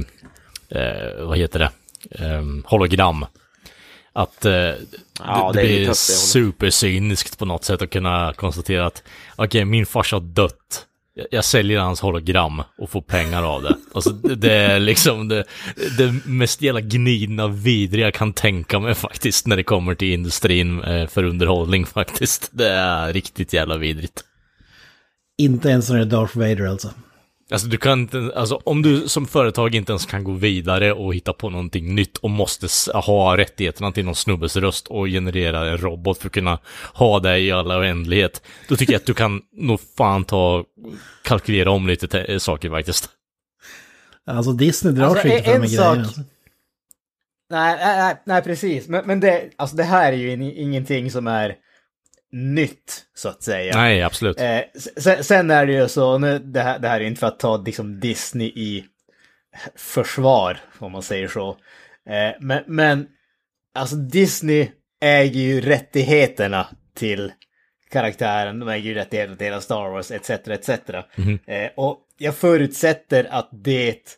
eh, 0.82 1.26
vad 1.26 1.38
heter 1.38 1.60
det, 1.60 1.70
eh, 2.26 2.44
hologram. 2.66 3.26
Att 4.14 4.46
eh, 4.46 4.52
Ja, 4.52 5.52
det, 5.54 5.62
det 5.62 5.68
blir 5.68 5.86
tufft, 5.86 6.00
supercyniskt 6.28 7.38
på 7.40 7.46
något 7.46 7.64
sätt 7.64 7.82
att 7.82 7.90
kunna 7.90 8.34
konstatera 8.34 8.86
att 8.86 9.04
okej, 9.36 9.66
min 9.66 9.86
farsa 9.86 10.16
har 10.16 10.22
dött. 10.22 10.86
Jag- 11.16 11.28
Jag 11.32 11.46
säljer 11.46 11.80
hans 11.80 12.02
hologram 12.02 12.64
och 12.78 12.90
får 12.90 13.02
pengar 13.02 13.44
av 13.44 13.64
det. 13.64 13.76
Alltså 13.94 14.10
det, 14.10 14.36
det 14.36 14.54
är 14.54 14.80
liksom 14.80 15.28
det, 15.28 15.44
det 15.98 16.14
mest 16.26 16.62
jävla 16.62 16.82
gnidna 16.82 17.48
vidriga 17.48 18.06
jag 18.08 18.14
kan 18.14 18.34
tänka 18.34 18.80
mig 18.80 18.96
faktiskt 18.96 19.48
när 19.48 19.56
det 19.56 19.64
kommer 19.64 19.96
till 19.96 20.14
industrin 20.14 20.84
eh, 20.84 21.08
för 21.08 21.24
underhållning 21.24 21.86
faktiskt. 21.86 22.50
Det 22.52 22.70
är 22.70 23.14
riktigt 23.14 23.54
jävla 23.54 23.78
vidrigt. 23.78 24.24
Inte 25.38 25.70
ens 25.70 25.90
när 25.90 25.96
det 25.98 26.02
är 26.04 26.06
Darth 26.06 26.38
Vader 26.38 26.66
alltså. 26.66 26.90
Alltså 27.52 27.68
du 27.68 27.78
kan 27.78 28.00
inte, 28.00 28.32
alltså 28.36 28.56
om 28.64 28.82
du 28.82 29.08
som 29.10 29.26
företag 29.28 29.76
inte 29.76 29.92
ens 29.92 30.06
kan 30.06 30.24
gå 30.24 30.32
vidare 30.32 30.94
och 30.94 31.16
hitta 31.16 31.34
på 31.34 31.50
någonting 31.50 31.96
nytt 31.96 32.18
och 32.18 32.30
måste 32.30 32.68
ha 32.98 33.38
rättigheterna 33.38 33.92
till 33.92 34.06
någon 34.06 34.16
snubbes 34.16 34.56
röst 34.56 34.88
och 34.88 35.06
generera 35.08 35.70
en 35.70 35.78
robot 35.78 36.18
för 36.18 36.28
att 36.28 36.34
kunna 36.34 36.60
ha 36.94 37.20
det 37.20 37.40
i 37.40 37.52
alla 37.52 37.80
oändlighet. 37.80 38.42
Då 38.70 38.76
tycker 38.76 38.94
jag 38.94 39.00
att 39.00 39.06
du 39.06 39.14
kan 39.14 39.42
nog 39.58 39.80
fan 39.98 40.24
ta 40.24 40.64
kalkylera 41.24 41.72
om 41.72 41.88
lite 41.88 42.08
te- 42.08 42.40
saker 42.40 42.70
faktiskt. 42.70 43.10
Alltså 44.26 44.52
Disney 44.52 44.94
drar 44.94 45.06
Alltså, 45.06 45.22
sig 45.22 45.38
inte 45.38 45.52
en- 45.52 45.54
för 45.54 45.60
de 45.60 45.66
en 45.66 45.70
grejerna. 45.72 45.86
sak- 45.96 45.98
Alltså. 45.98 46.22
Nej, 47.50 47.76
nej, 47.80 47.98
nej, 47.98 48.16
nej 48.26 48.42
precis. 48.42 48.88
Men, 48.88 49.06
men 49.08 49.20
det, 49.20 49.50
alltså 49.56 49.76
det 49.76 49.84
här 49.84 50.14
är 50.14 50.18
ju 50.18 50.32
in, 50.32 50.42
ingenting 50.42 51.12
som 51.12 51.28
är 51.28 51.56
nytt, 52.34 53.06
så 53.14 53.30
att 53.30 53.44
säga. 53.44 53.78
Nej, 53.78 54.04
absolut. 54.04 54.40
Eh, 54.40 54.62
sen, 54.98 55.24
sen 55.24 55.52
är 55.52 55.66
det 55.66 55.74
ju 55.74 55.88
så, 55.88 56.18
nu, 56.18 56.40
det, 56.40 56.62
här, 56.62 56.80
det 56.80 56.88
här 56.88 57.02
är 57.02 57.06
inte 57.06 57.20
för 57.20 57.28
att 57.28 57.40
ta 57.40 57.58
liksom 57.58 58.00
Disney 58.00 58.48
i 58.48 58.86
försvar, 59.76 60.58
om 60.80 60.92
man 60.92 61.02
säger 61.04 61.28
så. 61.28 61.50
Eh, 62.10 62.36
men, 62.40 62.64
men 62.68 63.08
alltså 63.76 63.96
Disney 63.96 64.70
äger 65.02 65.40
ju 65.40 65.62
rättigheterna 65.62 66.68
till 66.96 67.32
karaktären, 67.92 68.60
de 68.60 68.70
äger 68.70 68.90
ju 68.90 68.94
rättigheterna 68.94 69.38
till 69.38 69.46
hela 69.46 69.62
Star 69.62 69.90
Wars, 69.90 70.12
etc. 70.12 70.30
etc. 70.30 70.70
Mhm. 71.16 71.40
Eh, 71.48 71.70
och 71.76 72.00
jag 72.18 72.36
förutsätter 72.36 73.28
att 73.32 73.50
det 73.52 74.18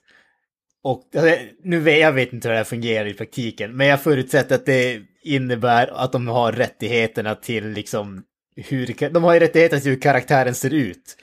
Och 0.83 1.09
alltså, 1.15 1.35
nu 1.63 1.79
vet 1.79 1.99
jag 1.99 2.11
vet 2.11 2.33
inte 2.33 2.47
hur 2.47 2.53
det 2.53 2.57
här 2.57 2.63
fungerar 2.63 3.05
i 3.05 3.13
praktiken, 3.13 3.75
men 3.75 3.87
jag 3.87 4.01
förutsätter 4.01 4.55
att 4.55 4.65
det 4.65 5.01
innebär 5.25 5.87
att 5.87 6.11
de 6.11 6.27
har 6.27 6.51
rättigheterna 6.51 7.35
till 7.35 7.67
liksom 7.69 8.23
hur, 8.55 9.09
de 9.09 9.23
har 9.23 9.33
ju 9.33 9.39
rättigheter 9.39 9.79
till 9.79 9.91
hur 9.91 9.99
karaktären 9.99 10.55
ser 10.55 10.73
ut. 10.73 11.17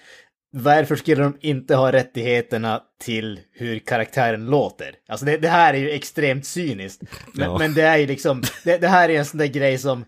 Varför 0.55 0.97
skulle 0.97 1.23
de 1.23 1.37
inte 1.41 1.75
ha 1.75 1.93
rättigheterna 1.93 2.83
till 3.01 3.41
hur 3.53 3.79
karaktären 3.79 4.47
låter? 4.47 4.95
Alltså 5.09 5.27
det, 5.27 5.37
det 5.37 5.49
här 5.49 5.75
är 5.75 5.79
ju 5.79 5.91
extremt 5.91 6.47
cyniskt. 6.47 7.03
Men, 7.35 7.51
Ja. 7.51 7.59
men 7.59 7.75
det 7.75 7.83
är 7.83 7.97
ju 7.99 8.07
liksom, 8.07 8.43
det, 8.65 8.79
det 8.79 8.89
här 8.89 9.09
är 9.09 9.19
en 9.19 9.25
sån 9.25 9.39
där 9.39 9.47
grej 9.47 9.79
som 9.79 10.05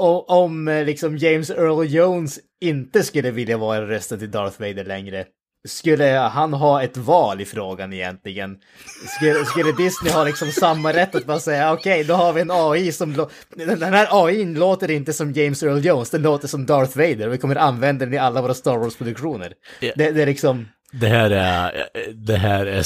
o- 0.00 0.24
om 0.28 0.68
eh, 0.68 0.84
liksom 0.84 1.16
James 1.16 1.50
Earl 1.50 1.86
Jones 1.86 2.38
inte 2.60 3.02
skulle 3.02 3.30
vilja 3.30 3.56
vara 3.58 3.88
rösten 3.88 4.18
till 4.18 4.30
Darth 4.30 4.60
Vader 4.60 4.84
längre, 4.84 5.26
skulle 5.68 6.04
han 6.04 6.52
ha 6.52 6.82
ett 6.82 6.96
val 6.96 7.40
i 7.40 7.44
frågan 7.44 7.92
egentligen? 7.92 8.56
Skulle, 9.16 9.44
skulle 9.44 9.72
Disney 9.72 10.12
ha 10.12 10.24
liksom 10.24 10.50
samma 10.50 10.92
rätt 10.92 11.14
att 11.14 11.26
bara 11.26 11.40
säga 11.40 11.72
okej, 11.72 12.04
då 12.04 12.14
har 12.14 12.32
vi 12.32 12.40
en 12.40 12.50
AI 12.50 12.92
som... 12.92 13.26
Den 13.56 13.82
här 13.82 14.08
AI 14.10 14.44
låter 14.44 14.90
inte 14.90 15.12
som 15.12 15.32
James 15.32 15.62
Earl 15.62 15.84
Jones, 15.84 16.10
den 16.10 16.22
låter 16.22 16.48
som 16.48 16.66
Darth 16.66 16.96
Vader 16.96 17.26
och 17.26 17.32
vi 17.32 17.38
kommer 17.38 17.56
använda 17.56 18.04
den 18.04 18.14
i 18.14 18.18
alla 18.18 18.42
våra 18.42 18.54
Star 18.54 18.76
Wars-produktioner. 18.78 19.52
Det, 19.80 19.92
det 19.96 20.22
är 20.22 20.26
liksom... 20.26 20.68
Det 20.92 21.06
här 21.06 21.30
är, 21.30 21.88
det 22.14 22.36
här 22.36 22.66
är 22.66 22.82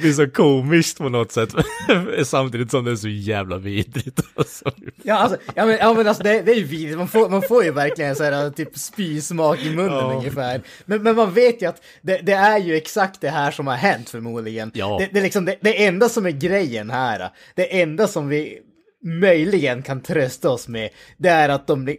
det, 0.00 0.08
är 0.08 0.12
så, 0.12 0.30
komiskt 0.30 0.98
på 0.98 1.08
något 1.08 1.32
sätt. 1.32 1.54
Samtidigt 2.24 2.70
som 2.70 2.84
det 2.84 2.90
är 2.90 2.96
så 2.96 3.08
jävla 3.08 3.58
vidrigt. 3.58 4.20
Alltså. 4.34 4.72
Ja, 5.02 5.14
alltså, 5.14 5.38
ja, 5.54 5.66
men, 5.66 5.78
ja, 5.78 5.94
men 5.94 6.08
alltså 6.08 6.22
det, 6.22 6.42
det 6.42 6.52
är 6.52 6.56
ju 6.56 6.64
vidrigt, 6.64 6.98
man 6.98 7.08
får, 7.08 7.28
man 7.28 7.42
får 7.42 7.64
ju 7.64 7.70
verkligen 7.70 8.16
så 8.16 8.24
här 8.24 8.50
typ 8.50 8.78
spysmak 8.78 9.62
i 9.62 9.70
munnen 9.70 9.92
Ja. 9.92 10.14
ungefär. 10.16 10.62
Men, 10.84 11.02
men 11.02 11.16
man 11.16 11.34
vet 11.34 11.62
ju 11.62 11.68
att 11.68 11.82
det, 12.02 12.18
det 12.18 12.32
är 12.32 12.58
ju 12.58 12.76
exakt 12.76 13.20
det 13.20 13.28
här 13.28 13.50
som 13.50 13.66
har 13.66 13.74
hänt 13.74 14.10
förmodligen. 14.10 14.70
Ja. 14.74 14.96
Det, 15.00 15.08
det, 15.12 15.18
är 15.18 15.22
liksom, 15.22 15.44
det, 15.44 15.56
det 15.60 15.84
enda 15.84 16.08
som 16.08 16.26
är 16.26 16.30
grejen 16.30 16.90
här, 16.90 17.30
det 17.54 17.80
enda 17.80 18.08
som 18.08 18.28
vi 18.28 18.58
möjligen 19.04 19.82
kan 19.82 20.00
trösta 20.00 20.50
oss 20.50 20.68
med, 20.68 20.90
det 21.16 21.28
är 21.28 21.48
att 21.48 21.66
de 21.66 21.96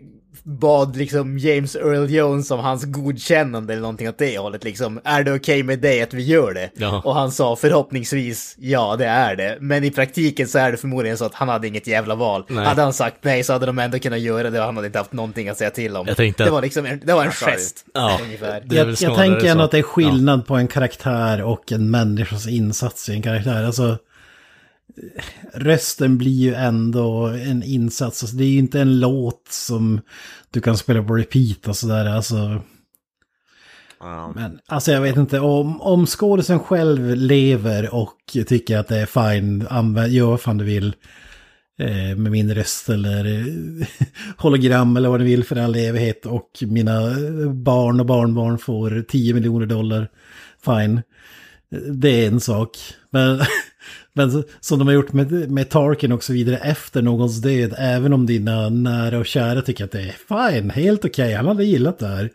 bad 0.47 0.95
liksom 0.95 1.37
James 1.37 1.75
Earl 1.75 2.09
Jones 2.09 2.51
om 2.51 2.59
hans 2.59 2.85
godkännande 2.85 3.73
eller 3.73 3.81
någonting 3.81 4.09
åt 4.09 4.17
det 4.17 4.37
hållet 4.37 4.63
liksom. 4.63 4.99
Är 5.03 5.23
det 5.23 5.33
okej 5.33 5.63
med 5.63 5.79
dig 5.79 6.01
att 6.01 6.13
vi 6.13 6.23
gör 6.23 6.53
det? 6.53 6.69
Ja. 6.75 7.01
Och 7.05 7.15
han 7.15 7.31
sa 7.31 7.55
förhoppningsvis 7.55 8.55
ja, 8.59 8.95
det 8.95 9.05
är 9.05 9.35
det. 9.35 9.57
Men 9.61 9.83
i 9.83 9.91
praktiken 9.91 10.47
så 10.47 10.59
är 10.59 10.71
det 10.71 10.77
förmodligen 10.77 11.17
så 11.17 11.25
att 11.25 11.33
han 11.33 11.49
hade 11.49 11.67
inget 11.67 11.87
jävla 11.87 12.15
val. 12.15 12.45
Nej. 12.49 12.65
Hade 12.65 12.81
han 12.81 12.93
sagt 12.93 13.17
nej 13.21 13.43
så 13.43 13.53
hade 13.53 13.65
de 13.65 13.79
ändå 13.79 13.99
kunnat 13.99 14.19
göra 14.19 14.49
det 14.49 14.59
och 14.59 14.65
han 14.65 14.75
hade 14.75 14.87
inte 14.87 14.99
haft 14.99 15.13
någonting 15.13 15.49
att 15.49 15.57
säga 15.57 15.69
till 15.69 15.97
om. 15.97 16.07
Jag 16.07 16.17
tänkte 16.17 16.43
det 16.43 16.47
att- 16.47 16.53
var 16.53 16.61
liksom 16.61 16.85
en, 16.85 17.01
det 17.05 17.13
var 17.13 17.25
en 17.25 17.31
gest. 17.31 17.85
Ja. 17.93 18.19
Ungefär. 18.23 18.63
Jag, 18.69 18.95
jag 18.99 19.15
tänker 19.15 19.45
ändå 19.47 19.63
att 19.63 19.71
det 19.71 19.77
är 19.77 19.83
skillnad 19.83 20.47
på 20.47 20.55
en 20.55 20.67
karaktär 20.67 21.43
och 21.43 21.71
en 21.71 21.91
människas 21.91 22.47
insats 22.47 23.09
i 23.09 23.13
en 23.13 23.21
karaktär. 23.21 23.63
Alltså, 23.63 23.97
rösten 25.53 26.17
blir 26.17 26.31
ju 26.31 26.53
ändå 26.53 27.25
en 27.25 27.63
insats. 27.63 28.23
Alltså, 28.23 28.37
det 28.37 28.43
är 28.43 28.49
ju 28.49 28.59
inte 28.59 28.81
en 28.81 28.99
låt 28.99 29.47
som 29.49 30.01
du 30.51 30.61
kan 30.61 30.77
spela 30.77 31.03
på 31.03 31.15
repeat 31.15 31.67
och 31.67 31.75
sådär. 31.75 32.05
Alltså, 32.05 32.61
men 34.35 34.59
alltså 34.67 34.91
jag 34.91 35.01
vet 35.01 35.17
inte, 35.17 35.39
om, 35.39 35.81
om 35.81 36.05
skådisen 36.05 36.59
själv 36.59 37.15
lever 37.15 37.95
och 37.95 38.17
tycker 38.47 38.77
att 38.77 38.87
det 38.87 38.97
är 38.97 39.33
fine, 39.33 39.67
använd, 39.69 40.11
gör 40.11 40.25
vad 40.25 40.41
fan 40.41 40.57
du 40.57 40.65
vill 40.65 40.95
eh, 41.79 42.17
med 42.17 42.31
min 42.31 42.55
röst 42.55 42.89
eller 42.89 43.25
eh, 43.25 43.87
hologram 44.37 44.97
eller 44.97 45.09
vad 45.09 45.19
du 45.19 45.25
vill 45.25 45.43
för 45.43 45.55
all 45.55 45.75
evighet 45.75 46.25
och 46.25 46.49
mina 46.61 47.11
eh, 47.11 47.51
barn 47.51 47.99
och 47.99 48.05
barnbarn 48.05 48.57
får 48.57 49.05
10 49.07 49.33
miljoner 49.33 49.65
dollar, 49.65 50.09
fine. 50.65 51.01
Det 51.93 52.09
är 52.09 52.27
en 52.27 52.39
sak. 52.39 52.77
Men, 53.09 53.39
men 54.13 54.43
som 54.59 54.79
de 54.79 54.87
har 54.87 54.95
gjort 54.95 55.13
med, 55.13 55.51
med 55.51 55.69
Tarkin 55.69 56.11
och 56.11 56.23
så 56.23 56.33
vidare 56.33 56.57
efter 56.57 57.01
någons 57.01 57.41
död, 57.41 57.75
även 57.77 58.13
om 58.13 58.25
dina 58.25 58.69
nära 58.69 59.19
och 59.19 59.25
kära 59.25 59.61
tycker 59.61 59.85
att 59.85 59.91
det 59.91 60.01
är 60.01 60.51
fine, 60.51 60.69
helt 60.69 61.05
okej, 61.05 61.33
han 61.33 61.45
hade 61.45 61.63
gillat 61.63 61.99
det 61.99 62.07
här. 62.07 62.29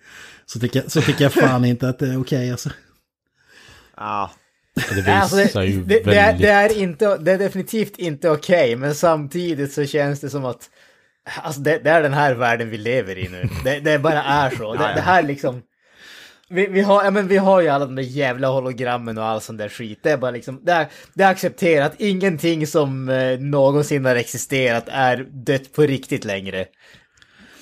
Så 0.46 0.60
tycker, 0.60 0.82
så 0.86 1.00
tycker 1.00 1.24
jag 1.24 1.32
fan 1.32 1.64
inte 1.64 1.88
att 1.88 1.98
det 1.98 2.08
är 2.08 2.20
okej 2.20 2.50
alltså. 2.50 2.70
Ja. 3.96 4.30
Det 4.74 4.94
visar 4.94 5.12
Alltså, 5.12 5.58
det, 5.58 5.66
ju 5.66 5.84
det, 5.84 6.04
det, 6.04 6.18
är, 6.18 6.38
det, 6.38 6.48
är 6.48 6.78
inte, 6.78 7.16
det 7.16 7.32
är 7.32 7.38
definitivt 7.38 7.98
inte 7.98 8.30
okej, 8.30 8.76
men 8.76 8.94
samtidigt 8.94 9.72
så 9.72 9.86
känns 9.86 10.20
det 10.20 10.30
som 10.30 10.44
att 10.44 10.70
alltså 11.42 11.60
det, 11.60 11.78
det 11.78 11.90
är 11.90 12.02
den 12.02 12.12
här 12.12 12.34
världen 12.34 12.70
vi 12.70 12.78
lever 12.78 13.18
i 13.18 13.28
nu. 13.28 13.48
Det, 13.64 13.80
det 13.80 13.98
bara 13.98 14.22
är 14.22 14.50
så. 14.50 14.72
Det, 14.72 14.92
det 14.94 15.00
här 15.00 15.22
liksom... 15.22 15.62
Vi, 16.52 16.66
vi, 16.66 16.80
har, 16.80 17.04
ja, 17.04 17.10
men 17.10 17.28
vi 17.28 17.36
har 17.36 17.60
ju 17.60 17.68
alla 17.68 17.86
de 17.86 17.94
där 17.94 18.02
jävla 18.02 18.48
hologrammen 18.48 19.18
och 19.18 19.24
all 19.24 19.40
sån 19.40 19.56
där 19.56 19.68
skit. 19.68 19.98
Det 20.02 20.10
är 20.10 20.16
bara 20.16 20.30
liksom, 20.30 20.60
det 20.62 20.72
är, 20.72 20.86
det 21.14 21.22
är 21.22 21.30
accepterat. 21.30 21.92
Ingenting 21.98 22.66
som 22.66 23.08
eh, 23.08 23.38
någonsin 23.38 24.04
har 24.04 24.16
existerat 24.16 24.84
är 24.86 25.26
dött 25.30 25.72
på 25.72 25.82
riktigt 25.82 26.24
längre. 26.24 26.66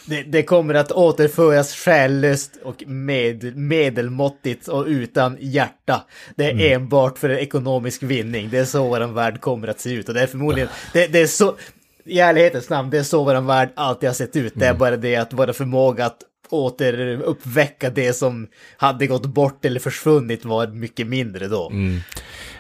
Det, 0.07 0.23
det 0.23 0.43
kommer 0.43 0.75
att 0.75 0.93
återföras 0.93 1.75
själlöst 1.75 2.59
och 2.63 2.83
med, 2.87 3.57
medelmåttigt 3.57 4.69
och 4.69 4.87
utan 4.87 5.37
hjärta. 5.41 6.05
Det 6.37 6.45
är 6.45 6.75
enbart 6.75 7.19
för 7.19 7.31
ekonomisk 7.31 8.03
vinning. 8.03 8.49
Det 8.51 8.59
är 8.59 8.65
så 8.65 8.89
vår 8.89 9.15
värld 9.15 9.41
kommer 9.41 9.69
att 9.69 9.81
se 9.81 9.93
ut. 9.93 10.09
Och 10.09 10.15
det 10.15 10.23
är 10.23 10.27
förmodligen, 10.27 10.69
det, 10.93 11.07
det 11.07 11.21
är 11.21 11.27
så, 11.27 11.57
i 12.05 12.21
ärlighetens 12.21 12.71
namn, 12.71 12.91
det 12.91 12.99
är 12.99 13.03
så 13.03 13.25
vår 13.25 13.41
värld 13.41 13.71
alltid 13.75 14.09
har 14.09 14.15
sett 14.15 14.37
ut. 14.37 14.53
Det 14.57 14.67
är 14.67 14.75
bara 14.75 14.97
det 14.97 15.17
att 15.17 15.33
vår 15.33 15.53
förmåga 15.53 16.07
att 16.07 16.19
återuppväcka 16.53 17.91
det 17.91 18.13
som 18.13 18.49
hade 18.77 19.07
gått 19.07 19.27
bort 19.27 19.65
eller 19.65 19.81
försvunnit 19.81 20.45
var 20.45 20.67
mycket 20.67 21.07
mindre 21.07 21.49
då. 21.49 21.73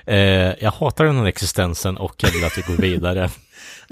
Eh, 0.06 0.18
jag 0.64 0.70
hatar 0.70 1.04
den 1.04 1.16
här 1.16 1.26
existensen 1.26 1.96
och 1.96 2.14
jag 2.18 2.30
vill 2.30 2.44
att 2.44 2.58
vi 2.58 2.62
går 2.62 2.82
vidare. 2.82 3.30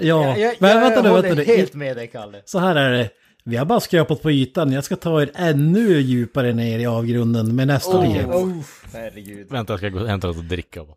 Ja, 0.01 0.25
Jag, 0.27 0.39
jag, 0.39 0.55
men 0.59 0.69
jag 0.69 0.79
vänta 0.81 1.01
nu, 1.01 1.09
vänta 1.21 1.33
nu. 1.33 1.43
helt 1.43 1.73
med 1.73 1.97
dig, 1.97 2.07
Kalle. 2.07 2.41
Så 2.45 2.59
här 2.59 2.75
är 2.75 2.91
det. 2.91 3.09
Vi 3.45 3.55
har 3.57 3.65
bara 3.65 3.79
skrapat 3.79 4.21
på 4.21 4.31
ytan. 4.31 4.71
Jag 4.71 4.83
ska 4.83 4.95
ta 4.95 5.21
er 5.21 5.31
ännu 5.35 5.99
djupare 5.99 6.53
ner 6.53 6.79
i 6.79 6.85
avgrunden 6.85 7.55
med 7.55 7.67
nästa 7.67 7.97
Oh, 7.97 8.03
nyhet. 8.03 8.25
oh, 8.25 8.57
herregud. 8.93 9.47
Vänta, 9.51 9.73
jag 9.73 9.79
ska 9.79 9.89
gå 9.89 9.99
och 9.99 10.07
hämta 10.07 10.27
något 10.27 10.37
att 10.37 10.49
dricka. 10.49 10.79
Uh. 10.81 10.87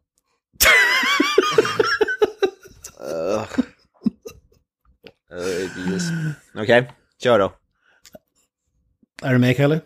Okej, 6.62 6.92
kör 7.22 7.38
då. 7.38 7.52
Är 9.22 9.32
du 9.32 9.38
med 9.38 9.56
Kalle? 9.56 9.80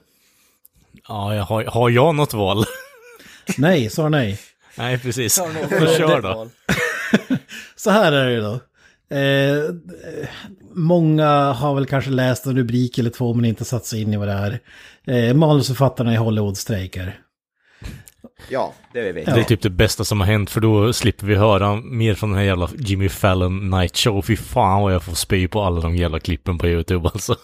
Ja, 1.09 1.35
jag 1.35 1.45
har, 1.45 1.65
har 1.65 1.91
jag 1.91 2.15
något 2.15 2.35
val? 2.35 2.65
Nej, 3.59 3.91
svar 3.91 4.11
nej. 4.11 4.39
Nej, 4.75 4.99
precis. 4.99 5.43
Då 5.71 5.87
kör 5.87 6.23
då. 6.23 6.49
Så 7.77 7.91
här 7.91 8.13
är 8.13 8.27
det 8.27 8.41
då. 8.41 8.61
Eh, 9.17 9.75
många 10.75 11.53
har 11.53 11.75
väl 11.75 11.87
kanske 11.87 12.11
läst 12.11 12.47
en 12.47 12.57
rubrik 12.57 12.99
eller 12.99 13.11
två 13.11 13.35
men 13.35 13.45
inte 13.45 13.65
satt 13.65 13.87
sig 13.87 14.03
in 14.03 14.15
i 14.15 14.17
vad 14.17 14.29
det 14.29 14.61
är. 15.05 15.29
Eh, 15.29 15.35
manusförfattarna 15.35 16.13
i 16.13 16.17
Hollywood 16.17 16.57
strejkar. 16.57 17.19
Ja, 18.49 18.75
det 18.93 19.01
vet 19.01 19.17
vi. 19.17 19.33
Det 19.33 19.41
är 19.41 19.45
typ 19.45 19.63
det 19.63 19.71
bästa 19.71 20.05
som 20.05 20.21
har 20.21 20.27
hänt 20.27 20.51
för 20.51 20.61
då 20.61 20.93
slipper 20.93 21.27
vi 21.27 21.35
höra 21.35 21.77
mer 21.77 22.15
från 22.15 22.31
den 22.31 22.39
här 22.39 22.47
jävla 22.47 22.69
Jimmy 22.79 23.09
Fallon 23.09 23.71
Night 23.71 23.97
Show. 23.97 24.23
Fy 24.23 24.37
fan 24.37 24.83
vad 24.83 24.95
jag 24.95 25.03
får 25.03 25.15
spy 25.15 25.49
på 25.49 25.63
alla 25.63 25.81
de 25.81 25.97
jävla 25.97 26.21
klippen 26.21 26.59
på 26.59 26.67
YouTube 26.67 27.09
alltså. 27.15 27.37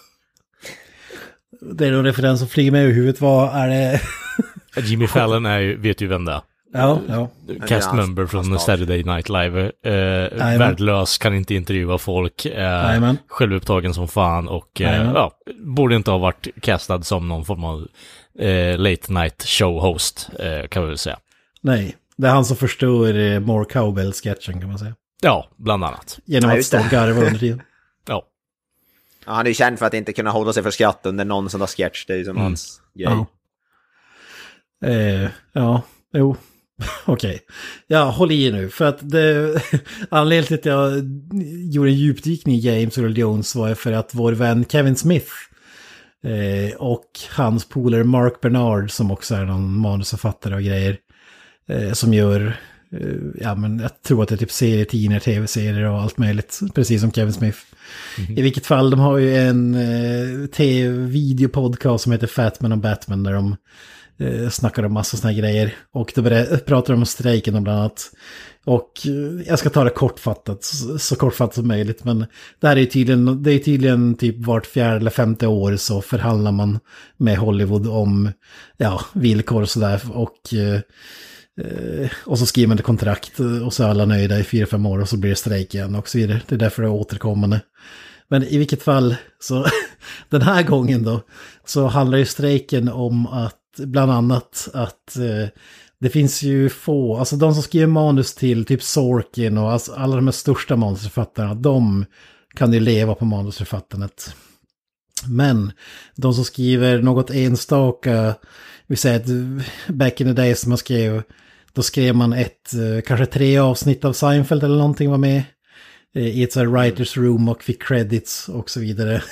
Det 1.71 1.87
är 1.87 1.91
en 1.91 2.03
referens 2.03 2.39
som 2.39 2.49
flyger 2.49 2.71
med 2.71 2.89
i 2.89 2.91
huvudet. 2.91 3.21
Vad 3.21 3.55
är 3.55 3.67
det? 3.67 4.01
Jimmy 4.81 5.07
Fallon 5.07 5.45
är 5.45 5.59
ju, 5.59 5.77
vet 5.77 6.01
ju 6.01 6.07
vem 6.07 6.25
det 6.25 6.31
är. 6.31 6.41
Ja, 6.73 6.99
ja. 7.07 7.29
Cast 7.67 7.93
member 7.93 8.25
från 8.25 8.59
Saturday 8.59 9.03
Night 9.03 9.29
Live. 9.29 9.71
Eh, 9.85 10.57
värdelös, 10.57 11.17
kan 11.17 11.35
inte 11.35 11.55
intervjua 11.55 11.97
folk. 11.97 12.45
Eh, 12.45 13.13
självupptagen 13.27 13.93
som 13.93 14.07
fan 14.07 14.47
och 14.47 14.81
eh, 14.81 15.11
ja, 15.13 15.31
borde 15.75 15.95
inte 15.95 16.11
ha 16.11 16.17
varit 16.17 16.47
castad 16.61 17.01
som 17.01 17.27
någon 17.27 17.45
form 17.45 17.63
av 17.63 17.87
eh, 18.39 18.77
late 18.77 19.13
night 19.13 19.43
show 19.43 19.81
host, 19.81 20.29
eh, 20.39 20.67
kan 20.67 20.83
vi 20.83 20.89
väl 20.89 20.97
säga. 20.97 21.17
Nej, 21.61 21.95
det 22.17 22.27
är 22.27 22.31
han 22.31 22.45
som 22.45 22.57
förstör 22.57 23.33
eh, 23.33 23.39
More 23.39 23.65
Cowbell-sketchen 23.65 24.59
kan 24.59 24.69
man 24.69 24.79
säga. 24.79 24.95
Ja, 25.21 25.47
bland 25.57 25.83
annat. 25.83 26.19
Genom 26.25 26.49
Ja, 26.49 26.57
att 26.57 26.65
stå 26.65 26.79
och 26.79 26.85
garva 26.85 27.21
under 27.21 27.39
tiden. 27.39 27.61
Ja. 29.25 29.31
Han 29.33 29.45
är 29.45 29.49
ju 29.49 29.53
känd 29.53 29.79
för 29.79 29.85
att 29.85 29.93
inte 29.93 30.13
kunna 30.13 30.29
hålla 30.29 30.53
sig 30.53 30.63
för 30.63 30.71
skratt 30.71 31.01
under 31.03 31.25
någon 31.25 31.49
sån 31.49 31.59
där 31.59 31.67
sketch. 31.67 32.05
Det 32.05 32.13
är 32.13 32.17
ju 32.17 32.25
som 32.25 32.37
hans 32.37 32.81
grej. 32.93 33.07
Ja. 33.07 33.27
Eh, 34.89 35.29
ja, 35.53 35.81
jo. 36.13 36.35
Okej. 37.05 37.39
Ja, 37.87 38.03
håll 38.03 38.31
i 38.31 38.51
nu. 38.51 38.69
För 38.69 38.85
att 38.85 39.09
det, 39.09 39.61
anledningen 40.09 40.45
till 40.45 40.55
att 40.55 40.65
jag 40.65 41.03
gjorde 41.71 41.89
en 41.89 41.95
djupdykning 41.95 42.55
i 42.55 42.59
James 42.59 42.97
Earl 42.97 43.17
Jones 43.17 43.55
var 43.55 43.75
för 43.75 43.91
att 43.91 44.13
vår 44.13 44.31
vän 44.31 44.65
Kevin 44.69 44.95
Smith 44.95 45.31
eh, 46.23 46.75
och 46.75 47.05
hans 47.29 47.65
polare 47.69 48.03
Mark 48.03 48.41
Bernard 48.41 48.91
som 48.91 49.11
också 49.11 49.35
är 49.35 49.45
någon 49.45 49.73
manusförfattare 49.73 50.55
och 50.55 50.61
grejer 50.61 50.97
eh, 51.67 51.91
som 51.91 52.13
gör, 52.13 52.57
eh, 52.91 53.17
ja 53.41 53.55
men 53.55 53.79
jag 53.79 54.01
tror 54.01 54.23
att 54.23 54.29
det 54.29 54.35
är 54.35 54.37
typ 54.37 54.51
serietidningar, 54.51 55.19
tv-serier 55.19 55.83
och 55.83 56.01
allt 56.01 56.17
möjligt, 56.17 56.59
precis 56.75 57.01
som 57.01 57.11
Kevin 57.11 57.33
Smith. 57.33 57.59
I 58.29 58.41
vilket 58.41 58.65
fall, 58.65 58.89
de 58.89 58.99
har 58.99 59.17
ju 59.17 59.35
en 59.37 59.75
eh, 59.75 60.47
tv-videopodcast 60.47 62.03
som 62.03 62.11
heter 62.11 62.27
Fatman 62.27 62.71
och 62.71 62.77
Batman 62.77 63.23
där 63.23 63.33
de 63.33 63.55
eh, 64.19 64.49
snackar 64.49 64.83
om 64.83 64.93
massa 64.93 65.17
sådana 65.17 65.33
här 65.33 65.41
grejer. 65.41 65.75
Och 65.93 66.11
då 66.15 66.23
pratar 66.65 66.93
de 66.93 66.99
om 66.99 67.05
strejken 67.05 67.55
och 67.55 67.61
bland 67.61 67.79
annat. 67.79 68.11
Och 68.65 68.91
eh, 69.05 69.47
jag 69.47 69.59
ska 69.59 69.69
ta 69.69 69.83
det 69.83 69.89
kortfattat, 69.89 70.63
så, 70.63 70.99
så 70.99 71.15
kortfattat 71.15 71.55
som 71.55 71.67
möjligt. 71.67 72.03
Men 72.03 72.25
det 72.59 72.67
här 72.67 72.75
är 72.75 72.79
ju 72.79 72.85
tydligen, 72.85 73.43
det 73.43 73.51
är 73.51 73.59
tydligen 73.59 74.15
typ 74.15 74.45
vart 74.45 74.65
fjärde 74.65 74.97
eller 74.97 75.11
femte 75.11 75.47
år 75.47 75.75
så 75.75 76.01
förhandlar 76.01 76.51
man 76.51 76.79
med 77.17 77.37
Hollywood 77.37 77.87
om 77.87 78.31
ja, 78.77 79.01
villkor 79.13 79.61
och 79.61 79.69
sådär. 79.69 80.01
Och, 80.13 80.53
eh, 80.53 80.79
Eh, 81.61 82.09
och 82.25 82.39
så 82.39 82.45
skriver 82.45 82.67
man 82.67 82.77
ett 82.77 82.83
kontrakt 82.83 83.39
eh, 83.39 83.65
och 83.65 83.73
så 83.73 83.83
är 83.83 83.87
alla 83.87 84.05
nöjda 84.05 84.39
i 84.39 84.43
fyra, 84.43 84.65
fem 84.65 84.85
år 84.85 84.99
och 84.99 85.09
så 85.09 85.17
blir 85.17 85.29
det 85.29 85.35
strejk 85.35 85.75
igen 85.75 85.95
och 85.95 86.09
så 86.09 86.17
vidare. 86.17 86.41
Det 86.47 86.55
är 86.55 86.59
därför 86.59 86.81
det 86.81 86.87
är 86.87 86.91
återkommande. 86.91 87.61
Men 88.27 88.43
i 88.43 88.57
vilket 88.57 88.83
fall, 88.83 89.15
så 89.39 89.65
den 90.29 90.41
här 90.41 90.63
gången 90.63 91.03
då, 91.03 91.21
så 91.65 91.87
handlar 91.87 92.17
ju 92.17 92.25
strejken 92.25 92.89
om 92.89 93.27
att, 93.27 93.59
bland 93.77 94.11
annat 94.11 94.69
att 94.73 95.17
eh, 95.17 95.49
det 95.99 96.09
finns 96.09 96.43
ju 96.43 96.69
få, 96.69 97.17
alltså 97.17 97.35
de 97.35 97.53
som 97.53 97.63
skriver 97.63 97.87
manus 97.87 98.35
till 98.35 98.65
typ 98.65 98.83
Sorkin 98.83 99.57
och 99.57 99.71
alltså 99.71 99.93
alla 99.93 100.15
de 100.15 100.27
här 100.27 100.31
största 100.31 100.75
manusförfattarna, 100.75 101.53
de 101.53 102.05
kan 102.55 102.73
ju 102.73 102.79
leva 102.79 103.15
på 103.15 103.25
manusförfattandet. 103.25 104.35
Men 105.27 105.71
de 106.15 106.33
som 106.33 106.45
skriver 106.45 107.01
något 107.01 107.29
enstaka, 107.29 108.35
vi 108.87 108.95
säger 108.95 109.19
att 109.19 109.95
back 109.95 110.21
in 110.21 110.27
the 110.27 110.33
days 110.41 110.59
som 110.59 110.69
man 110.69 110.77
skrev, 110.77 111.23
då 111.75 111.81
skrev 111.81 112.15
man 112.15 112.33
ett, 112.33 112.73
eh, 112.73 113.01
kanske 113.01 113.25
tre 113.25 113.57
avsnitt 113.57 114.05
av 114.05 114.13
Seinfeld 114.13 114.63
eller 114.63 114.77
någonting 114.77 115.09
var 115.09 115.17
med 115.17 115.43
eh, 116.15 116.27
i 116.27 116.43
ett 116.43 116.53
så 116.53 116.59
här 116.59 116.67
writers 116.67 117.17
room 117.17 117.49
och 117.49 117.63
fick 117.63 117.83
credits 117.83 118.49
och 118.49 118.69
så 118.69 118.79
vidare. 118.79 119.23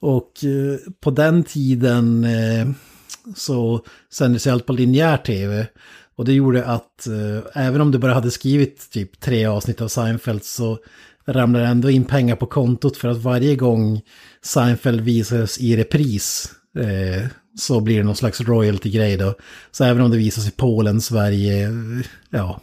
Och 0.00 0.44
eh, 0.44 0.78
på 1.00 1.10
den 1.10 1.44
tiden 1.44 2.26
så 3.36 3.84
sändes 4.12 4.46
allt 4.46 4.66
på 4.66 4.72
linjär 4.72 5.16
tv. 5.16 5.66
Och 6.18 6.24
det 6.24 6.32
gjorde 6.32 6.64
att 6.64 7.06
eh, 7.06 7.64
även 7.64 7.80
om 7.80 7.90
du 7.90 7.98
bara 7.98 8.14
hade 8.14 8.30
skrivit 8.30 8.90
typ 8.90 9.20
tre 9.20 9.46
avsnitt 9.46 9.80
av 9.80 9.88
Seinfeld 9.88 10.44
så 10.44 10.78
ramlade 11.26 11.66
ändå 11.66 11.90
in 11.90 12.04
pengar 12.04 12.36
på 12.36 12.46
kontot 12.46 12.96
för 12.96 13.08
att 13.08 13.16
varje 13.16 13.56
gång 13.56 14.00
Seinfeld 14.42 15.00
visades 15.00 15.58
i 15.58 15.76
repris 15.76 16.52
eh, 16.78 17.26
så 17.58 17.80
blir 17.80 17.96
det 17.98 18.04
någon 18.04 18.16
slags 18.16 18.40
royalty-grej 18.40 19.16
då. 19.16 19.34
Så 19.70 19.84
även 19.84 20.02
om 20.02 20.10
det 20.10 20.16
visas 20.16 20.48
i 20.48 20.50
Polen, 20.50 21.00
Sverige, 21.00 21.70
ja, 22.30 22.60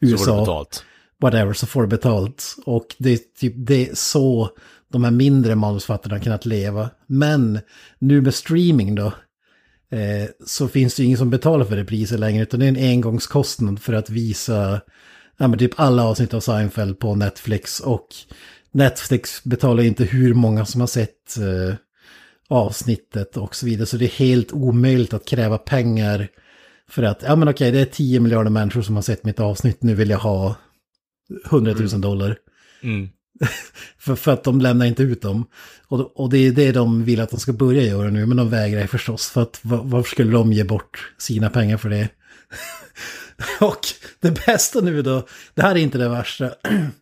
Så 0.00 0.06
USA, 0.06 0.40
betalt. 0.40 0.84
whatever, 1.20 1.52
så 1.52 1.66
får 1.66 1.82
du 1.82 1.88
betalt. 1.88 2.56
Och 2.66 2.86
det 2.98 3.10
är 3.10 3.18
typ 3.40 3.54
det 3.56 3.88
är 3.88 3.94
så 3.94 4.50
de 4.92 5.04
här 5.04 5.10
mindre 5.10 5.54
manusförfattarna 5.54 6.14
har 6.14 6.20
kunnat 6.22 6.46
leva. 6.46 6.90
Men 7.06 7.60
nu 7.98 8.20
med 8.20 8.34
streaming 8.34 8.94
då, 8.94 9.06
eh, 9.90 10.28
så 10.46 10.68
finns 10.68 10.94
det 10.94 11.02
ju 11.02 11.06
ingen 11.06 11.18
som 11.18 11.30
betalar 11.30 11.64
för 11.64 11.76
det 11.76 11.84
priset 11.84 12.20
längre, 12.20 12.42
utan 12.42 12.60
det 12.60 12.66
är 12.66 12.68
en 12.68 12.90
engångskostnad 12.90 13.82
för 13.82 13.92
att 13.92 14.10
visa 14.10 14.80
ja, 15.36 15.48
men 15.48 15.58
typ 15.58 15.80
alla 15.80 16.04
avsnitt 16.04 16.34
av 16.34 16.40
Seinfeld 16.40 16.98
på 16.98 17.14
Netflix. 17.14 17.80
Och 17.80 18.06
Netflix 18.72 19.44
betalar 19.44 19.82
inte 19.82 20.04
hur 20.04 20.34
många 20.34 20.64
som 20.64 20.80
har 20.80 20.88
sett 20.88 21.36
eh, 21.38 21.74
avsnittet 22.52 23.36
och 23.36 23.54
så 23.56 23.66
vidare. 23.66 23.86
Så 23.86 23.96
det 23.96 24.04
är 24.04 24.08
helt 24.08 24.52
omöjligt 24.52 25.14
att 25.14 25.26
kräva 25.26 25.58
pengar 25.58 26.28
för 26.88 27.02
att, 27.02 27.22
ja 27.22 27.36
men 27.36 27.48
okej, 27.48 27.72
det 27.72 27.80
är 27.80 27.84
10 27.84 28.20
miljarder 28.20 28.50
människor 28.50 28.82
som 28.82 28.94
har 28.94 29.02
sett 29.02 29.24
mitt 29.24 29.40
avsnitt, 29.40 29.82
nu 29.82 29.94
vill 29.94 30.10
jag 30.10 30.18
ha 30.18 30.54
100 31.46 31.74
000 31.78 32.00
dollar. 32.00 32.36
Mm. 32.82 33.08
För, 33.98 34.14
för 34.16 34.32
att 34.32 34.44
de 34.44 34.60
lämnar 34.60 34.86
inte 34.86 35.02
ut 35.02 35.22
dem. 35.22 35.46
Och, 35.88 36.20
och 36.20 36.30
det 36.30 36.38
är 36.38 36.52
det 36.52 36.72
de 36.72 37.04
vill 37.04 37.20
att 37.20 37.30
de 37.30 37.40
ska 37.40 37.52
börja 37.52 37.82
göra 37.82 38.10
nu, 38.10 38.26
men 38.26 38.36
de 38.36 38.50
vägrar 38.50 38.86
förstås. 38.86 39.30
För 39.30 39.42
att 39.42 39.60
va- 39.62 39.82
varför 39.84 40.10
skulle 40.10 40.32
de 40.32 40.52
ge 40.52 40.64
bort 40.64 41.12
sina 41.18 41.50
pengar 41.50 41.76
för 41.76 41.90
det? 41.90 42.08
och 43.60 43.80
det 44.20 44.46
bästa 44.46 44.80
nu 44.80 45.02
då, 45.02 45.26
det 45.54 45.62
här 45.62 45.70
är 45.70 45.78
inte 45.78 45.98
det 45.98 46.08
värsta. 46.08 46.50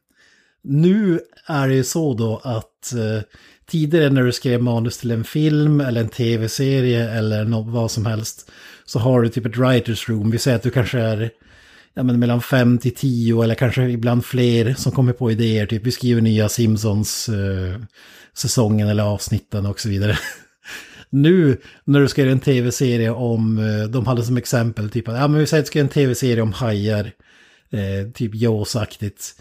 nu 0.63 1.21
är 1.47 1.69
det 1.69 1.75
ju 1.75 1.85
så 1.85 2.15
då 2.15 2.41
att 2.45 2.93
eh, 2.93 3.23
tidigare 3.71 4.11
när 4.11 4.23
du 4.23 4.33
skrev 4.33 4.63
manus 4.63 4.99
till 4.99 5.11
en 5.11 5.25
film 5.25 5.81
eller 5.81 6.01
en 6.01 6.09
tv-serie 6.09 7.11
eller 7.11 7.45
något, 7.45 7.73
vad 7.73 7.91
som 7.91 8.07
helst 8.07 8.51
så 8.85 8.99
har 8.99 9.23
du 9.23 9.29
typ 9.29 9.47
ett 9.47 9.57
writers 9.57 10.09
room. 10.09 10.31
Vi 10.31 10.39
säger 10.39 10.57
att 10.57 10.63
du 10.63 10.71
kanske 10.71 10.99
är 10.99 11.31
ja, 11.95 12.03
men 12.03 12.19
mellan 12.19 12.43
fem 12.43 12.79
till 12.79 12.95
tio 12.95 13.43
eller 13.43 13.55
kanske 13.55 13.83
ibland 13.83 14.25
fler 14.25 14.75
som 14.75 14.93
kommer 14.93 15.13
på 15.13 15.31
idéer. 15.31 15.67
Typ 15.67 15.87
vi 15.87 15.93
skriver 15.93 16.21
nya 16.21 16.49
Simpsons 16.49 17.29
eh, 17.29 17.81
säsongen 18.35 18.89
eller 18.89 19.03
avsnitten 19.03 19.67
och 19.67 19.81
så 19.81 19.89
vidare. 19.89 20.19
nu 21.11 21.57
när 21.85 22.01
du 22.01 22.09
ska 22.09 22.23
göra 22.23 22.33
en 22.33 22.41
tv-serie 22.41 23.11
om, 23.11 23.59
eh, 23.59 23.89
de 23.89 24.07
hade 24.07 24.23
som 24.23 24.37
exempel 24.37 24.91
typ 24.91 25.09
att 25.09 25.17
ja, 25.17 25.29
men 25.29 25.41
vi 25.41 25.47
säger 25.47 25.61
att 25.61 25.67
du 25.67 25.71
ska 25.71 25.79
göra 25.79 25.87
en 25.87 25.93
tv-serie 25.93 26.43
om 26.43 26.53
hajar, 26.53 27.13
eh, 27.71 28.13
typ 28.15 28.35
Jaws-aktigt. 28.35 29.35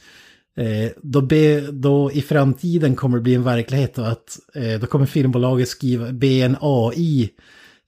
Eh, 0.58 0.92
då, 1.04 1.22
be, 1.22 1.62
då 1.62 2.12
i 2.12 2.22
framtiden 2.22 2.96
kommer 2.96 3.18
det 3.18 3.24
bli 3.24 3.36
en 3.36 3.44
verklighet 3.44 3.96
då 3.96 4.02
att 4.02 4.40
eh, 4.56 4.80
då 4.80 4.88
kommer 4.88 5.06
filmbolaget 5.06 5.68
skriva, 5.68 6.12
be 6.12 6.28
en 6.28 6.58
AI 6.60 7.30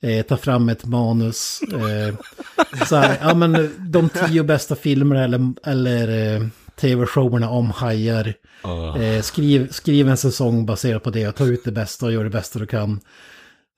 eh, 0.01 0.25
ta 0.25 0.37
fram 0.37 0.69
ett 0.69 0.85
manus. 0.85 1.59
Eh, 1.61 2.15
så 2.87 2.95
här, 2.95 3.17
ja 3.21 3.33
men 3.33 3.69
de 3.79 4.09
tio 4.09 4.43
bästa 4.43 4.75
filmerna 4.75 5.23
eller, 5.23 5.53
eller 5.65 6.35
eh, 6.35 6.47
tv-showerna 6.75 7.49
om 7.49 7.69
hajar. 7.69 8.33
Ja. 8.63 8.97
Eh, 8.97 9.21
skriv, 9.21 9.71
skriv 9.71 10.09
en 10.09 10.17
säsong 10.17 10.65
baserat 10.65 11.03
på 11.03 11.09
det 11.09 11.27
och 11.27 11.35
ta 11.35 11.45
ut 11.45 11.63
det 11.63 11.71
bästa 11.71 12.05
och 12.05 12.11
gör 12.11 12.23
det 12.23 12.29
bästa 12.29 12.59
du 12.59 12.65
kan. 12.65 12.99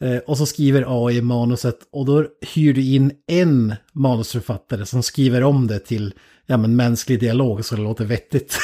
Eh, 0.03 0.17
och 0.17 0.37
så 0.37 0.45
skriver 0.45 1.07
AI 1.07 1.21
manuset 1.21 1.79
och 1.91 2.05
då 2.05 2.25
hyr 2.53 2.73
du 2.73 2.81
in 2.81 3.11
en 3.27 3.75
manusförfattare 3.93 4.85
som 4.85 5.03
skriver 5.03 5.43
om 5.43 5.67
det 5.67 5.79
till 5.79 6.13
ja, 6.47 6.57
men 6.57 6.75
mänsklig 6.75 7.19
dialog 7.19 7.65
så 7.65 7.75
det 7.75 7.81
låter 7.81 8.05
vettigt. 8.05 8.57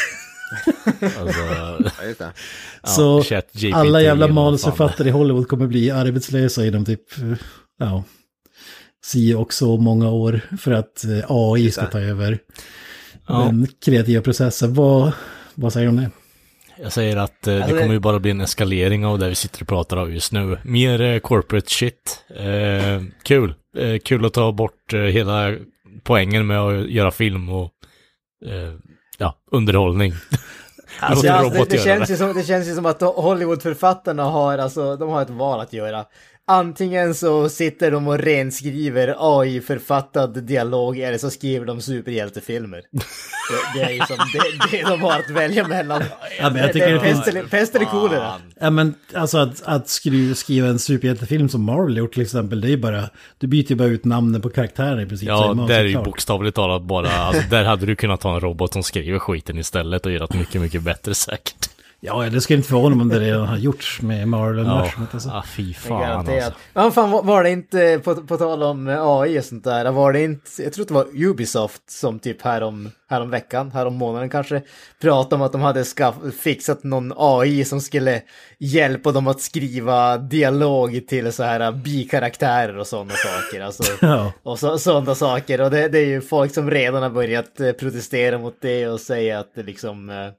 Alltså, 1.20 1.40
Ja, 2.20 2.32
så 2.84 3.24
ChatGPT 3.24 3.76
alla 3.76 4.02
jävla 4.02 4.28
manusförfattare 4.28 5.08
i 5.08 5.12
Hollywood 5.12 5.48
kommer 5.48 5.68
bli 5.68 5.92
arbetslösa 5.92 6.66
inom 6.66 6.86
typ, 6.86 7.02
ja, 7.80 8.04
si 9.06 9.34
och 9.34 9.54
så 9.54 9.78
många 9.78 10.10
år 10.10 10.42
för 10.60 10.72
att 10.72 11.04
eh, 11.06 11.26
AI 11.28 11.72
ska 11.72 11.86
ta 11.86 12.00
över 12.00 12.40
Ja. 13.28 13.34
den 13.40 13.68
kreativa 13.86 14.22
processen. 14.22 14.74
Vad, 14.74 15.12
vad 15.56 15.74
säger 15.74 15.86
du 15.86 15.90
om 15.90 15.96
det? 15.98 16.10
Jag 16.82 16.92
säger 16.94 17.18
att 17.18 17.48
eh, 17.48 17.54
det 17.54 17.62
Alltså, 17.62 17.76
det- 17.76 17.82
kommer 17.82 17.94
ju 17.94 18.00
bara 18.00 18.20
bli 18.20 18.32
en 18.32 18.42
eskalering 18.42 19.06
av 19.06 19.20
det 19.20 19.30
vi 19.30 19.36
sitter 19.36 19.62
och 19.62 19.68
pratar 19.68 19.98
om 19.98 20.14
just 20.14 20.32
nu. 20.32 20.58
Mer 20.64 21.02
eh, 21.02 21.20
corporate 21.20 21.70
shit. 21.70 22.24
Eh, 22.38 23.04
kul. 23.24 23.54
Eh, 23.78 24.00
kul 24.00 24.26
att 24.26 24.34
ta 24.34 24.52
bort 24.52 24.94
eh, 24.94 25.00
hela 25.00 25.56
poängen 26.04 26.48
med 26.48 26.60
att 26.60 26.90
göra 26.90 27.12
film 27.12 27.50
och 27.50 27.72
eh, 28.46 28.74
ja, 29.18 29.36
underhållning. 29.52 30.14
Alltså, 31.00 31.28
en 31.28 31.34
alltså, 31.34 31.64
det, 31.64 31.70
det, 31.70 31.78
känns 31.78 32.12
ju 32.12 32.18
som, 32.18 32.34
det 32.34 32.44
känns 32.44 32.68
ju 32.68 32.76
som 32.76 32.86
att 32.86 33.02
Hollywoodförfattarna 33.02 34.24
har, 34.24 34.58
alltså, 34.58 34.96
de 34.96 35.10
har 35.10 35.22
ett 35.22 35.30
val 35.30 35.60
att 35.60 35.74
göra. 35.74 36.06
Antingen 36.52 37.16
så 37.16 37.50
sitter 37.50 37.92
de 37.92 38.08
och 38.08 38.18
renskriver 38.20 39.16
AI-författad 39.20 40.44
dialog 40.44 41.00
eller 41.00 41.18
så 41.18 41.30
skriver 41.30 41.66
de 41.66 41.82
superhjältefilmer. 41.82 42.82
Det, 42.92 43.80
det 43.80 43.86
är 43.86 43.90
ju 43.92 44.00
som 44.00 44.18
det, 44.18 44.78
det 44.78 44.84
de 44.90 45.02
har 45.02 45.20
att 45.20 45.30
välja 45.30 45.68
mellan. 45.68 46.04
Ja, 46.40 46.50
men 46.50 46.62
jag 46.62 46.74
tycker 46.74 46.94
det 46.94 47.00
pest, 47.00 47.14
finns- 47.14 47.28
eller, 47.28 47.44
pest 47.44 47.76
eller 47.76 47.86
kolera. 47.86 48.34
Ja 48.60 48.70
men 48.70 48.96
alltså 49.14 49.38
att, 49.38 49.64
att 49.64 49.90
skru, 49.90 50.36
skriva 50.36 50.68
en 50.68 50.80
superhjältefilm 50.80 51.50
som 51.50 51.64
Marvel 51.64 51.98
gjort 51.98 52.14
till 52.14 52.22
exempel, 52.24 52.62
det 52.62 52.68
är 52.68 52.72
ju 52.72 52.78
bara, 52.78 53.10
du 53.38 53.48
byter 53.48 53.70
ju 53.70 53.76
bara 53.76 53.88
ut 53.88 54.06
namnen 54.06 54.42
på 54.42 54.50
karaktärer 54.50 55.02
i 55.02 55.06
princip. 55.06 55.28
Ja, 55.28 55.54
man 55.54 55.68
där 55.68 55.80
är 55.80 55.84
ju 55.86 56.04
bokstavligt 56.04 56.56
talat 56.56 56.82
bara, 56.82 57.10
alltså, 57.12 57.44
där 57.50 57.64
hade 57.64 57.86
du 57.86 57.96
kunnat 57.96 58.24
ha 58.24 58.34
en 58.34 58.40
robot 58.40 58.74
som 58.74 58.84
skriver 58.84 59.20
skiten 59.20 59.58
istället 59.58 60.06
och 60.06 60.12
göra 60.12 60.28
det 60.28 60.38
mycket, 60.38 60.62
mycket 60.62 60.82
bättre 60.82 61.16
säkert. 61.16 61.59
Ja, 62.02 62.30
det 62.30 62.42
skulle 62.42 62.58
inte 62.58 62.70
förvåna 62.70 62.96
mig 62.96 63.02
om 63.02 63.10
det 63.10 63.20
redan 63.20 63.48
har 63.48 63.58
gjorts 63.58 64.02
med 64.02 64.28
Marvel 64.28 64.66
Ja, 64.66 64.92
alltså. 65.14 65.30
ah, 65.30 65.44
fy 65.48 65.74
fan 65.74 66.02
garanterat. 66.02 66.44
alltså. 66.44 66.60
Ja, 66.74 66.92
fan 66.92 67.12
var- 67.12 67.24
var 67.24 67.44
det 67.44 67.50
inte, 67.50 68.02
på, 68.04 68.16
på 68.16 68.38
tal 68.38 68.64
om 68.64 68.88
AI 68.88 69.40
och 69.40 69.44
sånt 69.46 69.64
där, 69.64 69.92
var 69.92 70.14
det 70.14 70.22
inte, 70.24 70.64
jag 70.64 70.74
tror 70.74 70.86
det 70.86 70.94
var 70.94 71.06
Ubisoft 71.14 71.92
som 71.92 72.20
typ 72.20 72.42
härom, 72.42 72.90
härom 73.10 73.30
veckan, 73.30 73.72
härom 73.72 73.96
månaden 73.96 74.30
kanske, 74.30 74.62
pratade 75.02 75.36
om 75.36 75.42
att 75.42 75.52
de 75.52 75.62
hade 75.62 75.86
skaff, 75.86 76.16
fixat 76.40 76.84
någon 76.84 77.14
AI 77.18 77.66
som 77.66 77.82
skulle 77.82 78.22
hjälpa 78.60 79.12
dem 79.12 79.28
att 79.28 79.42
skriva 79.42 80.18
dialog 80.18 81.08
till 81.08 81.34
så 81.34 81.44
här 81.44 81.72
bikaraktärer 81.72 82.78
och 82.78 82.88
sådana 82.88 83.14
saker. 83.14 83.62
Alltså, 83.66 83.84
Ja. 84.06 84.32
och 84.44 84.60
så, 84.60 84.78
sådana 84.78 85.16
saker. 85.16 85.62
Och 85.62 85.72
det, 85.72 85.88
det 85.88 86.00
är 86.00 86.06
ju 86.06 86.22
folk 86.22 86.54
som 86.54 86.72
redan 86.72 87.04
har 87.04 87.10
börjat 87.10 87.60
eh, 87.60 87.72
protestera 87.72 88.38
mot 88.38 88.56
det 88.62 88.88
och 88.88 89.00
säga 89.00 89.40
att 89.40 89.56
det 89.56 89.64
liksom... 89.64 90.32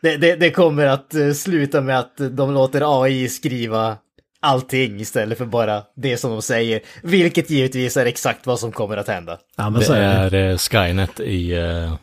Det, 0.00 0.16
det, 0.16 0.36
det 0.36 0.50
kommer 0.50 0.86
att 0.86 1.14
eh, 1.14 1.32
sluta 1.32 1.80
med 1.80 1.98
att 1.98 2.16
de 2.30 2.54
låter 2.54 3.02
AI 3.02 3.28
skriva 3.28 3.96
allting 4.42 5.00
istället 5.00 5.38
för 5.38 5.46
bara 5.46 5.82
det 5.96 6.16
som 6.16 6.30
de 6.30 6.42
säger. 6.42 6.80
Vilket 7.02 7.50
givetvis 7.50 7.96
är 7.96 8.06
exakt 8.06 8.46
vad 8.46 8.60
som 8.60 8.72
kommer 8.72 8.96
att 8.96 9.08
hända. 9.08 9.38
Ja, 9.56 9.70
men 9.70 9.80
Det 9.80 9.86
så 9.86 9.92
är 9.92 10.30
det. 10.30 10.38
är 10.38 10.50
eh, 10.50 10.56
Skynet 10.58 11.20
i 11.20 11.52
eh, 11.52 11.94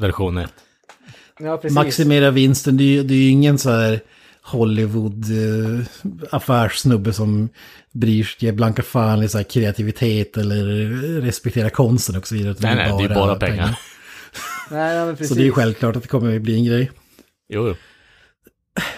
version 0.00 0.38
1. 0.38 0.50
Ja. 1.40 1.60
Maximera 1.70 2.30
vinsten, 2.30 2.76
det 2.76 2.84
är 2.84 2.86
ju 2.86 3.02
det 3.02 3.14
är 3.14 3.18
ju 3.18 3.28
ingen 3.28 3.58
så 3.58 3.70
här 3.70 4.00
Hollywood 4.42 5.24
eh, 5.24 5.86
affärssnubbe 6.30 7.12
som 7.12 7.48
bryr 7.92 8.24
sig, 8.24 8.36
ger 8.46 8.52
blanka 8.52 8.82
fan 8.82 9.22
i 9.22 9.28
så 9.28 9.38
här 9.38 9.44
kreativitet 9.44 10.36
eller 10.36 10.64
respekterar 11.20 11.68
konsten 11.68 12.16
och 12.16 12.26
så 12.26 12.34
vidare. 12.34 12.54
Nej, 12.58 12.74
nej, 12.74 12.94
det 12.98 13.14
är 13.14 13.14
bara 13.14 13.36
pengar. 13.36 13.78
Nej, 14.70 14.96
ja, 14.96 15.04
men 15.04 15.16
precis. 15.16 15.28
Så 15.28 15.34
det 15.34 15.42
är 15.42 15.44
ju 15.44 15.52
självklart 15.52 15.96
att 15.96 16.02
det 16.02 16.08
kommer 16.08 16.36
att 16.36 16.42
bli 16.42 16.54
en 16.54 16.64
grej. 16.64 16.90
Jo, 17.50 17.68
jo. 17.68 17.74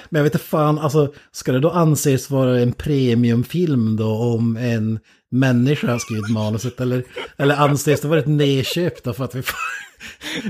Men 0.08 0.18
jag 0.18 0.24
vet 0.24 0.34
inte 0.34 0.46
fan, 0.46 0.78
alltså 0.78 1.12
ska 1.32 1.52
det 1.52 1.60
då 1.60 1.70
anses 1.70 2.30
vara 2.30 2.60
en 2.60 2.72
premiumfilm 2.72 3.96
då 3.96 4.16
om 4.16 4.56
en 4.56 4.98
människa 5.30 5.90
har 5.90 5.98
skrivit 5.98 6.30
manuset? 6.30 6.80
Eller, 6.80 7.04
eller 7.36 7.56
anses 7.56 8.00
det 8.00 8.08
vara 8.08 8.20
ett 8.20 8.26
nedköp 8.26 9.02
då 9.02 9.12
för 9.12 9.24
att 9.24 9.34
vi 9.34 9.42
får, 9.42 9.58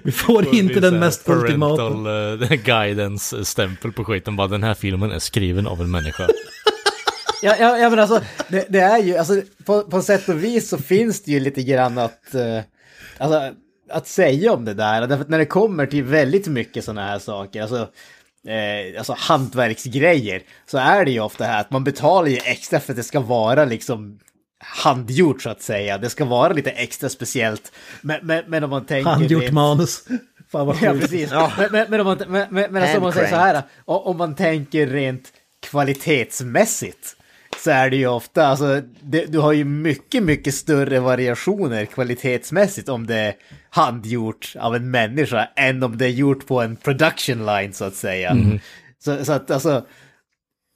vi 0.04 0.12
får 0.12 0.54
inte 0.54 0.80
den 0.80 0.98
mest 0.98 1.28
ultimata? 1.28 1.90
Parental 1.90 2.42
uh, 2.52 2.64
guidance-stämpel 2.64 3.92
på 3.92 4.04
skiten. 4.04 4.36
Bara 4.36 4.48
den 4.48 4.62
här 4.62 4.74
filmen 4.74 5.10
är 5.10 5.18
skriven 5.18 5.66
av 5.66 5.80
en 5.80 5.90
människa. 5.90 6.28
Ja, 7.44 7.56
ja, 7.60 7.78
ja 7.78 7.90
men 7.90 7.98
alltså, 7.98 8.20
det, 8.48 8.66
det 8.68 8.80
är 8.80 8.98
ju, 8.98 9.16
alltså 9.16 9.42
på, 9.64 9.82
på 9.82 10.02
sätt 10.02 10.28
och 10.28 10.44
vis 10.44 10.68
så 10.68 10.78
finns 10.78 11.22
det 11.22 11.30
ju 11.30 11.40
lite 11.40 11.62
grann 11.62 11.98
att, 11.98 12.34
eh, 12.34 12.60
alltså, 13.18 13.52
att 13.92 14.06
säga 14.08 14.52
om 14.52 14.64
det 14.64 14.74
där. 14.74 15.06
Därför 15.06 15.24
att 15.24 15.28
när 15.28 15.38
det 15.38 15.46
kommer 15.46 15.86
till 15.86 16.04
väldigt 16.04 16.46
mycket 16.46 16.84
sådana 16.84 17.06
här 17.06 17.18
saker, 17.18 17.62
alltså, 17.62 17.88
eh, 18.48 18.98
alltså 18.98 19.14
hantverksgrejer, 19.18 20.42
så 20.66 20.78
är 20.78 21.04
det 21.04 21.10
ju 21.10 21.20
ofta 21.20 21.44
här 21.44 21.60
att 21.60 21.70
man 21.70 21.84
betalar 21.84 22.28
ju 22.28 22.38
extra 22.44 22.80
för 22.80 22.92
att 22.92 22.96
det 22.96 23.02
ska 23.02 23.20
vara 23.20 23.64
liksom 23.64 24.18
handgjort 24.58 25.42
så 25.42 25.50
att 25.50 25.62
säga. 25.62 25.98
Det 25.98 26.10
ska 26.10 26.24
vara 26.24 26.52
lite 26.52 26.70
extra 26.70 27.08
speciellt. 27.08 27.72
Men, 28.00 28.26
men, 28.26 28.44
men 28.46 28.64
om 28.64 28.70
man 28.70 28.84
tänker... 28.84 29.10
Handgjort 29.10 29.46
det- 29.46 29.52
manus. 29.52 30.04
Fan 30.52 30.66
vad 30.66 30.76
Ja, 30.82 30.92
precis. 30.92 31.30
Men, 31.30 31.68
men, 31.72 31.86
men, 31.90 32.00
om 32.00 32.06
man, 32.06 32.18
men, 32.28 32.46
men, 32.50 32.72
men 32.72 32.82
alltså, 32.82 32.96
om 32.96 33.02
man 33.02 33.12
säger 33.12 33.28
så 33.28 33.36
här, 33.36 33.62
om 33.84 34.16
man 34.16 34.34
tänker 34.34 34.86
rent 34.86 35.32
kvalitetsmässigt 35.60 37.16
så 37.64 37.70
är 37.70 37.90
det 37.90 37.96
ju 37.96 38.06
ofta, 38.06 38.46
alltså, 38.46 38.82
det, 39.02 39.32
du 39.32 39.38
har 39.38 39.52
ju 39.52 39.64
mycket, 39.64 40.22
mycket 40.22 40.54
större 40.54 41.00
variationer 41.00 41.84
kvalitetsmässigt 41.84 42.88
om 42.88 43.06
det 43.06 43.16
är 43.16 43.34
handgjort 43.70 44.54
av 44.58 44.76
en 44.76 44.90
människa 44.90 45.48
än 45.56 45.82
om 45.82 45.98
det 45.98 46.06
är 46.06 46.10
gjort 46.10 46.46
på 46.46 46.60
en 46.60 46.76
production 46.76 47.46
line 47.46 47.72
så 47.72 47.84
att 47.84 47.94
säga. 47.94 48.36
Så, 49.04 49.24
så 49.24 49.32
att 49.32 49.50
alltså, 49.50 49.86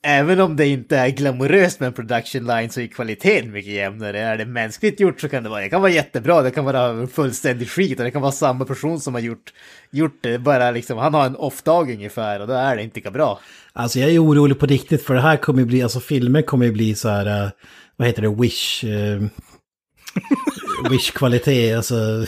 även 0.06 0.40
om 0.40 0.56
det 0.56 0.66
inte 0.66 0.96
är 0.96 1.08
glamoröst 1.08 1.80
med 1.80 1.86
en 1.86 1.92
production 1.92 2.46
line 2.46 2.70
så 2.70 2.80
är 2.80 2.86
kvaliteten 2.86 3.52
mycket 3.52 3.72
jämnare. 3.72 4.20
Är 4.20 4.38
det 4.38 4.46
mänskligt 4.46 5.00
gjort 5.00 5.20
så 5.20 5.28
kan 5.28 5.42
det 5.42 5.48
vara, 5.48 5.60
det 5.60 5.68
kan 5.68 5.80
vara 5.80 5.92
jättebra, 5.92 6.42
det 6.42 6.50
kan 6.50 6.64
vara 6.64 7.06
fullständig 7.06 7.68
skit 7.70 7.98
och 7.98 8.04
det 8.04 8.10
kan 8.10 8.22
vara 8.22 8.32
samma 8.32 8.64
person 8.64 9.00
som 9.00 9.14
har 9.14 9.20
gjort, 9.20 9.52
gjort 9.90 10.18
det. 10.20 10.38
Bara 10.38 10.70
liksom, 10.70 10.98
han 10.98 11.14
har 11.14 11.26
en 11.26 11.36
off-dag 11.36 11.90
ungefär 11.90 12.40
och 12.40 12.46
då 12.46 12.52
är 12.52 12.76
det 12.76 12.82
inte 12.82 12.98
lika 12.98 13.10
bra. 13.10 13.40
Alltså 13.72 13.98
jag 13.98 14.10
är 14.10 14.24
orolig 14.24 14.58
på 14.58 14.66
riktigt 14.66 15.02
för 15.02 15.14
det 15.14 15.20
här 15.20 15.36
kommer 15.36 15.60
ju 15.60 15.66
bli, 15.66 15.82
alltså 15.82 16.00
filmer 16.00 16.42
kommer 16.42 16.66
ju 16.66 16.72
bli 16.72 16.94
så 16.94 17.08
här, 17.08 17.44
eh, 17.44 17.50
vad 17.96 18.08
heter 18.08 18.22
det, 18.22 18.34
wish, 18.42 18.84
eh, 18.84 19.22
wish-kvalitet, 20.90 21.76
alltså. 21.76 22.26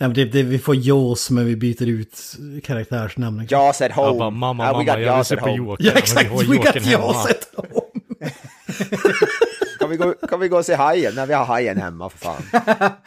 Ja, 0.00 0.06
men 0.08 0.14
det, 0.14 0.24
det, 0.24 0.42
vi 0.42 0.58
får 0.58 0.76
Jaws 0.76 1.30
men 1.30 1.46
vi 1.46 1.56
byter 1.56 1.86
ut 1.88 2.18
karaktärsnamn. 2.64 3.46
Jaws 3.50 3.80
at 3.80 3.92
home. 3.92 4.06
Jag 4.08 4.18
bara, 4.18 4.30
mamma, 4.30 4.64
Ah, 4.64 4.66
we 4.66 4.72
mamma, 4.72 4.84
got 4.96 5.00
jag 5.06 5.16
vill 5.16 5.24
se 5.24 5.36
på. 5.36 5.48
Joker. 5.48 5.84
Ja 5.86 5.92
exakt, 5.92 6.30
vi 6.30 6.34
har 6.36 6.44
we 6.44 6.56
got. 6.56 6.86
Jaws 6.86 7.26
at 7.26 7.48
home. 7.56 8.30
Kan 9.80 9.90
vi, 9.90 9.96
gå, 9.96 10.12
kan 10.28 10.40
vi 10.40 10.48
gå 10.48 10.56
och 10.58 10.64
se 10.64 10.74
Hajen? 10.74 11.14
när 11.14 11.26
vi 11.26 11.34
har 11.34 11.44
Hajen 11.44 11.76
hemma 11.80 12.10
för 12.10 12.18
fan. 12.18 12.42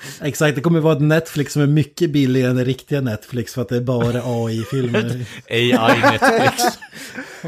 Exakt, 0.22 0.56
det 0.56 0.62
kommer 0.62 0.80
vara 0.80 0.94
ett 0.96 1.02
Netflix 1.02 1.54
som 1.54 1.62
är 1.62 1.68
mycket 1.68 2.12
billigare 2.12 2.50
än 2.50 2.56
det 2.56 2.64
riktiga 2.64 3.02
Netflix 3.02 3.54
för 3.54 3.62
att 3.62 3.70
det 3.70 3.76
är 3.78 3.82
bara 3.82 4.22
AI-filmer. 4.26 5.26
AI 5.50 5.72
Netflix. 6.12 6.64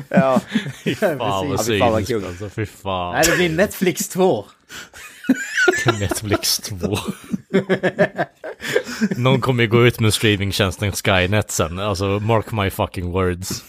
Ja. 0.09 0.41
Fy 0.83 0.95
fan 0.95 1.17
vad 1.17 1.27
Ja, 1.27 1.63
cyniskt 1.65 2.07
kul. 2.07 2.25
alltså. 2.25 2.49
Fy 2.49 2.65
fan. 2.65 3.13
Nej, 3.13 3.23
det 3.29 3.35
blir 3.35 3.49
Netflix 3.49 4.07
2. 4.09 4.45
Netflix 5.99 6.57
2. 6.57 6.97
Någon 9.17 9.41
kommer 9.41 9.63
ju 9.63 9.69
gå 9.69 9.87
ut 9.87 9.99
med 9.99 10.13
streamingtjänsten 10.13 10.91
Skynet 10.91 11.51
sen. 11.51 11.79
Alltså, 11.79 12.05
mark 12.05 12.51
my 12.51 12.69
fucking 12.69 13.11
words. 13.11 13.63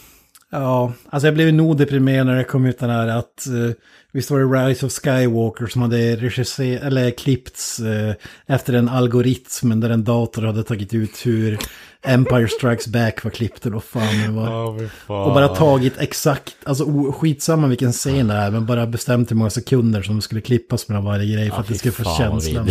Ja, 0.51 0.93
alltså 1.11 1.27
jag 1.27 1.35
blev 1.35 1.55
nog 1.55 1.77
deprimerad 1.77 2.27
när 2.27 2.37
det 2.37 2.45
kom 2.45 2.67
ut 2.67 2.79
den 2.79 2.91
här 2.91 3.09
att 3.09 3.47
uh, 3.51 3.71
visst 4.13 4.31
var 4.31 4.39
det 4.39 4.69
Rise 4.69 4.87
of 4.87 4.93
Skywalker 4.93 5.67
som 5.67 5.83
hade 5.83 6.17
regisserat, 6.17 6.83
eller 6.83 7.11
klippts 7.11 7.81
eh, 7.81 8.15
efter 8.47 8.73
en 8.73 8.89
algoritm 8.89 9.81
där 9.81 9.91
en 9.91 10.05
dator 10.05 10.43
hade 10.43 10.63
tagit 10.63 10.95
ut 10.95 11.27
hur 11.27 11.59
Empire 12.03 12.49
Strikes 12.49 12.87
Back 12.87 13.25
var 13.25 13.31
klippt 13.31 13.67
eller 13.67 13.75
vad 13.75 13.85
fan 13.85 14.23
det 14.27 14.33
var. 14.33 14.89
Fan. 14.89 15.23
Och 15.23 15.35
bara 15.35 15.49
tagit 15.49 15.99
exakt, 15.99 16.57
alltså 16.65 17.13
skitsamma 17.13 17.67
vilken 17.67 17.93
scen 17.93 18.29
det 18.29 18.35
är, 18.35 18.51
men 18.51 18.67
bara 18.67 18.87
bestämt 18.87 19.31
hur 19.31 19.37
många 19.37 19.51
sekunder 19.51 20.03
som 20.03 20.21
skulle 20.21 20.41
klippas 20.41 20.89
mellan 20.89 21.05
varje 21.05 21.35
grej 21.35 21.49
för 21.49 21.57
Ja, 21.57 21.61
att 21.61 21.69
det 21.69 21.75
skulle 21.75 21.93
få 21.93 22.17
känslan. 22.19 22.71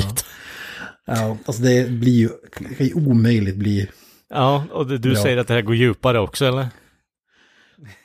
Ja, 1.08 1.38
alltså 1.46 1.62
det 1.64 1.90
blir 1.90 2.14
ju, 2.14 2.30
det 2.60 2.76
kan 2.76 2.86
ju 2.88 2.94
omöjligt 2.94 3.56
bli. 3.56 3.90
Ja, 4.30 4.66
och 4.72 5.00
du 5.00 5.14
Ja. 5.14 5.22
säger 5.24 5.38
att 5.38 5.48
det 5.48 5.54
här 5.54 5.62
går 5.62 5.76
djupare 5.76 6.20
också, 6.20 6.46
eller? 6.46 6.68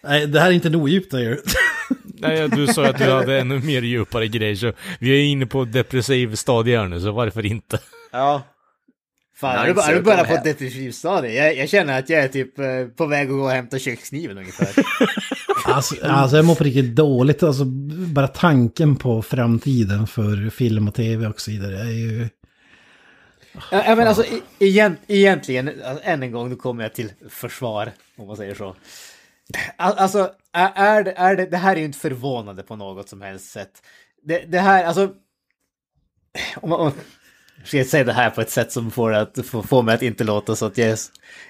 Nej, 0.05 0.27
det 0.27 0.41
här 0.41 0.49
är 0.49 0.53
inte 0.53 0.71
nog 0.71 0.89
djupt 0.89 1.11
det. 1.11 1.39
Nej, 2.21 2.49
du 2.49 2.67
sa 2.67 2.87
att 2.87 2.99
du 2.99 3.05
hade 3.11 3.41
ännu 3.41 3.59
mer 3.61 3.83
djupare 3.83 4.29
grejer, 4.29 4.55
så 4.55 4.73
vi 5.01 5.11
är 5.11 5.25
inne 5.25 5.47
på 5.47 5.65
depressiv 5.65 6.35
stadie 6.35 6.79
här 6.79 6.89
nu, 6.89 7.01
så 7.01 7.13
varför 7.13 7.47
inte? 7.47 7.79
ja. 8.13 8.43
Fan, 9.37 9.53
Nice 9.57 9.63
är 9.65 9.69
du 9.69 9.75
bara, 9.75 9.87
är 9.87 9.95
du 9.95 10.03
bara 10.03 10.25
på 10.25 10.45
depressivt 10.45 10.95
stadie? 10.95 11.35
Jag, 11.45 11.57
jag 11.57 11.69
känner 11.69 11.99
att 11.99 12.09
jag 12.11 12.21
är 12.21 12.29
typ 12.29 12.59
eh, 12.59 12.65
på 12.97 13.07
väg 13.07 13.27
att 13.29 13.33
gå 13.35 13.43
och 13.43 13.51
hämta 13.51 13.79
kökskniven 13.79 14.39
ungefär. 14.39 14.69
Alltså, 15.65 15.95
alltså 16.07 16.37
jag 16.37 16.45
mår 16.45 16.55
på 16.55 16.65
riktigt 16.65 16.97
dåligt, 16.97 17.43
alltså 17.43 17.65
bara 18.15 18.29
tanken 18.29 18.97
på 18.97 19.23
framtiden 19.23 20.07
för 20.07 20.51
film 20.51 20.89
och 20.89 20.95
tv 20.95 21.27
och 21.27 21.41
så 21.41 21.51
vidare 21.51 21.79
är 21.81 21.91
ju... 21.91 22.29
Ja, 23.71 23.95
men 23.95 24.09
alltså 24.09 24.25
egent, 24.59 25.01
egentligen, 25.07 25.69
alltså, 25.85 26.05
än 26.05 26.23
en 26.23 26.33
gång, 26.33 26.49
nu 26.51 26.57
kommer 26.57 26.83
jag 26.83 26.95
till 26.95 27.13
försvar, 27.31 27.93
om 28.17 28.27
man 28.27 28.37
säger 28.37 28.55
så. 28.55 28.77
Al- 29.77 29.95
Alltså, 29.97 30.31
är, 30.53 31.05
det, 31.05 31.13
är 31.13 31.37
det, 31.37 31.47
det 31.47 31.57
här 31.57 31.77
är 31.77 31.81
ju 31.81 31.85
inte 31.85 31.99
förvånande 31.99 32.63
på 32.63 32.77
något 32.77 33.09
som 33.09 33.23
helst 33.23 33.51
sätt. 33.51 33.71
Det, 34.23 34.39
det 34.39 34.59
här, 34.61 34.85
alltså... 34.85 35.11
Om 36.57 36.71
man, 36.71 36.81
om, 36.81 36.93
ska 37.65 37.77
jag 37.77 37.87
säga 37.87 38.05
det 38.05 38.13
här 38.13 38.31
på 38.31 38.41
ett 38.41 38.51
sätt 38.51 38.73
som 38.73 38.91
får, 38.91 39.13
att, 39.15 39.47
får, 39.47 39.63
får 39.63 39.83
mig 39.83 39.95
att 39.95 40.03
inte 40.03 40.25
låta 40.25 40.57
så 40.57 40.67
att 40.67 40.79
jag 40.79 40.89
är 40.89 40.99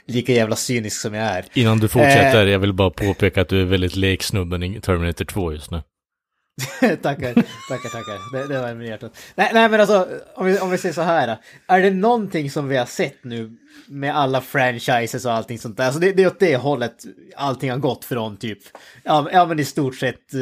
lika 0.07 0.33
jävla 0.33 0.57
cynisk 0.57 1.01
som 1.01 1.15
jag 1.15 1.25
är. 1.25 1.45
Innan 1.55 1.79
du 1.79 1.89
fortsätter, 1.89 2.47
Eh. 2.47 2.53
jag 2.53 2.59
vill 2.59 2.73
bara 2.73 2.91
påpeka 2.91 3.41
att 3.41 3.49
du 3.49 3.61
är 3.61 3.65
väldigt 3.65 3.97
lik 3.97 4.23
snubben 4.23 4.63
i 4.63 4.81
Terminator 4.81 5.25
2 5.25 5.53
just 5.53 5.71
nu. 5.71 5.83
tackar, 6.81 7.35
tackar, 7.69 7.89
tackar. 7.89 8.33
Det, 8.33 8.55
det 8.55 8.61
var 8.61 8.75
med 8.75 8.87
hjärtat. 8.87 9.17
Nej, 9.35 9.51
nej, 9.55 9.69
men 9.69 9.81
alltså, 9.81 10.09
om 10.35 10.47
vi, 10.47 10.59
om 10.59 10.71
vi 10.71 10.79
säger 10.79 10.93
så 10.93 11.03
här. 11.03 11.39
Är 11.67 11.81
det 11.81 11.91
någonting 11.91 12.51
som 12.51 12.69
vi 12.69 12.77
har 12.77 12.87
sett 12.87 13.25
nu 13.25 13.57
med 13.87 14.17
alla 14.17 14.41
franchises 14.41 15.25
och 15.25 15.33
allting 15.33 15.59
sånt 15.59 15.77
där? 15.77 15.85
Alltså 15.85 16.01
det, 16.01 16.13
det 16.13 16.23
är 16.23 16.27
åt 16.27 16.41
det 16.41 16.57
hållet 16.57 17.05
allting 17.37 17.71
har 17.71 17.79
gått 17.79 18.05
från 18.05 18.37
typ, 18.37 18.59
ja, 19.05 19.29
ja 19.33 19.47
men 19.47 19.59
i 19.59 19.65
stort 19.65 19.97
sett 19.97 20.35
eh, 20.35 20.41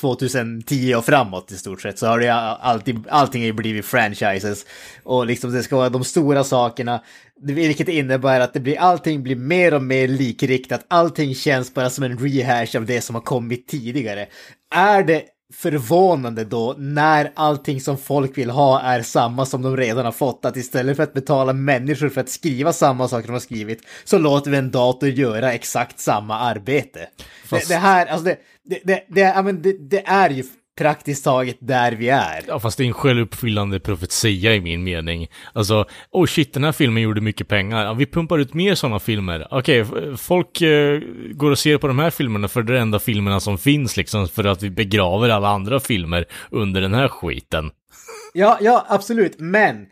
2010 0.00 0.94
och 0.94 1.04
framåt 1.04 1.52
i 1.52 1.56
stort 1.56 1.82
sett 1.82 1.98
så 1.98 2.06
har 2.06 2.18
det 2.18 2.24
ju 2.24 2.30
alltid, 2.30 3.04
allting 3.08 3.42
har 3.42 3.46
ju 3.46 3.52
blivit 3.52 3.84
franchises. 3.84 4.66
Och 5.02 5.26
liksom 5.26 5.52
det 5.52 5.62
ska 5.62 5.76
vara 5.76 5.88
de 5.88 6.04
stora 6.04 6.44
sakerna, 6.44 7.02
vilket 7.42 7.88
innebär 7.88 8.40
att 8.40 8.52
det 8.52 8.60
blir, 8.60 8.78
allting 8.78 9.22
blir 9.22 9.36
mer 9.36 9.74
och 9.74 9.82
mer 9.82 10.08
likriktat, 10.08 10.84
allting 10.88 11.34
känns 11.34 11.74
bara 11.74 11.90
som 11.90 12.04
en 12.04 12.18
rehash 12.18 12.76
av 12.76 12.86
det 12.86 13.00
som 13.00 13.14
har 13.14 13.22
kommit 13.22 13.68
tidigare. 13.68 14.26
Är 14.70 15.02
det 15.02 15.22
förvånande 15.54 16.44
då 16.44 16.74
när 16.78 17.32
allting 17.34 17.80
som 17.80 17.98
folk 17.98 18.38
vill 18.38 18.50
ha 18.50 18.80
är 18.80 19.02
samma 19.02 19.46
som 19.46 19.62
de 19.62 19.76
redan 19.76 20.04
har 20.04 20.12
fått. 20.12 20.44
Att 20.44 20.56
istället 20.56 20.96
för 20.96 21.02
att 21.02 21.12
betala 21.14 21.52
människor 21.52 22.08
för 22.08 22.20
att 22.20 22.28
skriva 22.28 22.72
samma 22.72 23.08
saker 23.08 23.26
de 23.26 23.32
har 23.32 23.40
skrivit 23.40 23.82
så 24.04 24.18
låter 24.18 24.50
vi 24.50 24.56
en 24.56 24.70
dator 24.70 25.08
göra 25.08 25.52
exakt 25.52 26.00
samma 26.00 26.38
arbete. 26.38 27.08
Fast- 27.46 27.68
Det, 27.68 27.74
det 27.74 27.78
här, 27.80 28.06
alltså 28.06 28.24
det, 28.24 28.36
det, 28.64 28.80
det, 28.84 29.52
det, 29.62 29.72
det 29.90 30.06
är 30.06 30.30
ju 30.30 30.44
praktiskt 30.78 31.24
taget 31.24 31.56
där 31.60 31.92
vi 31.92 32.08
är. 32.08 32.44
Ja, 32.48 32.60
fast 32.60 32.78
det 32.78 32.84
är 32.84 32.86
en 32.86 32.92
självuppfyllande 32.92 33.80
profetia 33.80 34.54
i 34.54 34.60
min 34.60 34.84
mening. 34.84 35.26
Alltså, 35.52 35.84
oh 36.10 36.26
shit, 36.26 36.52
den 36.54 36.64
här 36.64 36.72
filmen 36.72 37.02
gjorde 37.02 37.20
mycket 37.20 37.48
pengar. 37.48 37.84
Ja, 37.84 37.92
vi 37.94 38.06
pumpar 38.06 38.38
ut 38.38 38.54
mer 38.54 38.74
sådana 38.74 38.98
filmer. 38.98 39.46
Okej, 39.50 39.80
f- 39.80 40.20
folk 40.20 40.60
eh, 40.62 41.00
går 41.32 41.50
och 41.50 41.58
ser 41.58 41.78
på 41.78 41.86
de 41.86 41.98
här 41.98 42.10
filmerna 42.10 42.48
för 42.48 42.62
det 42.62 42.72
är 42.72 42.74
de 42.74 42.80
enda 42.80 42.98
filmerna 42.98 43.40
som 43.40 43.58
finns 43.58 43.96
liksom, 43.96 44.28
för 44.28 44.44
att 44.44 44.62
vi 44.62 44.70
begraver 44.70 45.28
alla 45.28 45.48
andra 45.48 45.80
filmer 45.80 46.24
under 46.50 46.80
den 46.80 46.94
här 46.94 47.08
skiten. 47.08 47.70
Ja, 48.34 48.58
ja, 48.60 48.86
absolut, 48.88 49.34
men 49.38 49.86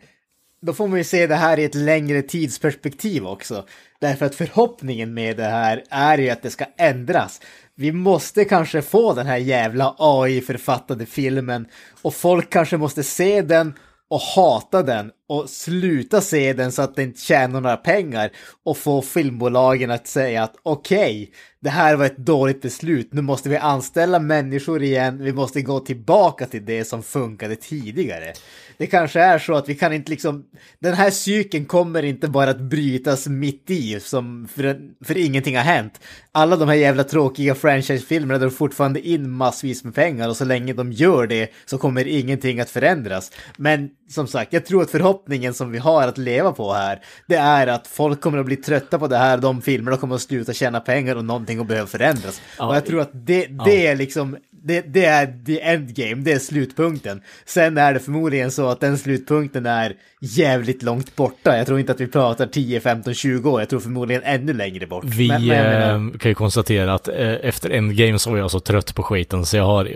då 0.61 0.73
får 0.73 0.87
man 0.87 0.97
ju 0.97 1.03
se 1.03 1.27
det 1.27 1.35
här 1.35 1.59
i 1.59 1.63
ett 1.63 1.75
längre 1.75 2.21
tidsperspektiv 2.21 3.27
också. 3.27 3.65
Därför 3.99 4.25
att 4.25 4.35
förhoppningen 4.35 5.13
med 5.13 5.37
det 5.37 5.43
här 5.43 5.83
är 5.89 6.17
ju 6.17 6.29
att 6.29 6.41
det 6.41 6.49
ska 6.49 6.65
ändras. 6.77 7.41
Vi 7.75 7.91
måste 7.91 8.45
kanske 8.45 8.81
få 8.81 9.13
den 9.13 9.27
här 9.27 9.37
jävla 9.37 9.95
AI-författade 9.97 11.05
filmen 11.05 11.67
och 12.01 12.13
folk 12.13 12.49
kanske 12.49 12.77
måste 12.77 13.03
se 13.03 13.41
den 13.41 13.73
och 14.09 14.19
hata 14.19 14.83
den 14.83 15.11
och 15.27 15.49
sluta 15.49 16.21
se 16.21 16.53
den 16.53 16.71
så 16.71 16.81
att 16.81 16.95
den 16.95 17.05
inte 17.05 17.21
tjänar 17.21 17.61
några 17.61 17.77
pengar 17.77 18.31
och 18.63 18.77
få 18.77 19.01
filmbolagen 19.01 19.91
att 19.91 20.07
säga 20.07 20.43
att 20.43 20.55
okej, 20.63 21.23
okay, 21.23 21.33
det 21.59 21.69
här 21.69 21.95
var 21.95 22.05
ett 22.05 22.17
dåligt 22.17 22.61
beslut, 22.61 23.13
nu 23.13 23.21
måste 23.21 23.49
vi 23.49 23.57
anställa 23.57 24.19
människor 24.19 24.83
igen, 24.83 25.23
vi 25.23 25.33
måste 25.33 25.61
gå 25.61 25.79
tillbaka 25.79 26.45
till 26.45 26.65
det 26.65 26.85
som 26.85 27.03
funkade 27.03 27.55
tidigare. 27.55 28.33
Det 28.77 28.87
kanske 28.87 29.19
är 29.19 29.39
så 29.39 29.55
att 29.55 29.69
vi 29.69 29.75
kan 29.75 29.93
inte 29.93 30.11
liksom, 30.11 30.45
den 30.79 30.93
här 30.93 31.09
cykeln 31.09 31.65
kommer 31.65 32.03
inte 32.03 32.27
bara 32.27 32.49
att 32.49 32.61
brytas 32.61 33.27
mitt 33.27 33.69
i, 33.69 33.99
som 33.99 34.47
för, 34.55 34.79
för 35.05 35.17
ingenting 35.17 35.55
har 35.55 35.63
hänt. 35.63 35.99
Alla 36.31 36.55
de 36.55 36.67
här 36.67 36.75
jävla 36.75 37.03
tråkiga 37.03 37.55
franchisefilmerna 37.55 38.39
drar 38.39 38.49
fortfarande 38.49 39.07
in 39.07 39.29
massvis 39.29 39.83
med 39.83 39.95
pengar 39.95 40.29
och 40.29 40.37
så 40.37 40.45
länge 40.45 40.73
de 40.73 40.91
gör 40.91 41.27
det 41.27 41.51
så 41.65 41.77
kommer 41.77 42.07
ingenting 42.07 42.59
att 42.59 42.69
förändras. 42.69 43.31
Men 43.57 43.89
som 44.09 44.27
sagt, 44.27 44.53
jag 44.53 44.65
tror 44.65 44.81
att 44.81 44.91
förhoppningsvis 44.91 45.16
förhoppningen 45.17 45.53
som 45.53 45.71
vi 45.71 45.77
har 45.77 46.07
att 46.07 46.17
leva 46.17 46.51
på 46.51 46.73
här, 46.73 46.99
det 47.27 47.35
är 47.35 47.67
att 47.67 47.87
folk 47.87 48.21
kommer 48.21 48.37
att 48.37 48.45
bli 48.45 48.55
trötta 48.55 48.99
på 48.99 49.07
det 49.07 49.17
här, 49.17 49.37
de 49.37 49.61
filmerna 49.61 49.97
kommer 49.97 50.15
att 50.15 50.21
sluta 50.21 50.53
tjäna 50.53 50.79
pengar 50.79 51.15
och 51.15 51.25
någonting 51.25 51.59
att 51.59 51.67
behöva 51.67 51.87
förändras. 51.87 52.41
Ja, 52.57 52.67
och 52.67 52.75
jag 52.75 52.85
tror 52.85 53.01
att 53.01 53.09
det, 53.13 53.45
det 53.45 53.83
ja. 53.83 53.91
är 53.91 53.95
liksom, 53.95 54.37
det, 54.51 54.81
det 54.81 55.05
är 55.05 55.45
the 55.45 55.61
endgame, 55.61 56.15
det 56.15 56.31
är 56.31 56.39
slutpunkten. 56.39 57.21
Sen 57.45 57.77
är 57.77 57.93
det 57.93 57.99
förmodligen 57.99 58.51
så 58.51 58.67
att 58.67 58.79
den 58.79 58.97
slutpunkten 58.97 59.65
är 59.65 59.95
jävligt 60.21 60.83
långt 60.83 61.15
borta. 61.15 61.57
Jag 61.57 61.67
tror 61.67 61.79
inte 61.79 61.91
att 61.91 62.01
vi 62.01 62.07
pratar 62.07 62.47
10, 62.47 62.79
15, 62.79 63.13
20 63.13 63.49
år, 63.49 63.61
jag 63.61 63.69
tror 63.69 63.79
förmodligen 63.79 64.21
ännu 64.25 64.53
längre 64.53 64.87
bort. 64.87 65.05
Vi 65.05 65.27
men, 65.27 65.47
men 65.47 65.63
menar... 65.63 66.11
Eh, 66.13 66.17
kan 66.17 66.31
ju 66.31 66.35
konstatera 66.35 66.93
att 66.93 67.07
eh, 67.07 67.33
efter 67.41 67.69
endgame 67.69 68.19
så 68.19 68.31
var 68.31 68.37
jag 68.37 68.51
så 68.51 68.59
trött 68.59 68.95
på 68.95 69.03
skiten 69.03 69.45
så 69.45 69.57
jag 69.57 69.65
har 69.65 69.89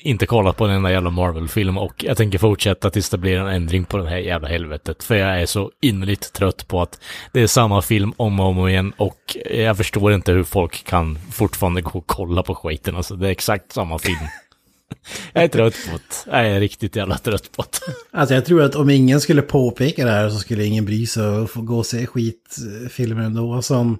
inte 0.00 0.26
kollat 0.26 0.56
på 0.56 0.64
en 0.64 0.70
enda 0.70 0.90
jävla 0.92 1.10
Marvel-film 1.10 1.78
och 1.78 2.04
jag 2.04 2.16
tänker 2.16 2.38
fortsätta 2.38 2.90
tills 2.90 3.10
det 3.10 3.18
blir 3.18 3.36
en 3.36 3.46
ändring 3.46 3.84
på 3.84 3.96
det 3.96 4.08
här 4.08 4.16
jävla 4.16 4.48
helvetet. 4.48 5.04
För 5.04 5.14
jag 5.14 5.42
är 5.42 5.46
så 5.46 5.70
innerligt 5.80 6.32
trött 6.32 6.68
på 6.68 6.82
att 6.82 7.00
det 7.32 7.40
är 7.40 7.46
samma 7.46 7.82
film 7.82 8.12
om 8.16 8.40
och 8.40 8.46
om 8.46 8.68
igen 8.68 8.92
och 8.96 9.36
jag 9.50 9.76
förstår 9.76 10.12
inte 10.12 10.32
hur 10.32 10.44
folk 10.44 10.84
kan 10.84 11.18
fortfarande 11.32 11.80
gå 11.80 11.90
och 11.98 12.06
kolla 12.06 12.42
på 12.42 12.54
skiten. 12.54 12.96
Alltså 12.96 13.16
det 13.16 13.26
är 13.26 13.30
exakt 13.30 13.72
samma 13.72 13.98
film. 13.98 14.18
Jag 15.32 15.44
är 15.44 15.48
trött 15.48 15.74
på 15.90 15.98
det. 15.98 16.36
Jag 16.36 16.46
är 16.48 16.60
riktigt 16.60 16.96
jävla 16.96 17.18
trött 17.18 17.52
på 17.56 17.62
det. 17.62 17.94
Alltså 18.18 18.34
jag 18.34 18.44
tror 18.44 18.62
att 18.62 18.74
om 18.74 18.90
ingen 18.90 19.20
skulle 19.20 19.42
påpeka 19.42 20.04
det 20.04 20.10
här 20.10 20.30
så 20.30 20.38
skulle 20.38 20.64
ingen 20.64 20.84
bry 20.84 21.06
sig 21.06 21.22
och 21.22 21.50
få 21.50 21.60
gå 21.60 21.78
och 21.78 21.86
se 21.86 22.06
skitfilmer 22.06 23.22
ändå. 23.22 23.62
Som 23.62 23.98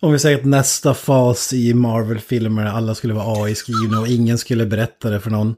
om 0.00 0.12
vi 0.12 0.18
säger 0.18 0.38
att 0.38 0.44
nästa 0.44 0.94
fas 0.94 1.52
i 1.52 1.74
Marvel-filmer, 1.74 2.66
alla 2.66 2.94
skulle 2.94 3.14
vara 3.14 3.44
AI-skrivna 3.44 4.00
och 4.00 4.08
ingen 4.08 4.38
skulle 4.38 4.66
berätta 4.66 5.10
det 5.10 5.20
för 5.20 5.30
någon. 5.30 5.54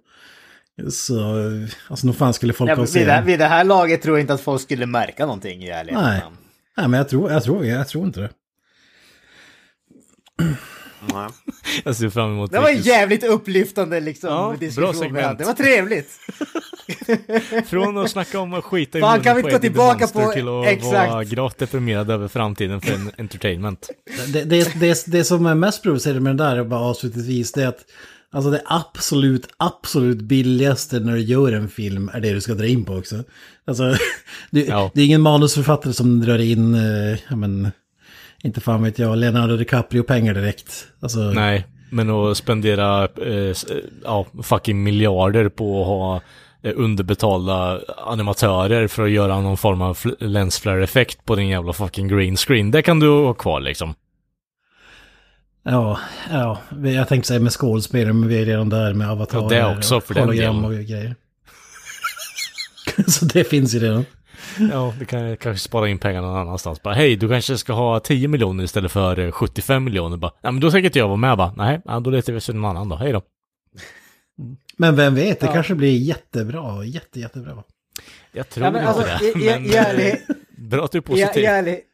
Så, 0.90 1.14
alltså 1.88 2.06
nog 2.06 2.16
fan 2.16 2.34
skulle 2.34 2.52
folk 2.52 2.70
ja, 2.70 2.86
se 2.86 3.04
det. 3.04 3.22
Vid 3.26 3.38
det 3.38 3.46
här 3.46 3.64
laget 3.64 4.02
tror 4.02 4.16
jag 4.16 4.22
inte 4.22 4.34
att 4.34 4.40
folk 4.40 4.62
skulle 4.62 4.86
märka 4.86 5.26
någonting 5.26 5.62
i 5.62 5.68
ärlighetens 5.68 6.06
Nej. 6.06 6.22
Nej, 6.76 6.88
men 6.88 6.98
jag 6.98 7.08
tror, 7.08 7.32
jag 7.32 7.44
tror, 7.44 7.66
jag 7.66 7.88
tror 7.88 8.06
inte 8.06 8.20
det. 8.20 8.30
Nej. 11.12 11.28
Jag 11.84 11.96
ser 11.96 12.10
fram 12.10 12.30
emot 12.30 12.52
det. 12.52 12.60
var 12.60 12.68
en 12.68 12.80
jävligt 12.80 13.24
upplyftande 13.24 14.00
liksom 14.00 14.30
ja, 14.30 14.68
bra 14.76 14.92
segment. 14.92 15.38
Det 15.38 15.44
var 15.44 15.54
trevligt. 15.54 16.10
Från 17.66 17.98
att 17.98 18.10
snacka 18.10 18.40
om 18.40 18.54
att 18.54 18.64
skita 18.64 18.98
i 18.98 19.00
Fan, 19.00 19.20
kan 19.20 19.36
vi 19.36 19.42
inte 19.42 19.52
gå 19.52 19.58
tillbaka 19.58 20.06
på... 20.06 20.32
till 20.32 20.48
att 20.48 20.66
Exakt. 20.66 21.12
vara 21.12 21.24
gravt 21.24 21.58
deprimerad 21.58 22.10
över 22.10 22.28
framtiden 22.28 22.80
för 22.80 22.94
en 22.94 23.10
entertainment. 23.18 23.90
Det, 24.32 24.44
det, 24.44 24.80
det, 24.80 25.04
det 25.06 25.24
som 25.24 25.46
är 25.46 25.54
mest 25.54 25.82
provocerande 25.82 26.20
med 26.20 26.36
det 26.36 26.44
där, 26.44 26.64
bara 26.64 26.80
avslutningsvis, 26.80 27.52
det 27.52 27.62
är 27.62 27.68
att 27.68 27.84
Alltså 28.32 28.50
det 28.50 28.62
absolut, 28.64 29.48
absolut 29.56 30.20
billigaste 30.20 31.00
när 31.00 31.12
du 31.12 31.20
gör 31.20 31.52
en 31.52 31.68
film 31.68 32.10
är 32.14 32.20
det 32.20 32.32
du 32.32 32.40
ska 32.40 32.54
dra 32.54 32.66
in 32.66 32.84
på 32.84 32.94
också. 32.94 33.24
Alltså, 33.64 33.94
det, 34.50 34.66
ja. 34.66 34.90
det 34.94 35.00
är 35.00 35.04
ingen 35.04 35.20
manusförfattare 35.20 35.92
som 35.92 36.20
drar 36.20 36.38
in, 36.38 36.74
eh, 36.74 37.36
men, 37.36 37.70
inte 38.42 38.60
fan 38.60 38.82
vet 38.82 38.98
jag, 38.98 39.18
Leonardo 39.18 39.56
DiCaprio-pengar 39.56 40.34
direkt. 40.34 40.86
Alltså... 41.00 41.20
Nej, 41.20 41.66
men 41.90 42.10
att 42.10 42.36
spendera 42.36 43.04
eh, 43.04 43.56
ja, 44.04 44.26
fucking 44.42 44.82
miljarder 44.82 45.48
på 45.48 45.80
att 45.80 45.86
ha 45.86 46.16
eh, 46.16 46.22
underbetalda 46.62 47.80
animatörer 47.96 48.86
för 48.86 49.02
att 49.02 49.10
göra 49.10 49.40
någon 49.40 49.56
form 49.56 49.82
av 49.82 49.98
lensflare-effekt 50.18 51.24
på 51.24 51.36
din 51.36 51.48
jävla 51.48 51.72
fucking 51.72 52.08
green 52.08 52.36
screen. 52.36 52.70
Det 52.70 52.82
kan 52.82 53.00
du 53.00 53.08
ha 53.08 53.34
kvar 53.34 53.60
liksom. 53.60 53.94
Ja, 55.62 55.98
ja, 56.30 56.58
jag 56.84 57.08
tänkte 57.08 57.28
säga 57.28 57.40
med 57.40 57.52
skådespelare, 57.52 58.12
men 58.12 58.28
vi 58.28 58.42
är 58.42 58.46
redan 58.46 58.68
där 58.68 58.94
med 58.94 59.10
avatar. 59.10 59.38
Ja, 59.38 59.48
det 59.48 59.76
också 59.76 60.00
för 60.00 60.14
den 60.14 60.28
delen. 60.28 60.64
och 60.64 60.72
grejer. 60.72 61.16
Så 63.06 63.24
det 63.24 63.44
finns 63.44 63.74
ju 63.74 63.78
redan. 63.78 64.04
Ja, 64.72 64.94
vi 64.98 65.06
kan 65.06 65.36
kanske 65.36 65.64
spara 65.64 65.88
in 65.88 65.98
pengarna 65.98 66.26
någon 66.26 66.36
annanstans. 66.36 66.82
Bara, 66.82 66.94
hej, 66.94 67.16
du 67.16 67.28
kanske 67.28 67.58
ska 67.58 67.72
ha 67.72 68.00
10 68.00 68.28
miljoner 68.28 68.64
istället 68.64 68.92
för 68.92 69.30
75 69.30 69.74
eh, 69.74 69.80
miljoner. 69.80 70.16
Bara, 70.16 70.32
ja, 70.42 70.50
men 70.50 70.60
då 70.60 70.70
tänker 70.70 70.86
inte 70.86 70.98
jag 70.98 71.08
vara 71.08 71.16
med. 71.16 71.36
Bara, 71.36 71.52
nej, 71.56 71.80
då 72.02 72.10
letar 72.10 72.32
vi 72.32 72.36
efter 72.36 72.52
någon 72.52 72.70
annan 72.76 72.88
då. 72.88 72.96
Hej 72.96 73.12
då. 73.12 73.22
Men 74.80 74.96
vem 74.96 75.14
vet, 75.14 75.40
det 75.40 75.46
ja. 75.46 75.52
kanske 75.52 75.74
blir 75.74 75.98
jättebra. 75.98 76.84
Jätte, 76.84 77.20
jättebra. 77.20 77.62
Jag 78.32 78.48
tror 78.48 78.66
ja, 78.66 78.72
men, 78.72 78.80
inte 78.80 78.92
alltså, 78.92 79.24
det. 79.24 79.40
I, 79.40 79.44
men, 79.44 79.66
i 79.66 79.74
ärlighet, 79.74 80.20
bra 80.58 80.84
att 80.84 80.92
du 80.92 80.98
är 80.98 81.02
positiv. 81.02 81.42
I, 81.42 81.46
i, 81.46 81.46
ärlighet, 81.46 81.84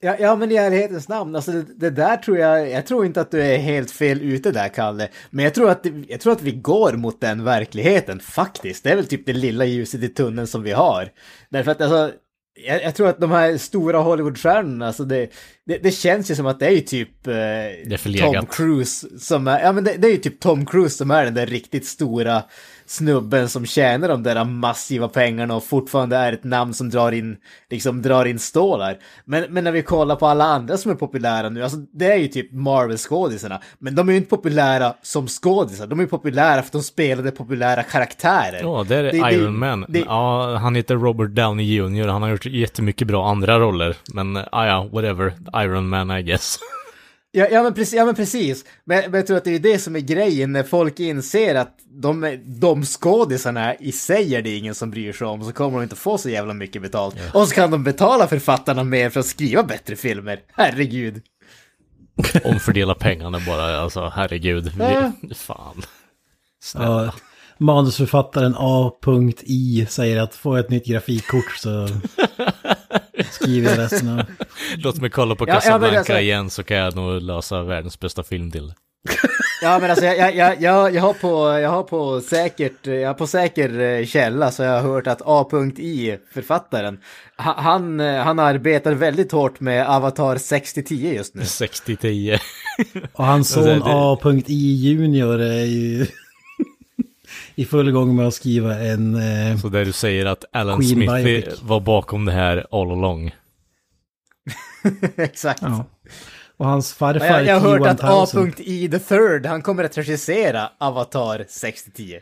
Ja, 0.00 0.16
ja, 0.20 0.36
men 0.36 0.52
i 0.52 0.54
ärlighetens 0.54 1.08
namn, 1.08 1.36
alltså 1.36 1.52
det, 1.52 1.64
det, 1.76 1.90
där 1.90 2.16
tror 2.16 2.38
jag, 2.38 2.70
jag 2.70 2.86
tror 2.86 3.06
inte 3.06 3.20
att 3.20 3.30
du 3.30 3.42
är 3.42 3.58
helt 3.58 3.90
fel 3.90 4.22
ute 4.22 4.50
där, 4.50 4.68
Kalle. 4.68 5.08
Men 5.30 5.44
jag 5.44 5.54
tror, 5.54 5.70
att, 5.70 5.86
jag 6.08 6.20
tror 6.20 6.32
att 6.32 6.42
vi 6.42 6.52
går 6.52 6.92
mot 6.92 7.20
den 7.20 7.44
verkligheten, 7.44 8.20
faktiskt. 8.20 8.84
Det 8.84 8.90
är 8.90 8.96
väl 8.96 9.06
typ 9.06 9.26
det 9.26 9.32
lilla 9.32 9.64
ljuset 9.64 10.02
i 10.02 10.08
tunneln 10.08 10.46
som 10.46 10.62
vi 10.62 10.72
har. 10.72 11.10
Därför 11.48 11.70
att 11.70 11.80
alltså, 11.80 12.12
jag, 12.56 12.82
jag 12.82 12.94
tror 12.94 13.08
att 13.08 13.20
de 13.20 13.30
här 13.30 13.56
stora 13.56 13.98
Hollywoodstjärnorna, 13.98 14.86
alltså 14.86 15.04
det, 15.04 15.30
det, 15.66 15.78
det, 15.78 15.90
känns 15.90 16.30
ju 16.30 16.34
som 16.34 16.46
att 16.46 16.58
det 16.58 16.66
är 16.66 16.70
ju 16.70 16.80
typ 16.80 17.26
eh, 17.26 17.98
Tom 18.20 18.46
Cruise 18.46 19.18
som 19.18 19.48
är, 19.48 19.60
ja 19.60 19.72
men 19.72 19.84
det, 19.84 19.94
det 19.98 20.08
är 20.08 20.12
ju 20.12 20.16
typ 20.16 20.40
Tom 20.40 20.66
Cruise 20.66 20.96
som 20.96 21.10
är 21.10 21.24
den 21.24 21.34
där 21.34 21.46
riktigt 21.46 21.86
stora 21.86 22.42
snubben 22.86 23.48
som 23.48 23.66
tjänar 23.66 24.08
de 24.08 24.22
där 24.22 24.44
massiva 24.44 25.08
pengarna 25.08 25.56
och 25.56 25.64
fortfarande 25.64 26.16
är 26.16 26.32
ett 26.32 26.44
namn 26.44 26.74
som 26.74 26.90
drar 26.90 27.12
in, 27.12 27.36
liksom 27.70 28.02
drar 28.02 28.24
in 28.24 28.38
stålar. 28.38 28.98
Men, 29.24 29.44
men 29.48 29.64
när 29.64 29.72
vi 29.72 29.82
kollar 29.82 30.16
på 30.16 30.26
alla 30.26 30.44
andra 30.44 30.76
som 30.76 30.90
är 30.90 30.94
populära 30.94 31.48
nu, 31.48 31.62
alltså 31.62 31.78
det 31.92 32.12
är 32.12 32.16
ju 32.16 32.28
typ 32.28 32.52
Marvel-skådisarna. 32.52 33.60
Men 33.78 33.94
de 33.94 34.08
är 34.08 34.12
ju 34.12 34.18
inte 34.18 34.30
populära 34.30 34.94
som 35.02 35.28
skådisar, 35.28 35.86
de 35.86 36.00
är 36.00 36.06
populära 36.06 36.62
för 36.62 36.68
att 36.68 36.72
de 36.72 36.82
spelade 36.82 37.30
populära 37.30 37.82
karaktärer. 37.82 38.60
Ja, 38.62 38.84
det 38.88 38.96
är 38.96 39.02
det, 39.02 39.16
Iron 39.16 39.44
det, 39.44 39.50
Man. 39.50 39.84
Det, 39.88 39.98
ja, 39.98 40.56
han 40.56 40.74
heter 40.74 40.94
Robert 40.94 41.30
Downey 41.30 41.66
Jr. 41.76 42.08
Han 42.08 42.22
har 42.22 42.28
gjort 42.28 42.46
jättemycket 42.46 43.08
bra 43.08 43.30
andra 43.30 43.58
roller. 43.58 43.96
Men, 44.14 44.36
ah, 44.36 44.66
ja, 44.66 44.88
whatever. 44.92 45.32
Iron 45.54 45.88
Man, 45.88 46.10
I 46.10 46.22
guess. 46.22 46.58
Ja, 47.36 47.48
ja, 47.50 47.62
men 47.62 47.74
precis, 47.74 47.94
ja 47.94 48.04
men 48.04 48.14
precis. 48.14 48.64
Men, 48.84 49.10
men 49.10 49.14
jag 49.14 49.26
tror 49.26 49.36
att 49.36 49.44
det 49.44 49.54
är 49.54 49.58
det 49.58 49.78
som 49.78 49.96
är 49.96 50.00
grejen 50.00 50.52
när 50.52 50.62
folk 50.62 51.00
inser 51.00 51.54
att 51.54 51.78
de, 51.90 52.38
de 52.46 52.84
skådisarna 52.84 53.74
i 53.74 53.92
sig 53.92 54.34
är 54.34 54.42
det 54.42 54.56
ingen 54.56 54.74
som 54.74 54.90
bryr 54.90 55.12
sig 55.12 55.26
om 55.26 55.44
så 55.44 55.52
kommer 55.52 55.78
de 55.78 55.82
inte 55.82 55.96
få 55.96 56.18
så 56.18 56.28
jävla 56.28 56.54
mycket 56.54 56.82
betalt. 56.82 57.16
Ja. 57.18 57.40
Och 57.40 57.48
så 57.48 57.54
kan 57.54 57.70
de 57.70 57.84
betala 57.84 58.28
författarna 58.28 58.84
mer 58.84 59.10
för 59.10 59.20
att 59.20 59.26
skriva 59.26 59.62
bättre 59.62 59.96
filmer. 59.96 60.40
Herregud. 60.52 61.22
Omfördela 62.44 62.94
pengarna 62.94 63.40
bara, 63.46 63.80
alltså 63.80 64.12
herregud. 64.14 64.72
Ja. 64.78 65.12
Fan. 65.34 65.82
Snälla. 66.62 67.04
Ja, 67.04 67.12
manusförfattaren 67.58 68.54
A.I 68.58 69.86
säger 69.88 70.20
att 70.20 70.34
få 70.34 70.56
ett 70.56 70.70
nytt 70.70 70.86
grafikkort 70.86 71.56
så 71.56 71.88
skriver 73.40 73.70
jag 73.70 73.78
resten 73.78 74.08
av... 74.08 74.22
Låt 74.76 75.00
mig 75.00 75.10
kolla 75.10 75.34
på 75.34 75.46
Casablanca 75.46 75.92
ja, 75.92 75.98
alltså... 75.98 76.18
igen 76.18 76.50
så 76.50 76.62
kan 76.62 76.76
jag 76.76 76.96
nog 76.96 77.22
lösa 77.22 77.62
världens 77.62 78.00
bästa 78.00 78.22
film 78.22 78.50
till. 78.50 78.72
Ja 79.62 79.78
men 79.78 79.90
alltså 79.90 80.04
jag, 80.04 80.36
jag, 80.36 80.62
jag, 80.62 80.94
jag, 80.94 81.02
har 81.02 81.12
på, 81.12 81.60
jag 81.60 81.70
har 81.70 81.82
på 81.82 82.20
säkert, 82.20 82.86
jag 82.86 83.06
har 83.06 83.14
på 83.14 83.26
säker 83.26 83.80
eh, 83.80 84.06
källa 84.06 84.50
så 84.50 84.62
jag 84.62 84.82
har 84.82 84.92
hört 84.92 85.06
att 85.06 85.22
A.I 85.24 86.18
författaren, 86.34 86.98
han, 87.36 88.00
han 88.00 88.38
arbetar 88.38 88.92
väldigt 88.92 89.32
hårt 89.32 89.60
med 89.60 89.88
Avatar 89.88 90.36
6010 90.36 90.94
just 91.14 91.34
nu. 91.34 91.44
6010. 91.44 92.38
Och 93.12 93.24
hans 93.24 93.52
son 93.52 93.82
A.I 93.84 94.74
Junior 94.74 95.40
är 95.40 95.64
ju 95.64 96.06
i 97.58 97.64
full 97.64 97.90
gång 97.90 98.16
med 98.16 98.26
att 98.26 98.34
skriva 98.34 98.78
en... 98.78 99.14
Eh, 99.14 99.58
så 99.58 99.68
där 99.68 99.84
du 99.84 99.92
säger 99.92 100.26
att 100.26 100.44
Alan 100.52 100.80
Queen 100.80 100.94
Smith 100.94 101.14
biopic. 101.14 101.62
var 101.62 101.80
bakom 101.80 102.24
det 102.24 102.32
här 102.32 102.66
all 102.70 102.90
along. 102.90 103.34
Exakt. 105.16 105.62
Ja. 105.62 105.84
Och 106.56 106.66
hans 106.66 106.94
farfar 106.94 107.26
Jag, 107.26 107.44
jag 107.44 107.60
har 107.60 107.78
hört 107.78 107.86
att 107.86 108.04
A.I 108.04 108.88
the 108.88 108.98
third, 108.98 109.46
han 109.46 109.62
kommer 109.62 109.84
att 109.84 109.98
regissera 109.98 110.70
Avatar 110.78 111.44
6010. 111.48 112.18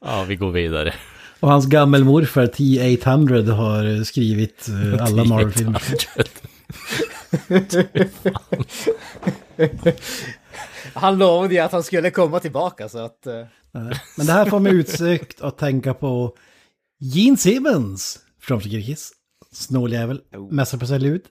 Ja, 0.00 0.24
vi 0.28 0.36
går 0.36 0.50
vidare. 0.50 0.94
Och 1.40 1.50
hans 1.50 1.66
gammelmorfar 1.66 2.46
T-800 2.46 3.50
har 3.50 4.04
skrivit 4.04 4.68
uh, 4.70 5.02
alla 5.02 5.24
Marvel-filmer. 5.24 5.82
han 10.94 11.18
lovade 11.18 11.54
ju 11.54 11.60
att 11.60 11.72
han 11.72 11.82
skulle 11.82 12.10
komma 12.10 12.40
tillbaka 12.40 12.88
så 12.88 12.98
att... 12.98 13.26
Uh... 13.26 13.32
Men 14.16 14.26
det 14.26 14.32
här 14.32 14.50
får 14.50 14.60
mig 14.60 14.72
utsökt 14.72 15.40
att 15.40 15.58
tänka 15.58 15.94
på 15.94 16.36
Gene 17.00 17.36
Simmons 17.36 18.18
från 18.42 18.60
Kiss. 18.60 19.12
snåljävel, 19.52 20.20
mässar 20.50 20.78
på 20.78 20.86
sig 20.86 21.06
ut. 21.06 21.24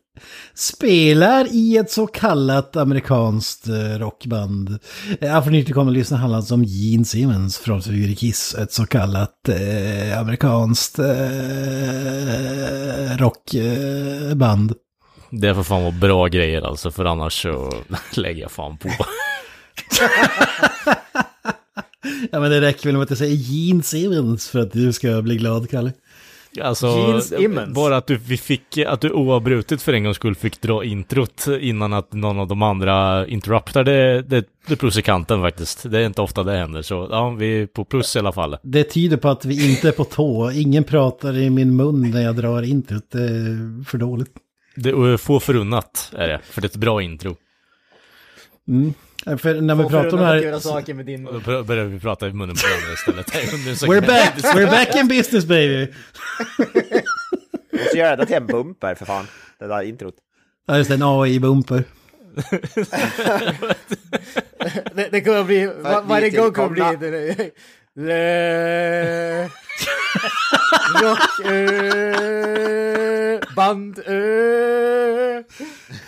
Spelar 0.54 1.48
i 1.52 1.78
ett 1.78 1.91
så 1.91 2.08
kallat 2.08 2.76
amerikanskt 2.76 3.68
eh, 3.68 4.00
rockband. 4.00 4.80
Eh, 5.22 5.43
För 5.43 5.52
nytillkomna 5.52 5.91
lyssnare 5.91 6.20
handlar 6.20 6.41
det 6.41 6.54
om 6.54 6.64
Gene 6.64 7.06
Simmons 7.06 7.58
från 7.58 7.82
Kiss. 8.16 8.56
Ett 8.56 8.72
så 8.74 8.86
kallat 8.86 9.50
eh, 9.50 10.20
amerikanskt 10.20 11.00
eh, 11.00 11.06
rockband. 13.18 14.74
Det 15.32 15.56
får 15.56 15.64
fan 15.64 15.82
vara 15.84 15.91
bra 15.91 16.28
grejer 16.28 16.62
alltså, 16.62 16.91
för 16.91 17.06
annars 17.06 17.41
så 17.41 17.74
lägger 18.16 18.41
jag 18.41 18.52
fan 18.52 18.78
på. 18.78 18.89
ja 22.32 22.39
men 22.39 22.51
det 22.51 22.61
räcker 22.61 22.86
väl 22.86 22.93
med 22.93 23.03
att 23.03 23.09
jag 23.09 23.18
säger 23.18 23.36
Gene 23.36 23.84
Simmons 23.84 24.49
för 24.49 24.59
att 24.59 24.72
du 24.72 24.93
ska 24.93 25.22
bli 25.22 25.38
glad, 25.38 25.70
Kalle. 25.70 25.93
Alltså, 26.61 26.88
Jeans 26.88 27.74
bara 27.74 27.97
att 27.97 28.07
du, 28.07 28.18
vi 28.18 28.38
fick, 28.38 28.78
att 28.78 29.01
du 29.01 29.11
oavbrutet 29.11 29.82
för 29.82 29.93
en 29.93 30.03
gångs 30.03 30.18
skull 30.18 30.36
fick 30.36 30.61
dra 30.61 30.84
introt 30.84 31.45
innan 31.59 31.93
att 31.93 32.13
någon 32.13 32.39
av 32.39 32.47
de 32.47 32.61
andra 32.61 33.28
interruptade, 33.28 34.22
det, 34.22 34.47
det 34.68 34.76
plus 34.76 34.97
i 34.97 35.01
kanten 35.01 35.41
faktiskt. 35.41 35.91
Det 35.91 35.99
är 35.99 36.05
inte 36.05 36.22
ofta 36.22 36.43
det 36.43 36.51
händer, 36.51 36.82
så 36.82 37.07
ja, 37.11 37.30
vi 37.30 37.61
är 37.61 37.68
på 37.68 37.86
plus 37.86 38.16
i 38.16 38.20
alla 38.20 38.32
fall. 38.32 38.57
Det 38.63 38.84
tyder 38.84 39.18
på 39.18 39.30
att 39.30 39.45
vi 39.45 39.72
inte 39.72 39.88
är 39.88 39.91
på 39.91 40.03
tå. 40.03 40.51
Ingen 40.51 40.84
pratar 40.84 41.38
i 41.38 41.49
min 41.49 41.76
mun 41.76 42.11
när 42.11 42.22
jag 42.22 42.36
drar 42.36 42.61
introt. 42.61 43.11
Det 43.11 43.24
är 43.24 43.84
för 43.84 43.97
dåligt. 43.97 44.32
Det 44.76 44.89
är 44.89 45.18
få 45.18 45.39
förunnat 45.39 46.11
är 46.18 46.28
det, 46.28 46.39
för 46.43 46.61
det 46.61 46.66
är 46.66 46.70
ett 46.70 46.76
bra 46.76 47.01
intro. 47.01 47.36
Mm. 48.68 48.93
För 49.26 49.61
när 49.61 49.76
vi 49.76 49.84
Får 49.84 49.89
pratar 49.89 50.13
om 50.13 50.19
det 50.19 50.26
här... 50.26 50.59
saker 50.59 50.93
med 50.93 51.05
din 51.05 51.23
Då 51.23 51.32
mun. 51.32 51.65
börjar 51.65 51.86
vi 51.86 51.99
prata 51.99 52.28
i 52.28 52.34
munnen 52.34 52.55
på 52.55 52.67
varandra 52.67 52.93
istället. 52.93 53.82
We're 53.84 54.07
back! 54.07 54.55
We're 54.55 54.71
back 54.71 54.95
in 54.95 55.07
business 55.07 55.45
baby! 55.45 55.93
Du 57.71 57.78
måste 57.78 57.97
göra 57.97 58.15
det 58.15 58.26
till 58.26 58.36
en 58.36 58.47
bumper 58.47 58.95
för 58.95 59.05
fan. 59.05 59.28
Det 59.59 59.67
där 59.67 59.82
introt. 59.82 60.15
Ja 60.67 60.78
just 60.78 60.89
det, 60.89 60.93
en 60.95 61.03
AI-bumper. 61.03 61.84
Det, 64.95 65.09
det 65.11 65.21
kommer 65.21 65.43
bli, 65.43 65.65
var, 65.65 66.01
varje 66.01 66.30
gång 66.30 66.51
kommer 66.51 66.69
bli 66.69 67.51
Le... 67.95 69.49
Rock... 71.01 71.45
Ö... 71.45 73.39
Band... 73.55 73.99
Ö... 74.05 75.43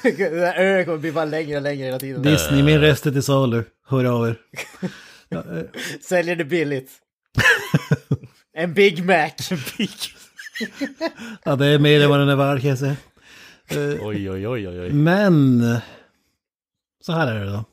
Det 0.04 0.30
där 0.30 0.60
ö 0.60 0.86
kommer 0.86 0.98
bli 0.98 1.12
bara 1.12 1.26
längre 1.26 1.58
och 1.58 1.64
längre 1.64 1.86
hela 1.86 2.00
tiden. 2.00 2.22
Disney, 2.22 2.64
min 2.64 2.82
röst 2.82 3.06
är 3.06 3.12
till 3.12 3.24
salu. 3.24 3.64
Hör 3.88 4.06
av 4.06 4.28
er. 4.28 4.38
Ja, 5.30 5.38
eh, 5.38 5.64
Säljer 6.02 6.36
det 6.36 6.46
billigt. 6.46 6.92
En 8.54 8.74
Big 8.74 9.06
Mac. 9.06 9.32
Ja, 11.44 11.56
det 11.56 11.66
är 11.66 11.80
mer 11.80 12.02
än 12.02 12.10
vad 12.10 12.20
den 12.20 12.30
är 12.30 12.36
värd 12.36 12.62
kan 12.62 12.70
jag 12.70 12.80
säga. 12.80 12.96
Oj, 13.72 14.32
oj, 14.32 14.48
oj, 14.48 14.68
oj, 14.68 14.80
oj. 14.80 14.92
Men... 14.92 15.64
Så 17.04 17.12
här 17.12 17.28
är 17.28 17.40
det 17.40 17.52
då. 17.52 17.66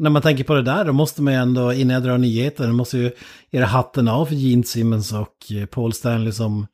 När 0.00 0.10
man 0.10 0.22
tänker 0.22 0.44
på 0.44 0.54
det 0.54 0.62
där, 0.62 0.84
då 0.84 0.92
måste 0.92 1.22
man 1.22 1.32
ju 1.34 1.38
ändå, 1.40 1.72
innan 1.72 1.94
jag 1.94 2.02
drar 2.02 2.18
nyheter, 2.18 2.66
då 2.66 2.72
måste 2.72 2.98
ju 2.98 3.10
göra 3.50 3.66
hatten 3.66 4.08
av 4.08 4.26
för 4.26 4.34
Gene 4.34 4.64
Simmons 4.64 5.12
och 5.12 5.36
eh, 5.60 5.66
Paul 5.66 5.92
Stanley 5.92 6.32
som... 6.32 6.66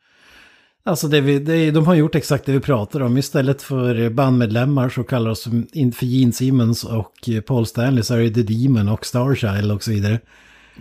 Alltså 0.85 1.09
det 1.09 1.21
vi, 1.21 1.39
det, 1.39 1.71
de 1.71 1.87
har 1.87 1.95
gjort 1.95 2.15
exakt 2.15 2.47
det 2.47 2.53
vi 2.53 2.61
pratar 2.61 3.01
om. 3.03 3.19
Istället 3.19 3.63
för 3.63 4.11
bandmedlemmar 4.11 4.89
så 4.89 5.05
kallar 5.05 5.31
oss 5.31 5.45
för 5.95 6.05
Gene 6.05 6.33
Simmons 6.33 6.85
och 6.85 7.29
eh, 7.29 7.41
Paul 7.41 7.67
Stanley 7.67 8.03
så 8.03 8.15
är 8.15 8.19
det 8.19 8.31
The 8.31 8.43
Demon 8.55 8.89
och 8.89 9.07
Starchild 9.07 9.73
och 9.73 9.83
så 9.83 9.91
vidare. 9.91 10.21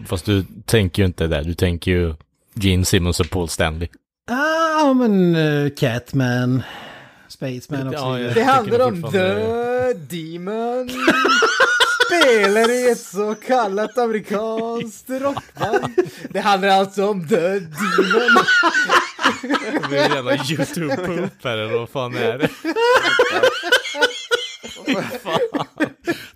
Fast 0.07 0.25
du 0.25 0.45
tänker 0.65 1.01
ju 1.03 1.07
inte 1.07 1.27
det, 1.27 1.43
du 1.43 1.53
tänker 1.53 1.91
ju 1.91 2.13
Gene 2.55 2.85
Simmons 2.85 3.19
och 3.19 3.29
Paul 3.29 3.49
Stanley. 3.49 3.87
Ah, 4.31 4.93
men 4.93 5.35
uh, 5.35 5.69
Catman, 5.69 6.63
Spaceman 7.27 7.87
och 7.87 7.93
så 7.93 7.99
Ja, 7.99 8.11
vidare. 8.13 8.27
ja. 8.27 8.33
Det 8.33 8.43
handlar 8.43 8.79
om 8.87 9.03
The 9.11 10.15
Demon. 10.15 10.89
Spelar 12.07 12.71
i 12.71 12.91
ett 12.91 12.99
så 12.99 13.35
kallat 13.35 13.97
amerikanskt 13.97 15.09
rockband. 15.09 15.93
Det 16.29 16.39
handlar 16.39 16.69
alltså 16.69 17.07
om 17.07 17.27
The 17.27 17.35
Demon. 17.35 18.45
Det 19.89 19.97
är 19.97 20.05
en 20.09 20.15
jävla 20.15 20.35
YouTube-poop 20.35 21.29
här, 21.43 21.57
eller 21.57 21.77
vad 21.77 21.89
fan 21.89 22.15
är 22.15 22.37
det? 22.37 22.49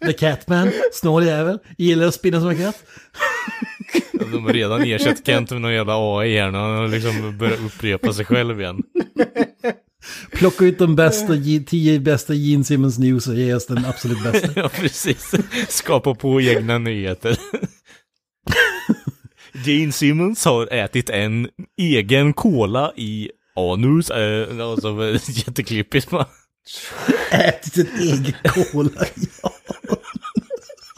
The 0.06 0.14
Catman, 0.14 0.72
snåljävel, 0.94 1.60
gillar 1.78 2.08
att 2.08 2.14
spinna 2.14 2.40
som 2.40 2.50
en 2.50 2.58
katt. 2.58 2.84
De 4.32 4.46
har 4.46 4.54
redan 4.54 4.82
ersatt 4.82 5.26
Kent 5.26 5.52
med 5.52 5.62
någon 5.62 5.74
jävla 5.74 5.94
AI 6.20 6.40
här, 6.40 6.52
nu. 6.52 6.58
han 6.58 6.76
har 6.76 6.88
liksom 6.88 7.38
börjat 7.38 7.60
upprepa 7.60 8.14
sig 8.14 8.26
själv 8.26 8.62
igen. 8.62 8.84
Plocka 10.32 10.66
ut 10.66 10.80
de 10.80 10.96
bästa, 10.96 11.34
tio 11.68 12.00
bästa 12.00 12.34
Gene 12.34 12.64
Simmons 12.64 13.00
News 13.00 13.28
och 13.28 13.36
ge 13.36 13.54
oss 13.54 13.66
den 13.66 13.86
absolut 13.86 14.24
bästa. 14.24 14.48
Ja, 14.56 14.70
precis. 14.70 15.32
Skapa 15.70 16.16
på 16.16 16.42
egna 16.42 16.78
nyheter. 16.78 17.38
Gene 19.66 19.92
Simmons 19.92 20.46
har 20.46 20.74
ätit 20.74 21.10
en 21.10 21.48
egen 21.78 22.34
cola 22.34 22.94
i 22.96 23.30
anus. 23.56 24.10
Eh, 24.10 24.60
alltså, 24.60 25.20
jätteklippigt 25.30 26.10
bara. 26.10 26.28
Ätit 27.32 27.78
en 27.78 28.00
egen 28.00 28.34
cola. 28.72 29.06
Ja. 29.44 29.54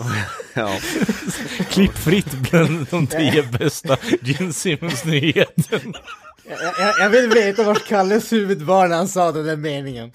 Ja. 0.53 0.77
Klippfritt 1.69 2.31
bland 2.31 2.87
de 2.91 3.07
tio 3.07 3.43
bästa 3.43 3.97
Gene 4.21 4.53
Simmons-nyheterna. 4.53 5.99
Jag, 6.49 6.59
jag, 6.79 6.99
jag 6.99 7.09
vill 7.09 7.29
veta 7.29 7.63
vart 7.63 7.87
Kalles 7.87 8.33
huvud 8.33 8.61
var 8.61 8.87
när 8.87 8.95
han 8.97 9.07
sa 9.07 9.31
den 9.31 9.45
där 9.45 9.55
meningen. 9.57 10.11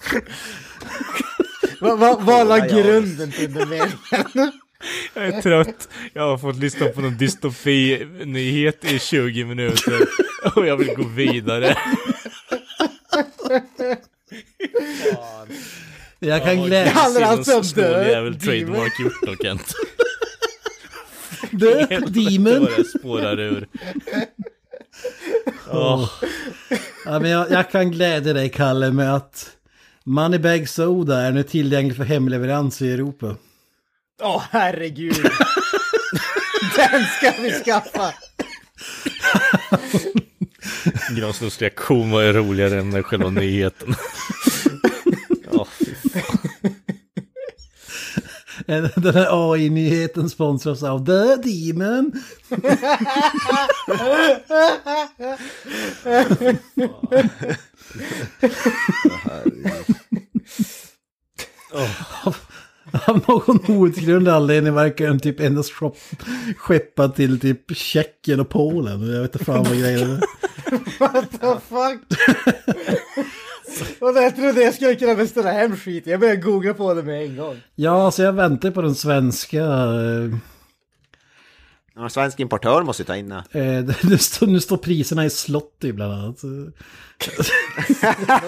Vad 1.79 1.99
vad- 1.99 2.21
vad 2.23 2.47
la 2.47 2.57
grunden 2.59 3.31
till 3.31 3.53
den 3.53 3.69
meningen? 3.69 4.51
Jag 5.13 5.25
är 5.27 5.41
trött. 5.41 5.89
Jag 6.13 6.23
har 6.23 6.37
fått 6.37 6.55
lyssna 6.55 6.85
på 6.87 7.01
någon 7.01 7.17
dystopi-nyhet 7.17 8.85
i 8.85 8.99
20 8.99 9.45
minuter. 9.45 9.99
Och 10.55 10.67
jag 10.67 10.77
vill 10.77 10.95
gå 10.95 11.03
vidare. 11.03 11.77
Jag 16.19 16.43
kan 16.43 16.57
Det 16.61 16.65
glädja 16.67 16.91
handlar 16.91 17.21
alltså 17.21 17.57
om 17.57 17.63
Snåljävel 17.63 18.39
The 18.39 18.45
trademark 18.45 18.99
gjort 18.99 19.21
då 19.21 19.35
Kent. 19.35 19.73
Det 21.51 21.85
Demon. 22.07 22.67
det 22.77 22.83
spårar 22.99 23.39
ur. 23.39 23.67
Åh, 25.71 26.09
Ja, 27.05 27.19
men 27.19 27.31
jag, 27.31 27.51
jag 27.51 27.71
kan 27.71 27.91
glädja 27.91 28.33
dig, 28.33 28.49
Kalle, 28.49 28.91
med 28.91 29.15
att 29.15 29.49
Moneybag 30.03 30.69
Soda 30.69 31.21
är 31.21 31.31
nu 31.31 31.43
tillgänglig 31.43 31.97
för 31.97 32.03
hemleverans 32.03 32.81
i 32.81 32.91
Europa. 32.91 33.35
Åh 34.21 34.43
herregud. 34.51 35.15
Den 36.75 37.05
ska 37.05 37.41
vi 37.41 37.51
skaffa. 37.51 38.13
Granströms 41.17 41.61
reaktion 41.61 42.11
var 42.11 42.21
ju 42.21 42.33
roligare 42.33 42.79
än 42.79 43.03
själva 43.03 43.29
nyheten. 43.29 43.95
Ja, 45.51 45.67
fy 45.79 45.85
Den 48.95 49.13
här 49.15 49.53
AI-nyheten 49.53 50.29
sponsras 50.29 50.83
av 50.83 51.05
The 51.05 51.35
Demon. 51.49 52.11
Av 63.07 63.21
någon 63.27 63.59
outgrundlig 63.67 64.31
anledning 64.31 64.73
verkar 64.73 65.07
den 65.07 65.19
typ 65.19 65.39
endast 65.39 65.71
shop- 65.73 65.95
skeppa 66.57 67.09
till 67.09 67.39
typ 67.39 67.77
Tjeckien 67.77 68.39
och 68.39 68.49
Polen. 68.49 69.07
Jag 69.13 69.21
vet 69.21 69.33
inte 69.35 69.45
fan 69.45 69.63
vad 69.63 69.79
grejen 69.79 70.11
är. 70.11 70.21
What 70.99 71.31
the 71.31 71.55
fuck? 71.69 72.01
Och 73.99 74.09
jag 74.15 74.35
trodde 74.35 74.61
jag 74.61 74.73
skulle 74.73 74.95
kunna 74.95 75.15
beställa 75.15 75.51
hem 75.51 75.75
skit. 75.77 76.07
Jag 76.07 76.19
började 76.19 76.41
googla 76.41 76.73
på 76.73 76.93
det 76.93 77.03
med 77.03 77.21
en 77.25 77.35
gång. 77.37 77.61
Ja, 77.75 78.05
alltså 78.05 78.23
jag 78.23 78.33
väntar 78.33 78.71
på 78.71 78.81
den 78.81 78.95
svenska... 78.95 79.61
eh, 79.63 80.35
En 82.03 82.09
svensk 82.09 82.39
importör 82.39 82.83
måste 82.83 83.01
ju 83.03 83.05
ta 83.07 83.15
in 83.15 83.29
det. 83.51 83.59
Eh, 83.59 83.95
nu, 84.09 84.17
står, 84.17 84.47
nu 84.47 84.59
står 84.59 84.77
priserna 84.77 85.25
i 85.25 85.29
Slotty 85.29 85.91
bland 85.91 86.13
annat. 86.13 86.37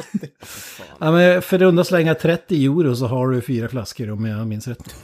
ja, 1.00 1.12
men 1.12 1.42
för 1.42 1.58
runda 1.58 1.84
slänga 1.84 2.16
30 2.16 2.66
euro 2.66 2.96
så 2.96 3.08
har 3.08 3.28
du 3.28 3.42
fyra 3.42 3.70
flaskor 3.70 4.12
om 4.12 4.26
jag 4.26 4.48
minns 4.48 4.68
rätt. 4.68 4.96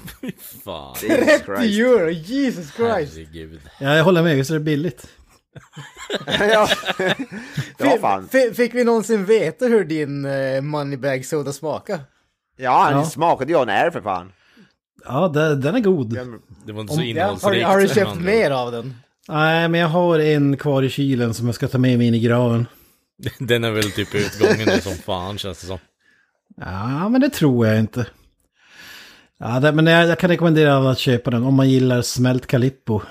fan. 0.65 0.95
Jesus 1.01 1.17
30 1.26 1.45
Christ. 1.45 1.80
euro, 1.80 2.09
Jesus 2.09 2.71
Christ. 2.76 2.78
Herregud. 3.17 3.59
Ja, 3.80 3.95
jag 3.95 4.03
håller 4.03 4.23
med, 4.23 4.36
visst 4.36 4.49
är 4.49 4.53
det 4.53 4.59
billigt? 4.59 5.07
Ja. 6.27 6.69
ja, 7.77 7.97
fan. 8.01 8.29
F- 8.33 8.55
fick 8.55 8.73
vi 8.75 8.83
någonsin 8.83 9.25
veta 9.25 9.65
hur 9.65 9.83
din 9.85 10.25
uh, 10.25 10.61
Moneybag 10.61 11.25
Soda 11.25 11.53
smakar? 11.53 11.99
Ja, 12.57 12.83
han 12.83 12.93
Ja. 12.93 13.05
smakade 13.05 13.51
ju 13.53 13.59
en 13.61 13.69
är 13.69 13.91
för 13.91 14.01
fan. 14.01 14.31
Ja, 15.05 15.27
det, 15.27 15.55
den 15.55 15.75
är 15.75 15.79
god. 15.79 16.19
Det 16.65 16.73
var 16.73 16.81
inte 16.81 16.93
så 16.93 17.01
Ja, 17.01 17.05
har, 17.05 17.09
innehållsrikt. 17.09 17.65
har 17.67 17.79
du 17.79 17.87
köpt 17.87 18.19
mer 18.19 18.51
av 18.51 18.71
den? 18.71 18.95
Nej, 19.27 19.67
men 19.69 19.79
jag 19.81 19.87
har 19.87 20.19
en 20.19 20.57
kvar 20.57 20.83
i 20.83 20.89
kylen 20.89 21.33
som 21.33 21.45
jag 21.45 21.55
ska 21.55 21.67
ta 21.67 21.77
med 21.77 21.97
mig 21.97 22.07
in 22.07 22.13
i 22.13 22.19
graven. 22.19 22.67
Den 23.39 23.63
är 23.63 23.71
väl 23.71 23.91
typ 23.91 24.15
utgången 24.15 24.65
nu 24.65 24.81
som 24.81 24.93
fan 24.93 25.37
känns 25.37 25.61
det 25.61 25.67
som. 25.67 25.77
Ja, 26.57 27.09
men 27.09 27.21
det 27.21 27.29
tror 27.29 27.67
jag 27.67 27.79
inte. 27.79 28.05
Ja, 29.39 29.59
det, 29.59 29.71
men 29.71 29.87
jag, 29.87 30.07
jag 30.07 30.19
kan 30.19 30.29
rekommendera 30.29 30.75
alla 30.75 30.89
att 30.91 30.99
köpa 30.99 31.31
den 31.31 31.43
om 31.43 31.53
man 31.53 31.69
gillar 31.69 32.01
smält 32.01 32.47
Calippo. 32.47 33.01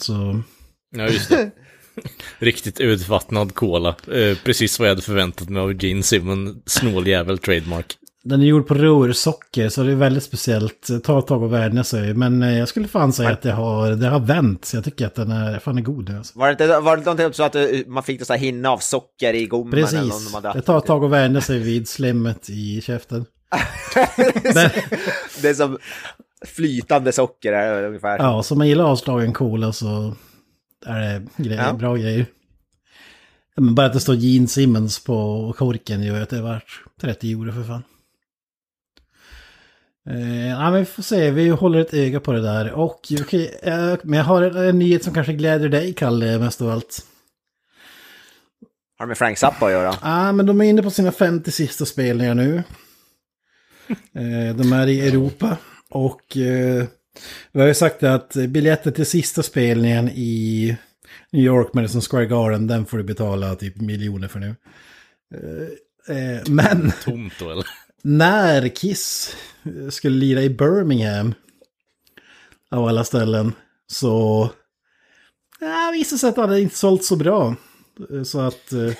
Så, 0.00 0.42
Ja, 0.90 1.02
just 1.08 1.28
det. 1.28 1.50
Riktigt 2.38 2.80
utvattnad 2.80 3.54
cola. 3.54 3.88
Eh, 4.12 4.36
precis 4.44 4.78
vad 4.78 4.88
jag 4.88 4.92
hade 4.92 5.02
förväntat 5.02 5.48
mig 5.48 5.62
av 5.62 5.84
Gene 5.84 6.02
Simmons 6.02 6.56
snåljävel 6.66 7.38
trademark. 7.38 7.96
den 8.24 8.42
är 8.42 8.46
gjord 8.46 8.66
på 8.66 8.74
rörsocker 8.74 9.68
så 9.68 9.82
det 9.82 9.92
är 9.92 9.96
väldigt 9.96 10.22
speciellt. 10.24 11.04
Tar 11.04 11.18
ett 11.18 11.26
tag 11.26 11.44
att 11.44 11.50
vänja 11.50 11.84
sig. 11.84 12.14
Men 12.14 12.42
eh, 12.42 12.58
jag 12.58 12.68
skulle 12.68 12.88
fan 12.88 13.12
säga 13.12 13.30
att 13.30 13.42
det 13.42 13.52
har, 13.52 13.90
det 13.90 14.08
har 14.08 14.20
vänt. 14.20 14.64
Så 14.64 14.76
jag 14.76 14.84
tycker 14.84 15.06
att 15.06 15.14
den 15.14 15.30
är, 15.30 15.58
fan 15.58 15.78
är 15.78 15.82
god. 15.82 16.10
Alltså. 16.10 16.38
Var 16.38 16.46
det 16.46 16.52
inte 16.52 16.66
var 16.80 16.96
det 16.96 17.00
inte 17.00 17.10
någonting 17.10 17.32
så 17.34 17.42
att 17.42 17.54
eh, 17.54 17.64
man 17.86 18.02
fick 18.02 18.18
det 18.18 18.24
så 18.24 18.32
här 18.32 18.40
hinna 18.40 18.70
av 18.70 18.78
socker 18.78 19.34
i 19.34 19.46
gommen? 19.46 19.74
eller 19.74 19.82
Precis. 19.86 20.34
hade- 20.34 20.52
Det 20.54 20.62
tar 20.62 20.78
ett 20.78 20.86
tag 20.86 21.04
att 21.04 21.10
vänja 21.10 21.40
sig 21.40 21.58
vid 21.58 21.88
slemmet 21.88 22.50
i 22.50 22.80
käften. 22.80 23.24
Men, 24.54 24.70
Det 25.42 25.48
är 25.48 25.54
som 25.54 25.78
flytande 26.46 27.12
socker 27.12 27.52
är 27.52 27.82
det 27.82 27.88
ungefär. 27.88 28.18
ja, 28.18 28.42
så 28.42 28.54
man 28.54 28.68
gillar 28.68 28.84
avslagen 28.84 29.32
cola 29.32 29.72
så 29.72 30.14
är 30.86 31.00
det 31.00 31.42
grejer, 31.42 31.62
Ja. 31.66 31.72
bra 31.72 31.96
grejer. 31.96 32.26
Men 33.56 33.74
bara 33.74 33.86
att 33.86 33.92
det 33.92 34.00
står 34.00 34.14
Gene 34.14 34.48
Simmons 34.48 35.04
på 35.04 35.52
korken 35.58 36.02
gör 36.02 36.20
att 36.22 36.28
det 36.30 36.36
är 36.36 36.42
värt 36.42 36.80
30 37.00 37.32
euro 37.32 37.52
för 37.52 37.62
fan. 37.64 37.82
Eh, 40.10 40.48
ja, 40.48 40.70
men 40.70 40.80
vi 40.80 40.84
får 40.84 41.02
se, 41.02 41.30
vi 41.30 41.48
håller 41.48 41.78
ett 41.80 41.94
öga 41.94 42.20
på 42.20 42.32
det 42.32 42.42
där. 42.42 42.70
Och 42.72 43.06
okej, 43.20 43.58
eh, 43.62 43.94
men 44.02 44.18
jag 44.18 44.24
har 44.24 44.42
en, 44.42 44.56
en 44.56 44.78
nyhet 44.78 45.04
som 45.04 45.14
kanske 45.14 45.32
gläder 45.32 45.68
dig, 45.68 45.92
Kalle, 45.94 46.38
mest 46.38 46.62
av 46.62 46.70
allt. 46.70 47.06
Har 48.98 49.06
det 49.06 49.08
med 49.08 49.18
Frank 49.18 49.38
Zappa 49.38 49.66
att 49.66 49.72
göra? 49.72 49.94
Ja, 50.02 50.32
men 50.32 50.46
de 50.46 50.60
är 50.60 50.64
inne 50.64 50.82
på 50.82 50.90
sina 50.90 51.12
50 51.12 51.50
sista 51.50 51.84
spelningar 51.86 52.34
nu. 52.34 52.62
Eh, 54.14 54.56
de 54.56 54.72
är 54.72 54.86
i 54.86 55.08
Europa. 55.08 55.56
Och 55.90 56.36
eh, 56.36 56.84
vi 57.52 57.60
har 57.60 57.66
ju 57.68 57.74
sagt 57.74 58.02
att 58.02 58.36
biljetter 58.48 58.90
till 58.90 59.06
sista 59.06 59.42
spelningen 59.42 60.08
i 60.08 60.76
New 61.30 61.44
York, 61.44 61.74
Madison 61.74 62.02
Square 62.02 62.26
Garden, 62.26 62.66
den 62.66 62.86
får 62.86 62.98
du 62.98 63.04
betala 63.04 63.54
typ 63.54 63.80
miljoner 63.80 64.28
för 64.28 64.40
nu. 64.40 64.56
Eh, 65.34 66.16
eh, 66.16 66.42
men 66.48 66.92
Tomt 67.04 67.32
då 67.38 67.50
eller? 67.50 67.66
när 68.02 68.68
Kiss 68.68 69.36
skulle 69.90 70.16
lira 70.16 70.42
i 70.42 70.50
Birmingham, 70.50 71.34
av 72.70 72.88
alla 72.88 73.04
ställen, 73.04 73.52
så 73.86 74.50
ja, 75.60 75.90
visade 75.92 76.18
sig 76.18 76.28
att 76.28 76.34
det 76.34 76.40
hade 76.40 76.60
inte 76.60 76.76
sålt 76.76 77.04
så 77.04 77.16
bra. 77.16 77.54
Så 78.24 78.40
att 78.40 78.72
eh, 78.72 78.92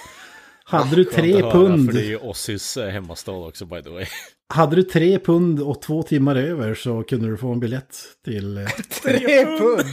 hade 0.64 0.96
du 0.96 1.04
tre 1.04 1.34
att 1.34 1.40
höra, 1.42 1.52
pund, 1.52 1.86
För 1.86 1.92
det 1.98 2.04
är 2.04 2.08
ju 2.08 2.16
Ossis 2.16 2.76
eh, 2.76 2.88
hemmastad 2.88 3.32
också 3.32 3.66
by 3.66 3.82
the 3.82 3.90
way. 3.90 4.06
hade 4.54 4.76
du 4.76 4.82
tre 4.82 5.18
pund 5.18 5.60
och 5.60 5.82
två 5.82 6.02
timmar 6.02 6.36
över 6.36 6.74
så 6.74 7.02
kunde 7.02 7.30
du 7.30 7.36
få 7.36 7.52
en 7.52 7.60
biljett 7.60 7.96
till... 8.24 8.58
eh, 8.58 8.64
Tre 9.02 9.44
pund! 9.58 9.84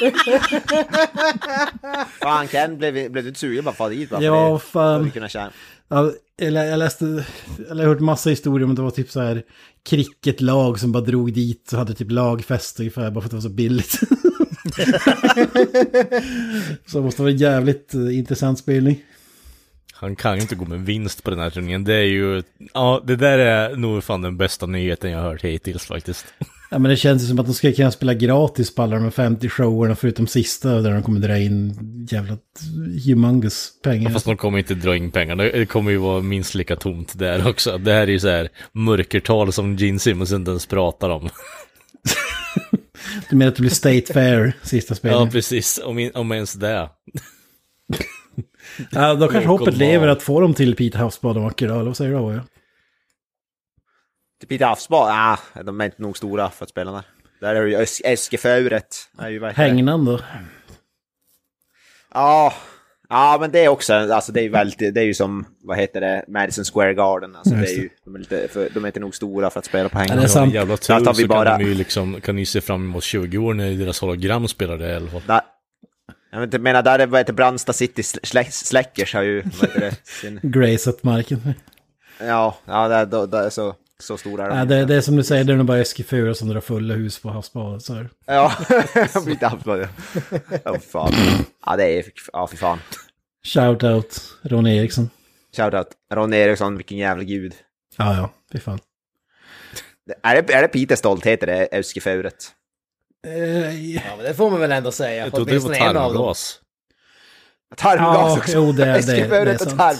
Fan 2.20 2.48
Ken, 2.48 2.78
blev, 2.78 2.92
blev 2.92 3.12
du 3.24 3.28
inte 3.28 3.40
sugen 3.40 3.64
bara 3.64 3.74
för 3.74 3.90
dit? 3.90 4.10
Bara 4.10 4.22
Ja, 4.22 4.58
fan. 4.58 5.10
Ja, 5.88 6.12
eller 6.40 6.64
jag 6.64 6.78
läste, 6.78 7.24
eller 7.70 7.82
jag 7.82 7.88
har 7.88 7.94
hört 7.94 8.00
massa 8.00 8.30
historier 8.30 8.68
om 8.68 8.74
det 8.74 8.82
var 8.82 8.90
typ 8.90 9.10
så 9.10 9.20
här 9.20 9.42
cricketlag 9.88 10.80
som 10.80 10.92
bara 10.92 11.02
drog 11.02 11.32
dit 11.32 11.72
och 11.72 11.78
hade 11.78 11.94
typ 11.94 12.10
lagfest 12.10 12.80
ungefär 12.80 13.10
bara 13.10 13.20
för 13.20 13.26
att 13.26 13.30
det 13.30 13.36
var 13.36 13.42
så 13.42 13.48
billigt. 13.48 13.90
så 16.86 16.98
det 16.98 17.04
måste 17.04 17.22
vara 17.22 17.32
en 17.32 17.38
jävligt 17.38 17.94
eh, 17.94 18.18
intressant 18.18 18.58
spelning. 18.58 19.02
Han 20.00 20.16
kan 20.16 20.34
ju 20.36 20.40
inte 20.42 20.54
gå 20.54 20.64
med 20.64 20.80
vinst 20.80 21.22
på 21.24 21.30
den 21.30 21.38
här 21.38 21.50
turneringen. 21.50 21.84
Det 21.84 21.94
är 21.94 22.02
ju, 22.04 22.42
ja 22.74 23.02
det 23.06 23.16
där 23.16 23.38
är 23.38 23.76
nog 23.76 24.04
fan 24.04 24.22
den 24.22 24.36
bästa 24.36 24.66
nyheten 24.66 25.10
jag 25.10 25.18
har 25.18 25.30
hört 25.30 25.44
hittills 25.44 25.84
faktiskt. 25.86 26.26
Ja 26.70 26.78
men 26.78 26.90
det 26.90 26.96
känns 26.96 27.22
ju 27.22 27.26
som 27.26 27.38
att 27.38 27.46
de 27.46 27.54
ska 27.54 27.72
kunna 27.72 27.90
spela 27.90 28.14
gratis 28.14 28.74
på 28.74 28.82
alla 28.82 28.94
de 28.96 29.04
här 29.04 29.10
50 29.10 29.48
showerna 29.48 29.96
förutom 29.96 30.26
sista 30.26 30.80
där 30.80 30.90
de 30.90 31.02
kommer 31.02 31.20
dra 31.20 31.38
in 31.38 31.74
jävla 32.10 32.36
humongous 33.06 33.70
pengar. 33.84 34.10
Fast 34.10 34.26
de 34.26 34.36
kommer 34.36 34.58
inte 34.58 34.74
dra 34.74 34.96
in 34.96 35.10
pengar. 35.10 35.36
Det 35.36 35.66
kommer 35.66 35.90
ju 35.90 35.96
vara 35.96 36.20
minst 36.22 36.54
lika 36.54 36.76
tomt 36.76 37.18
där 37.18 37.48
också. 37.48 37.78
Det 37.78 37.92
här 37.92 38.02
är 38.02 38.06
ju 38.06 38.20
så 38.20 38.28
här 38.28 38.48
mörkertal 38.72 39.52
som 39.52 39.76
Gene 39.76 39.98
Simmons 39.98 40.32
inte 40.32 40.50
ens 40.50 40.66
pratar 40.66 41.10
om. 41.10 41.28
Du 43.30 43.36
menar 43.36 43.48
att 43.50 43.56
det 43.56 43.60
blir 43.62 43.70
State 43.70 44.12
Fair 44.12 44.52
sista 44.62 44.92
Ja, 44.92 44.96
spelningen? 44.96 45.30
precis. 45.30 45.80
Om, 45.84 46.10
om 46.14 46.32
ens 46.32 46.52
det. 46.52 46.88
Ja, 48.90 49.14
då 49.14 49.28
kanske 49.28 49.48
hoppet 49.48 49.76
lever 49.76 50.08
att 50.08 50.22
få 50.22 50.40
dem 50.40 50.54
till 50.54 50.76
Pete 50.76 50.98
Havsbad 50.98 51.36
och 51.36 51.44
åker 51.44 51.68
då, 51.68 51.74
eller 51.74 51.84
vad 51.84 51.96
säger 51.96 52.10
du? 52.10 52.34
Ja? 52.34 52.40
Till 54.38 54.48
Peter 54.48 54.66
Afsbad? 54.72 55.08
Ah, 55.10 55.62
de 55.62 55.80
är 55.80 55.84
inte 55.84 56.02
nog 56.02 56.16
stora 56.16 56.50
för 56.50 56.64
att 56.64 56.70
spela 56.70 56.92
där. 56.92 57.02
Där 57.40 57.54
är 57.54 57.66
ju 57.66 57.86
Eskeföret. 58.04 58.96
ju 59.30 59.44
Hängnan 59.46 60.04
då? 60.04 60.20
Ja, 62.14 62.54
ja 63.08 63.36
men 63.40 63.50
det 63.50 63.64
är 63.64 63.68
också, 63.68 63.94
alltså 63.94 64.32
det 64.32 64.40
är 64.40 64.48
väldigt, 64.48 64.94
det 64.94 65.00
är 65.00 65.04
ju 65.04 65.14
som, 65.14 65.44
vad 65.62 65.78
heter 65.78 66.00
det, 66.00 66.24
Madison 66.28 66.64
Square 66.64 66.94
Garden. 66.94 67.36
Alltså 67.36 67.54
det 67.54 67.66
är 67.70 67.76
ju, 67.76 67.88
de 68.04 68.14
är, 68.14 68.18
lite, 68.18 68.48
för, 68.48 68.68
de 68.74 68.84
är 68.84 68.88
inte 68.88 69.00
nog 69.00 69.14
stora 69.14 69.50
för 69.50 69.58
att 69.58 69.66
spela 69.66 69.88
på 69.88 69.98
Ja, 70.08 70.14
det 70.16 70.22
är 70.22 70.26
sant. 70.26 70.54
Jävla 70.54 70.76
tur 70.76 71.12
vi 71.16 71.22
så 71.22 71.26
bara- 71.26 71.50
kan 71.50 71.58
de 71.60 71.64
ju 71.66 71.74
liksom, 71.74 72.20
kan 72.20 72.36
ni 72.36 72.46
se 72.46 72.60
fram 72.60 72.84
emot 72.84 73.04
20 73.04 73.38
år 73.38 73.54
när 73.54 73.70
deras 73.70 74.00
hologram 74.00 74.48
spelar 74.48 74.78
det 74.78 74.88
i 74.92 74.94
alla 74.96 75.10
fall. 75.10 75.22
Där, 75.26 75.40
jag 76.30 76.40
vet 76.40 76.46
inte, 76.46 76.58
menar 76.58 76.82
där 76.82 76.98
är, 76.98 77.16
heter 77.18 77.32
Brandsta 77.32 77.72
City 77.72 78.02
Slä- 78.02 78.50
Släckers 78.50 79.14
har 79.14 79.22
ju, 79.22 79.42
vad 79.60 79.70
det, 79.74 79.94
sin, 80.04 80.40
Graceat 80.42 81.02
marken. 81.02 81.54
ja, 82.20 82.56
ja 82.64 82.88
det, 82.88 83.04
då- 83.04 83.26
det 83.26 83.38
är 83.38 83.50
så, 83.50 83.74
så 84.00 84.16
stora 84.16 84.44
är 84.44 84.48
de 84.48 84.56
Ja, 84.56 84.62
inte. 84.62 84.74
det, 84.74 84.84
det 84.84 84.94
är 84.94 85.00
som 85.00 85.16
du 85.16 85.22
säger, 85.24 85.44
det 85.44 85.52
är 85.52 85.56
nog 85.56 85.66
bara 85.66 85.78
Eskifura 85.78 86.34
som 86.34 86.48
drar 86.48 86.60
fulla 86.60 86.94
hus 86.94 87.18
på 87.18 87.30
havsbadet. 87.30 87.82
Så 87.82 87.94
här. 87.94 88.08
Ja, 88.26 88.52
Peter 89.26 89.46
Afsbad 89.46 89.80
ja. 89.80 89.88
Ja, 90.64 90.78
fan. 90.78 91.12
Ja, 91.66 91.76
det 91.76 91.84
är, 91.98 92.04
ja 92.32 92.48
fy 92.50 92.56
fan. 92.56 92.78
Shout 93.46 93.82
out 93.82 94.20
Ronny 94.42 94.76
Eriksson. 94.76 95.10
Shoutout 95.56 95.88
Ron 96.12 96.34
Eriksson, 96.34 96.76
vilken 96.76 96.98
jävla 96.98 97.24
gud. 97.24 97.54
Ja, 97.96 98.16
ja, 98.16 98.30
fy 98.52 98.58
fan. 98.58 98.78
Är 100.22 100.42
det, 100.42 100.52
är 100.54 100.62
det 100.62 100.68
Peters 100.68 100.98
stolthet, 100.98 101.40
det 101.40 101.64
Eskeföret? 101.78 102.34
Eh, 103.26 103.94
Ja, 103.94 104.02
men 104.16 104.24
det 104.24 104.34
får 104.34 104.50
man 104.50 104.60
väl 104.60 104.72
ändå 104.72 104.92
säga. 104.92 105.24
Jag 105.24 105.34
trodde 105.34 105.52
det 105.52 105.58
var 105.58 105.74
tarmgas. 105.74 106.60
Tarmgas 107.76 108.14
ja, 108.16 108.36
också. 108.38 108.52
jo, 108.54 108.72
det, 108.72 108.84
det, 108.84 108.84
det 108.84 108.90
är 108.92 108.98
Eskeföret 108.98 109.60
och 109.60 109.68
sant. 109.68 109.78
tarm. 109.80 109.96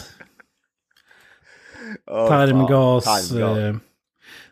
Åh, 2.10 2.28
Tarmgas. 2.28 3.04
tarmgas. 3.04 3.58
Eh, 3.58 3.76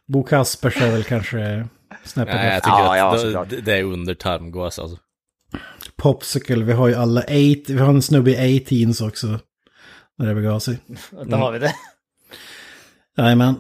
Bo 0.07 0.23
Kaspers 0.25 0.77
är 0.77 0.91
väl 0.91 1.05
kanske 1.05 1.69
snäppet 2.05 2.35
Nej, 2.35 2.55
jag 2.55 2.63
tycker 2.63 2.79
Ja, 2.79 2.97
ja, 2.97 3.15
att 3.15 3.21
såklart. 3.21 3.49
det, 3.51 3.61
det 3.61 3.73
är 3.79 3.83
under 3.83 4.15
tarmgas 4.15 4.79
alltså. 4.79 4.99
Popsicle, 5.97 6.65
vi 6.65 6.73
har 6.73 6.89
ju 6.89 6.95
alla 6.95 7.23
eight, 7.23 7.71
vi 7.71 7.79
har 7.79 7.89
en 7.89 8.03
snubbe 8.03 8.31
i 8.31 8.59
18s 8.69 9.09
också. 9.09 9.41
När 10.19 10.27
det 10.27 10.35
begav 10.35 10.59
sig. 10.61 10.79
Då 11.25 11.37
har 11.37 11.53
vi 11.53 11.59
det. 11.59 11.75
Jajamän. 13.17 13.55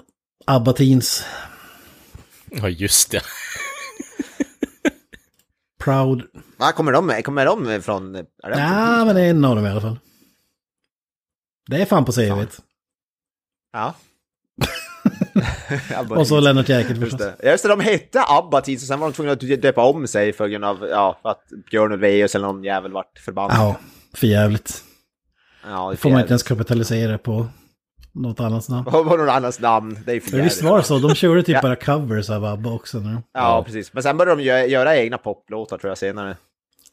Abba 0.46 0.72
Teens. 0.72 1.24
Ja, 2.50 2.68
just 2.68 3.10
det. 3.10 3.22
Proud. 5.86 6.22
Var 6.56 6.72
kommer 6.72 6.92
de, 6.92 7.22
kommer 7.22 7.46
de 7.46 7.82
från? 7.82 8.14
Ja, 8.42 9.04
men 9.04 9.14
det 9.14 9.22
är 9.22 9.30
en 9.30 9.44
av 9.44 9.56
dem 9.56 9.66
i 9.66 9.68
alla 9.68 9.80
fall. 9.80 9.98
Det 11.70 11.76
är 11.76 11.84
fan 11.84 12.04
på 12.04 12.12
CVt. 12.12 12.60
Ja. 13.72 13.94
Och 16.16 16.26
så 16.26 16.40
Lennart 16.40 16.68
Jäkel 16.68 17.00
Just 17.00 17.12
förstås. 17.12 17.32
det. 17.38 17.50
Just 17.50 17.62
det, 17.62 17.68
de 17.68 17.80
hette 17.80 18.24
Abba 18.28 18.60
Teens 18.60 18.82
och 18.82 18.88
sen 18.88 19.00
var 19.00 19.08
de 19.08 19.12
tvungna 19.14 19.32
att 19.32 19.62
döpa 19.62 19.84
om 19.84 20.06
sig 20.06 20.32
för 20.32 20.48
grund 20.48 20.64
av, 20.64 20.86
ja, 20.90 21.20
att 21.22 21.42
Björn 21.70 21.92
Ulvaeus 21.92 22.34
eller 22.34 22.46
någon 22.46 22.64
jävel 22.64 22.92
vart 22.92 23.18
förbannad. 23.18 23.56
Ja, 23.56 23.76
för 24.14 24.26
jävligt. 24.26 24.84
Ja, 25.64 25.90
det 25.90 25.96
Får 25.96 26.10
man 26.10 26.20
inte 26.20 26.30
ens 26.30 26.42
kapitalisera 26.42 27.18
på 27.18 27.46
något 28.22 28.40
annat 28.40 28.68
namn. 28.68 28.88
Vad 28.92 29.04
var 29.06 29.18
någon 29.18 29.28
annans 29.28 29.60
namn? 29.60 29.98
Det 30.06 30.12
är 30.12 30.20
för 30.20 30.42
visst 30.42 30.62
var 30.62 30.78
det 30.78 30.84
så? 30.84 30.98
De 30.98 31.14
körde 31.14 31.42
typ 31.42 31.54
Ja. 31.54 31.62
bara 31.62 31.76
covers 31.76 32.30
av 32.30 32.44
ABBA 32.44 32.70
också. 32.70 32.98
Nu. 32.98 33.18
Ja, 33.34 33.62
precis. 33.66 33.92
Men 33.92 34.02
sen 34.02 34.16
började 34.16 34.42
de 34.42 34.48
gö- 34.50 34.66
göra 34.66 34.96
egna 34.96 35.18
poplåtar 35.18 35.78
tror 35.78 35.90
jag 35.90 35.98
senare. 35.98 36.36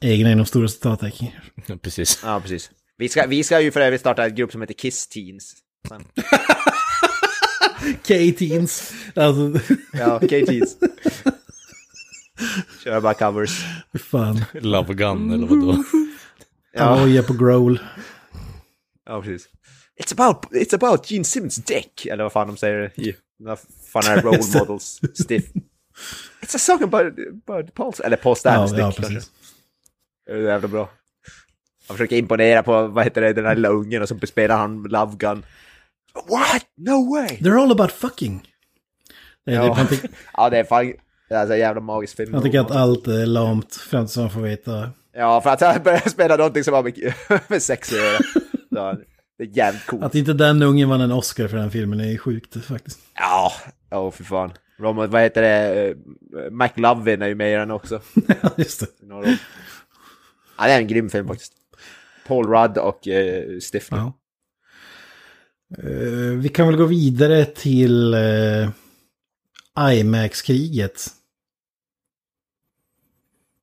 Egna 0.01 0.31
inom 0.31 0.45
stora 0.45 0.67
citattecken. 0.67 1.27
Precis. 1.81 2.21
Ja, 2.25 2.39
precis. 2.39 2.71
Vi 2.97 3.09
ska, 3.09 3.25
vi 3.27 3.43
ska 3.43 3.61
ju 3.61 3.71
för 3.71 3.79
övrigt 3.81 4.01
starta 4.01 4.25
en 4.25 4.35
grupp 4.35 4.51
som 4.51 4.61
heter 4.61 4.73
Kiss 4.73 5.07
Teens. 5.07 5.53
K-Teens. 8.07 8.93
Alltså, 9.15 9.73
Ja, 9.93 10.19
K-Teens. 10.19 10.77
Kör 12.83 13.01
bara 13.01 13.13
covers. 13.13 13.65
fan. 13.99 14.41
Love 14.53 14.93
Gun 14.93 15.31
eller 15.33 15.47
vadå? 15.47 15.83
Ja, 16.73 16.83
Avoya 16.83 17.23
på 17.23 17.33
Growl. 17.33 17.79
ja 19.05 19.21
precis. 19.21 19.47
It's 20.03 20.11
about, 20.13 20.45
it's 20.51 20.73
about 20.75 21.11
Gene 21.11 21.23
Simmons 21.23 21.55
dick, 21.55 22.05
eller 22.05 22.23
vad 22.23 22.31
fan 22.31 22.47
de 22.47 22.57
säger 22.57 22.99
i 22.99 23.15
den 23.39 23.57
fan 23.85 24.03
är 24.17 24.21
role 24.21 24.39
models 24.59 25.01
stiff. 25.13 25.43
It's 26.41 26.55
a 26.55 26.59
song 26.59 26.83
about, 26.83 27.13
about 27.47 27.73
Paul's, 27.75 28.01
eller 28.05 28.17
Paul 28.17 28.31
Ja, 28.31 28.35
Stanleys 28.35 28.71
ja, 28.71 28.75
dick 28.75 28.83
kanske. 28.95 29.01
precis. 29.13 29.31
Det 30.25 30.31
är 30.31 30.37
jävla 30.37 30.67
bra. 30.67 30.89
Han 31.87 31.97
försöker 31.97 32.15
imponera 32.17 32.63
på, 32.63 32.87
vad 32.87 33.03
heter 33.03 33.21
det, 33.21 33.33
den 33.33 33.45
här 33.45 33.55
lilla 33.55 33.69
ungen 33.69 34.01
och 34.01 34.07
så 34.09 34.19
spelar 34.27 34.57
han 34.57 34.83
Love 34.83 35.15
Gun. 35.17 35.45
What? 36.29 36.65
No 36.77 37.13
way! 37.15 37.27
They're 37.27 37.61
all 37.61 37.71
about 37.71 37.91
fucking. 37.91 38.47
Är 39.45 39.53
Ja. 39.53 39.61
det, 39.63 39.67
man, 39.69 39.87
tycker, 39.87 40.09
Ja, 40.33 40.49
det 40.49 40.57
är 40.57 40.63
fan... 40.63 40.93
Det 41.29 41.35
är 41.35 41.39
alltså 41.39 41.53
en 41.53 41.59
jävla 41.59 41.81
magisk 41.81 42.17
film. 42.17 42.31
man 42.31 42.41
tycker 42.43 42.59
att 42.59 42.71
allt 42.71 43.07
är 43.07 43.25
lamt 43.25 43.75
fram 43.75 44.05
tills 44.05 44.17
man 44.17 44.29
får 44.31 44.41
veta. 44.41 44.89
Ja, 45.13 45.41
för 45.41 45.49
att 45.49 45.61
han 45.61 45.83
börjar 45.83 46.09
spela 46.09 46.35
någonting 46.37 46.63
som 46.63 46.73
har 46.73 46.83
med, 46.83 47.13
med 47.47 47.61
sex 47.63 47.91
att 47.91 47.97
göra. 47.97 48.19
Det 49.43 49.47
är 49.47 49.57
jävligt 49.57 49.85
coolt. 49.85 50.03
Att 50.03 50.15
inte 50.15 50.33
den 50.33 50.61
ungen 50.61 50.89
vann 50.89 51.01
en 51.01 51.11
Oscar 51.11 51.47
för 51.47 51.57
den 51.57 51.71
filmen 51.71 51.99
är 51.99 52.17
sjukt 52.17 52.65
faktiskt. 52.65 52.99
Ja, 53.15 53.51
åh 53.91 54.11
för 54.11 54.23
fan. 54.23 54.51
Robert, 54.79 55.09
vad 55.09 55.21
heter 55.21 55.41
det? 55.41 55.87
Eh, 55.89 55.95
McLovin 56.51 57.21
är 57.21 57.27
ju 57.27 57.35
med 57.35 57.53
i 57.53 57.55
den 57.55 57.71
också. 57.71 58.01
Ja, 58.41 58.49
just 58.57 58.79
det. 58.79 58.87
Ja, 59.09 59.21
det 60.65 60.71
är 60.71 60.79
en 60.79 60.87
grym 60.87 61.09
film 61.09 61.27
faktiskt. 61.27 61.53
Paul 62.27 62.47
Rudd 62.47 62.77
och 62.77 63.07
uh, 63.07 63.59
Stifler. 63.59 63.97
Ja. 63.97 64.13
Eh, 65.77 66.37
vi 66.37 66.49
kan 66.49 66.67
väl 66.67 66.77
gå 66.77 66.85
vidare 66.85 67.45
till 67.45 68.13
uh, 68.13 68.69
IMAX-kriget. 69.93 71.07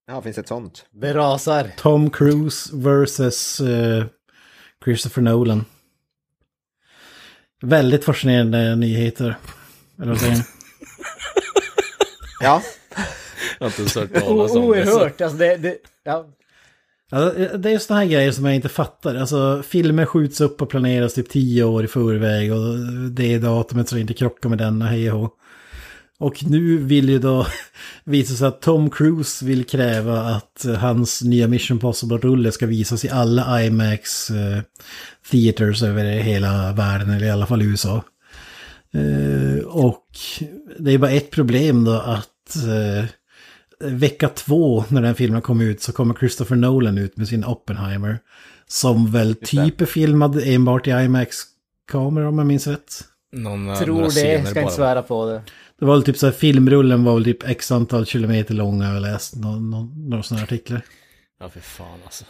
Ja, 0.06 0.22
finns 0.22 0.38
ett 0.38 0.48
sånt. 0.48 0.86
Det 0.90 1.14
rasar. 1.14 1.70
Tom 1.76 2.10
Cruise 2.10 2.76
versus 2.76 3.60
eh, 3.60 4.04
Christopher 4.84 5.22
Nolan. 5.22 5.64
Väldigt 7.62 8.04
fascinerande 8.04 8.76
nyheter. 8.76 9.36
Eller 9.98 10.08
vad 10.08 10.20
säger 10.20 10.34
ni? 10.36 10.42
Ja, 12.42 12.62
Jag 13.58 13.64
har 13.64 13.66
inte 13.66 13.80
ens 13.82 13.94
hört 13.94 14.10
O- 14.16 14.20
talas 14.20 14.50
om 14.56 14.70
det. 14.72 14.86
så- 14.86 14.92
Oerhört. 14.96 15.20
Alltså 15.20 15.38
det, 15.38 15.56
det, 15.56 15.76
ja. 16.04 16.26
Alltså, 17.12 17.58
det 17.58 17.70
är 17.70 17.78
sådana 17.78 18.00
här 18.04 18.08
grejer 18.10 18.32
som 18.32 18.44
jag 18.44 18.54
inte 18.54 18.68
fattar. 18.68 19.14
Alltså, 19.14 19.62
filmer 19.68 20.04
skjuts 20.06 20.40
upp 20.40 20.62
och 20.62 20.68
planeras 20.70 21.14
typ 21.14 21.28
tio 21.28 21.64
år 21.64 21.84
i 21.84 21.88
förväg 21.88 22.52
och 22.52 22.78
det 23.10 23.34
är 23.34 23.38
datumet 23.38 23.88
så 23.88 23.94
det 23.94 24.00
inte 24.00 24.14
krockar 24.14 24.48
med 24.48 24.58
denna, 24.58 24.86
hej 24.86 25.12
och 25.12 25.18
hå. 25.20 25.30
Och 26.20 26.44
nu 26.44 26.76
vill 26.76 27.08
ju 27.08 27.18
då 27.18 27.46
visa 28.04 28.34
sig 28.34 28.48
att 28.48 28.60
Tom 28.60 28.90
Cruise 28.90 29.44
vill 29.44 29.64
kräva 29.64 30.20
att 30.20 30.66
hans 30.78 31.22
nya 31.22 31.48
Mission 31.48 31.78
Possible-rulle 31.78 32.52
ska 32.52 32.66
visas 32.66 33.04
i 33.04 33.08
alla 33.08 33.62
IMAX 33.62 34.30
eh, 34.30 34.62
theaters 35.30 35.82
över 35.82 36.04
hela 36.04 36.72
världen, 36.72 37.10
eller 37.10 37.26
i 37.26 37.30
alla 37.30 37.46
fall 37.46 37.62
USA. 37.62 38.02
Eh, 38.94 39.64
och 39.66 40.06
det 40.78 40.92
är 40.92 40.98
bara 40.98 41.10
ett 41.10 41.30
problem 41.30 41.84
då 41.84 41.92
att 41.92 42.56
eh, 42.56 43.04
vecka 43.90 44.28
två 44.28 44.84
när 44.88 45.02
den 45.02 45.14
filmen 45.14 45.42
kom 45.42 45.60
ut 45.60 45.82
så 45.82 45.92
kommer 45.92 46.14
Christopher 46.14 46.56
Nolan 46.56 46.98
ut 46.98 47.16
med 47.16 47.28
sin 47.28 47.44
Oppenheimer. 47.44 48.18
Som 48.66 49.10
väl 49.10 49.34
typ 49.34 49.80
är 49.80 49.86
filmad 49.86 50.42
enbart 50.44 50.86
i 50.86 50.90
IMAX-kamera 50.90 52.28
om 52.28 52.38
jag 52.38 52.46
minns 52.46 52.66
rätt. 52.66 53.04
Någon, 53.32 53.76
Tror 53.76 54.02
det, 54.02 54.10
ska 54.10 54.38
inte 54.38 54.54
bara. 54.54 54.70
svära 54.70 55.02
på 55.02 55.26
det. 55.26 55.42
Det 55.80 55.86
var 55.86 55.94
väl 55.94 56.02
typ 56.02 56.16
så 56.16 56.26
här, 56.26 56.32
filmrullen 56.32 57.04
var 57.04 57.14
väl 57.14 57.24
typ 57.24 57.48
x 57.48 57.72
antal 57.72 58.06
kilometer 58.06 58.54
lång, 58.54 58.82
jag 58.82 58.88
har 58.88 59.00
läst 59.00 59.36
nå- 59.36 59.60
nå- 59.60 59.92
några 59.96 60.22
sådana 60.22 60.44
artiklar. 60.44 60.82
Ja, 61.40 61.48
för 61.48 61.60
fan 61.60 61.98
alltså. 62.04 62.24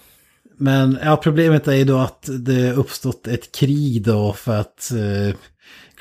Men 0.59 0.99
ja, 1.03 1.17
problemet 1.17 1.69
är 1.69 1.75
ju 1.75 1.85
då 1.85 1.99
att 1.99 2.29
det 2.39 2.73
uppstått 2.73 3.27
ett 3.27 3.53
krig 3.53 4.03
då 4.05 4.33
för 4.33 4.57
att 4.61 4.91
eh, 4.93 5.37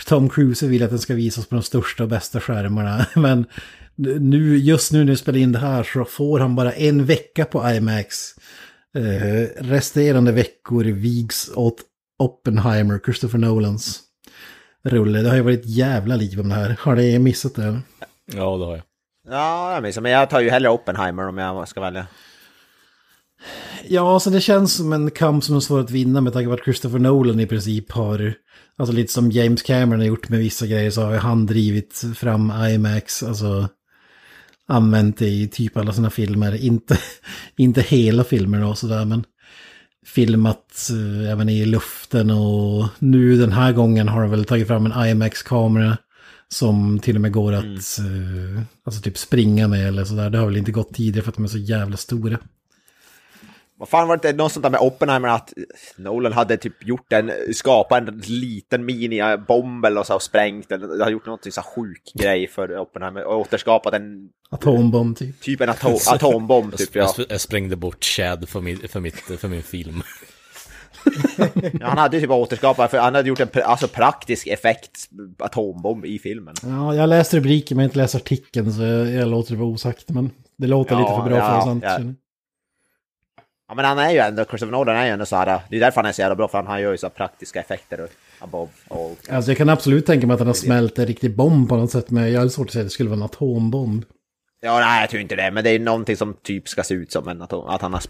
Tom 0.07 0.29
Cruise 0.29 0.67
vill 0.67 0.83
att 0.83 0.89
den 0.89 0.99
ska 0.99 1.13
visas 1.13 1.45
på 1.45 1.55
de 1.55 1.61
största 1.63 2.03
och 2.03 2.09
bästa 2.09 2.39
skärmarna. 2.41 3.05
Men 3.15 3.45
nu, 4.19 4.57
just 4.57 4.91
nu 4.91 4.99
när 4.99 5.11
vi 5.11 5.17
spelar 5.17 5.39
in 5.39 5.51
det 5.51 5.59
här 5.59 5.83
så 5.83 6.05
får 6.05 6.39
han 6.39 6.55
bara 6.55 6.73
en 6.73 7.05
vecka 7.05 7.45
på 7.45 7.69
IMAX. 7.71 8.15
Eh, 8.95 9.63
resterande 9.63 10.31
veckor 10.31 10.83
vigs 10.83 11.51
åt 11.55 11.81
Oppenheimer, 12.19 12.99
Christopher 13.05 13.37
Nolans 13.37 13.99
rulle. 14.83 15.21
Det 15.21 15.29
har 15.29 15.35
ju 15.35 15.41
varit 15.41 15.59
ett 15.59 15.69
jävla 15.69 16.15
liv 16.15 16.39
om 16.39 16.49
det 16.49 16.55
här. 16.55 16.75
Har 16.79 16.95
ni 16.95 17.19
missat 17.19 17.55
det? 17.55 17.63
eller? 17.63 17.81
Ja, 18.25 18.57
det 18.57 18.65
har 18.65 18.71
jag. 18.71 18.83
ja 19.29 19.73
jag 19.73 19.83
minns, 19.83 19.99
men 19.99 20.11
jag 20.11 20.29
tar 20.29 20.39
ju 20.39 20.49
hellre 20.49 20.69
Oppenheimer 20.69 21.27
om 21.27 21.37
jag 21.37 21.67
ska 21.67 21.81
välja. 21.81 22.07
Ja, 23.87 24.13
alltså 24.13 24.29
det 24.29 24.41
känns 24.41 24.73
som 24.73 24.93
en 24.93 25.11
kamp 25.11 25.43
som 25.43 25.55
är 25.55 25.59
svår 25.59 25.79
att 25.79 25.91
vinna 25.91 26.21
med 26.21 26.33
tanke 26.33 26.47
på 26.47 26.53
att 26.53 26.63
Christopher 26.63 26.99
Nolan 26.99 27.39
i 27.39 27.47
princip 27.47 27.91
har, 27.91 28.33
alltså 28.77 28.95
lite 28.95 29.13
som 29.13 29.31
James 29.31 29.61
Cameron 29.61 29.99
har 29.99 30.07
gjort 30.07 30.29
med 30.29 30.39
vissa 30.39 30.67
grejer 30.67 30.91
så 30.91 31.01
har 31.01 31.11
ju 31.11 31.17
han 31.17 31.45
drivit 31.45 32.03
fram 32.15 32.53
IMAX, 32.69 33.23
alltså 33.23 33.67
använt 34.67 35.17
det 35.17 35.27
i 35.27 35.47
typ 35.47 35.77
alla 35.77 35.93
sina 35.93 36.09
filmer. 36.09 36.63
Inte, 36.63 36.97
inte 37.57 37.81
hela 37.81 38.23
filmer 38.23 38.65
och 38.65 38.77
sådär, 38.77 39.05
men 39.05 39.23
filmat 40.09 40.89
eh, 40.89 41.31
även 41.31 41.49
i 41.49 41.65
luften 41.65 42.29
och 42.29 42.87
nu 42.99 43.37
den 43.37 43.51
här 43.51 43.73
gången 43.73 44.07
har 44.07 44.21
de 44.21 44.31
väl 44.31 44.45
tagit 44.45 44.67
fram 44.67 44.85
en 44.85 45.07
IMAX-kamera 45.07 45.97
som 46.47 46.99
till 46.99 47.15
och 47.15 47.21
med 47.21 47.31
går 47.31 47.53
att 47.53 47.99
eh, 47.99 48.61
alltså 48.85 49.01
typ 49.01 49.17
springa 49.17 49.67
med 49.67 49.87
eller 49.87 50.05
sådär. 50.05 50.29
Det 50.29 50.37
har 50.37 50.45
väl 50.45 50.57
inte 50.57 50.71
gått 50.71 50.93
tidigare 50.93 51.23
för 51.23 51.29
att 51.31 51.35
de 51.35 51.43
är 51.43 51.49
så 51.49 51.57
jävla 51.57 51.97
stora. 51.97 52.37
Vad 53.79 53.89
fan 53.89 54.07
var 54.07 54.17
det 54.17 54.29
inte 54.29 54.43
något 54.43 54.51
sånt 54.51 54.63
där 54.63 54.69
med 54.69 54.79
Oppenheimer 54.79 55.29
att 55.29 55.53
Nolan 55.97 56.33
hade 56.33 56.57
typ 56.57 56.87
gjort 56.87 57.13
en, 57.13 57.31
skapat 57.53 58.07
en 58.07 58.17
liten 58.17 58.85
minibomb 58.85 59.85
eller 59.85 60.03
så 60.03 60.15
och 60.15 60.21
sprängt 60.21 60.69
den. 60.69 60.97
Det 60.97 61.03
har 61.03 61.11
gjort 61.11 61.25
något 61.25 61.53
så 61.53 61.61
sjuk 61.61 62.11
grej 62.13 62.47
för 62.47 62.77
Oppenheimer 62.77 63.23
och 63.23 63.39
återskapat 63.39 63.93
en 63.93 64.29
Atombomb 64.49 65.17
typ. 65.17 65.41
typ 65.41 65.61
en 65.61 65.69
atom, 65.69 65.97
atombomb 66.07 66.77
typ 66.77 66.95
ja. 66.95 67.13
Jag, 67.29 67.41
sprängde 67.41 67.75
bort 67.75 68.03
Chad 68.03 68.49
för 68.49 68.61
min, 68.61 68.87
för, 68.87 68.99
mitt, 68.99 69.15
för 69.15 69.47
min 69.47 69.63
film. 69.63 70.03
ja. 71.79 71.87
Han 71.87 71.97
hade 71.97 72.17
ju 72.17 72.21
typ 72.21 72.31
återskapat, 72.31 72.91
för 72.91 72.97
han 72.97 73.15
hade 73.15 73.29
gjort 73.29 73.39
en 73.39 73.49
alltså, 73.63 73.87
praktisk 73.87 74.47
effekt 74.47 75.09
atombomb 75.37 76.05
i 76.05 76.19
filmen. 76.19 76.55
Ja, 76.63 76.93
jag 76.93 77.01
har 77.01 77.07
läst 77.07 77.33
rubriken 77.33 77.77
men 77.77 77.83
inte 77.83 77.97
läst 77.97 78.15
artikeln 78.15 78.73
så 78.73 78.81
jag, 78.81 79.07
jag 79.11 79.27
låter 79.27 79.51
det 79.51 79.59
vara 79.59 79.69
osagt. 79.69 80.09
Men 80.09 80.31
det 80.57 80.67
låter 80.67 80.95
Ja, 80.95 80.99
lite 80.99 81.11
för 81.11 81.29
bra 81.29 81.39
för 81.39 81.57
att 81.57 81.65
vara 81.65 81.79
ja, 81.83 81.97
sant. 81.97 82.19
Ja. 83.69 83.75
men 83.75 83.85
han 83.85 83.99
är 83.99 84.11
ju 84.11 84.17
ändå, 84.17 84.45
Christopher 84.45 84.71
Nolan 84.71 84.95
är 84.95 85.05
ju 85.05 85.11
ändå 85.11 85.25
så 85.25 85.35
här, 85.35 85.61
det 85.69 85.75
är 85.75 85.79
därför 85.79 86.01
han 86.01 86.09
är 86.09 86.13
så 86.13 86.21
jävla 86.21 86.35
bra, 86.35 86.47
för 86.47 86.63
han 86.63 86.81
gör 86.81 86.91
ju 86.91 86.97
så 86.97 87.09
praktiska 87.09 87.59
effekter 87.59 88.07
above 88.39 88.71
all. 88.87 89.15
Alltså 89.29 89.51
jag 89.51 89.57
kan 89.57 89.69
absolut 89.69 90.05
tänka 90.05 90.27
mig 90.27 90.33
att 90.33 90.39
han 90.39 90.47
har 90.47 90.53
smält 90.53 90.99
en 90.99 91.05
riktig 91.05 91.35
bomb 91.35 91.69
på 91.69 91.75
något 91.75 91.91
sätt. 91.91 92.09
Men 92.09 92.31
jag 92.31 92.41
har 92.41 92.47
svårt 92.47 92.67
att 92.67 92.73
säga 92.73 92.81
att 92.81 92.87
det 92.87 92.93
skulle 92.93 93.09
vara 93.09 93.17
en 93.17 93.23
atombomb. 93.23 94.05
Ja, 94.61 94.79
nej 94.79 95.01
jag 95.01 95.09
tror 95.09 95.21
inte 95.21 95.35
det, 95.35 95.51
men 95.51 95.63
det 95.63 95.69
är 95.69 95.79
någonting 95.79 96.17
som 96.17 96.33
typ 96.43 96.69
ska 96.69 96.83
se 96.83 96.93
ut 96.93 97.11
som 97.11 97.27
en 97.27 97.41
atom, 97.41 97.67
att 97.67 97.81
han 97.81 97.93
har 97.93 98.01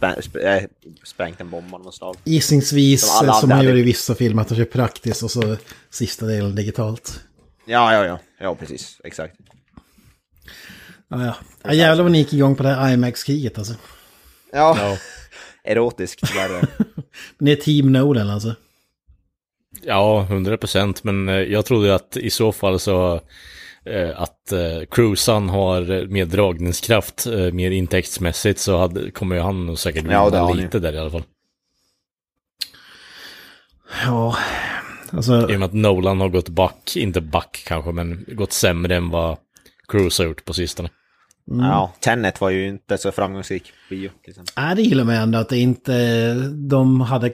äh, 0.46 0.64
sprängt 1.04 1.42
en 1.42 1.50
bomb 1.50 1.76
av 1.76 1.84
något 1.84 1.96
slag. 1.96 2.16
Gissningsvis 2.24 3.18
Som 3.18 3.28
eh, 3.28 3.40
som 3.40 3.50
man 3.50 3.66
gör 3.66 3.78
i 3.78 3.82
vissa 3.82 4.16
filmer 4.16 4.42
att 4.42 4.50
han 4.50 4.58
kör 4.58 4.66
praktiskt 4.66 5.24
och 5.24 5.32
så 5.32 5.58
sista 5.90 6.26
delen 6.26 6.56
digitalt. 6.56 7.20
Ja, 7.66 7.94
ja, 7.94 8.06
ja, 8.06 8.20
ja 8.40 8.56
precis, 8.56 9.02
exakt. 9.04 9.36
Ja, 11.10 11.26
ja. 11.26 11.36
ja 11.64 11.74
jävlar 11.74 12.04
vad 12.04 12.12
ni 12.12 12.18
gick 12.18 12.34
igång 12.34 12.56
på 12.56 12.64
det 12.64 12.70
här 12.70 12.94
IMAX-kriget 12.94 13.58
alltså. 13.58 13.74
Ja, 14.52 14.78
Ja. 14.80 14.98
Erotiskt 15.70 16.36
värre. 16.36 16.62
Ni 17.38 17.52
är 17.52 17.56
team 17.56 17.92
Nolan 17.92 18.30
alltså. 18.30 18.56
Ja, 19.82 20.22
100 20.30 20.58
procent. 20.58 21.04
Men 21.04 21.30
eh, 21.30 21.36
jag 21.36 21.66
trodde 21.66 21.96
att 21.96 22.18
i 22.18 22.30
så 22.30 22.52
fall 22.52 22.80
så 22.80 23.22
eh, 23.86 24.22
att 24.22 24.52
eh, 24.52 24.86
Cruisan 24.92 25.50
har 25.50 26.08
mer 26.08 26.26
dragningskraft, 26.26 27.26
eh, 27.26 27.52
mer 27.52 27.72
intäktsmässigt 27.72 28.60
så 28.60 28.78
hade, 28.78 29.12
kommer 29.12 29.36
ju 29.36 29.42
han 29.42 29.66
nog 29.66 29.80
säkert 29.80 30.06
Ja, 30.10 30.26
vinna 30.26 30.44
han 30.44 30.58
lite 30.58 30.80
där 30.80 30.94
i 30.94 30.98
alla 30.98 31.12
fall. 31.12 31.24
Ja, 34.06 34.38
alltså 35.12 35.52
I 35.52 35.56
och 35.56 35.60
med 35.60 35.66
att 35.66 35.74
Nolan 35.74 36.22
har 36.22 36.30
gått 36.30 36.50
back, 36.50 36.96
inte 36.96 37.22
back 37.22 37.64
kanske, 37.68 37.92
men 37.92 38.26
gått 38.28 38.54
sämre 38.54 38.96
än 38.96 39.10
vad 39.10 39.38
Cruise 39.88 40.24
har 40.24 40.28
gjort 40.28 40.46
på 40.46 40.54
sistone. 40.54 40.90
Ja, 41.52 41.94
Tenet 42.00 42.42
var 42.42 42.50
ju 42.50 42.68
inte 42.68 42.98
så 42.98 43.12
framgångsrik 43.12 43.74
bio 43.90 44.10
är 44.56 44.76
det 44.76 44.82
gillar 44.82 45.04
mig 45.04 45.18
ändå 45.18 45.40
att 45.40 45.50
det 45.50 45.58
inte, 45.58 46.34
de 46.70 47.02
hade 47.02 47.32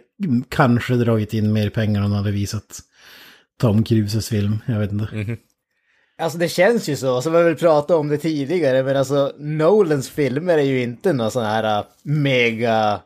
kanske 0.49 0.93
dragit 0.93 1.33
in 1.33 1.53
mer 1.53 1.69
pengar 1.69 2.03
om 2.03 2.09
de 2.09 2.15
hade 2.15 2.31
visat 2.31 2.79
Tom 3.59 3.83
Cruises 3.83 4.29
film. 4.29 4.57
Jag 4.65 4.79
vet 4.79 4.91
inte. 4.91 5.37
Alltså 6.17 6.37
det 6.37 6.49
känns 6.49 6.89
ju 6.89 6.95
så, 6.95 7.21
som 7.21 7.33
vi 7.33 7.43
väl 7.43 7.55
pratat 7.55 7.97
om 7.97 8.07
det 8.07 8.17
tidigare, 8.17 8.83
men 8.83 8.97
alltså 8.97 9.33
Nolans 9.37 10.09
filmer 10.09 10.57
är 10.57 10.63
ju 10.63 10.81
inte 10.81 11.13
någon 11.13 11.31
sån 11.31 11.45
här 11.45 11.79
uh, 11.79 11.85
mega 12.03 13.01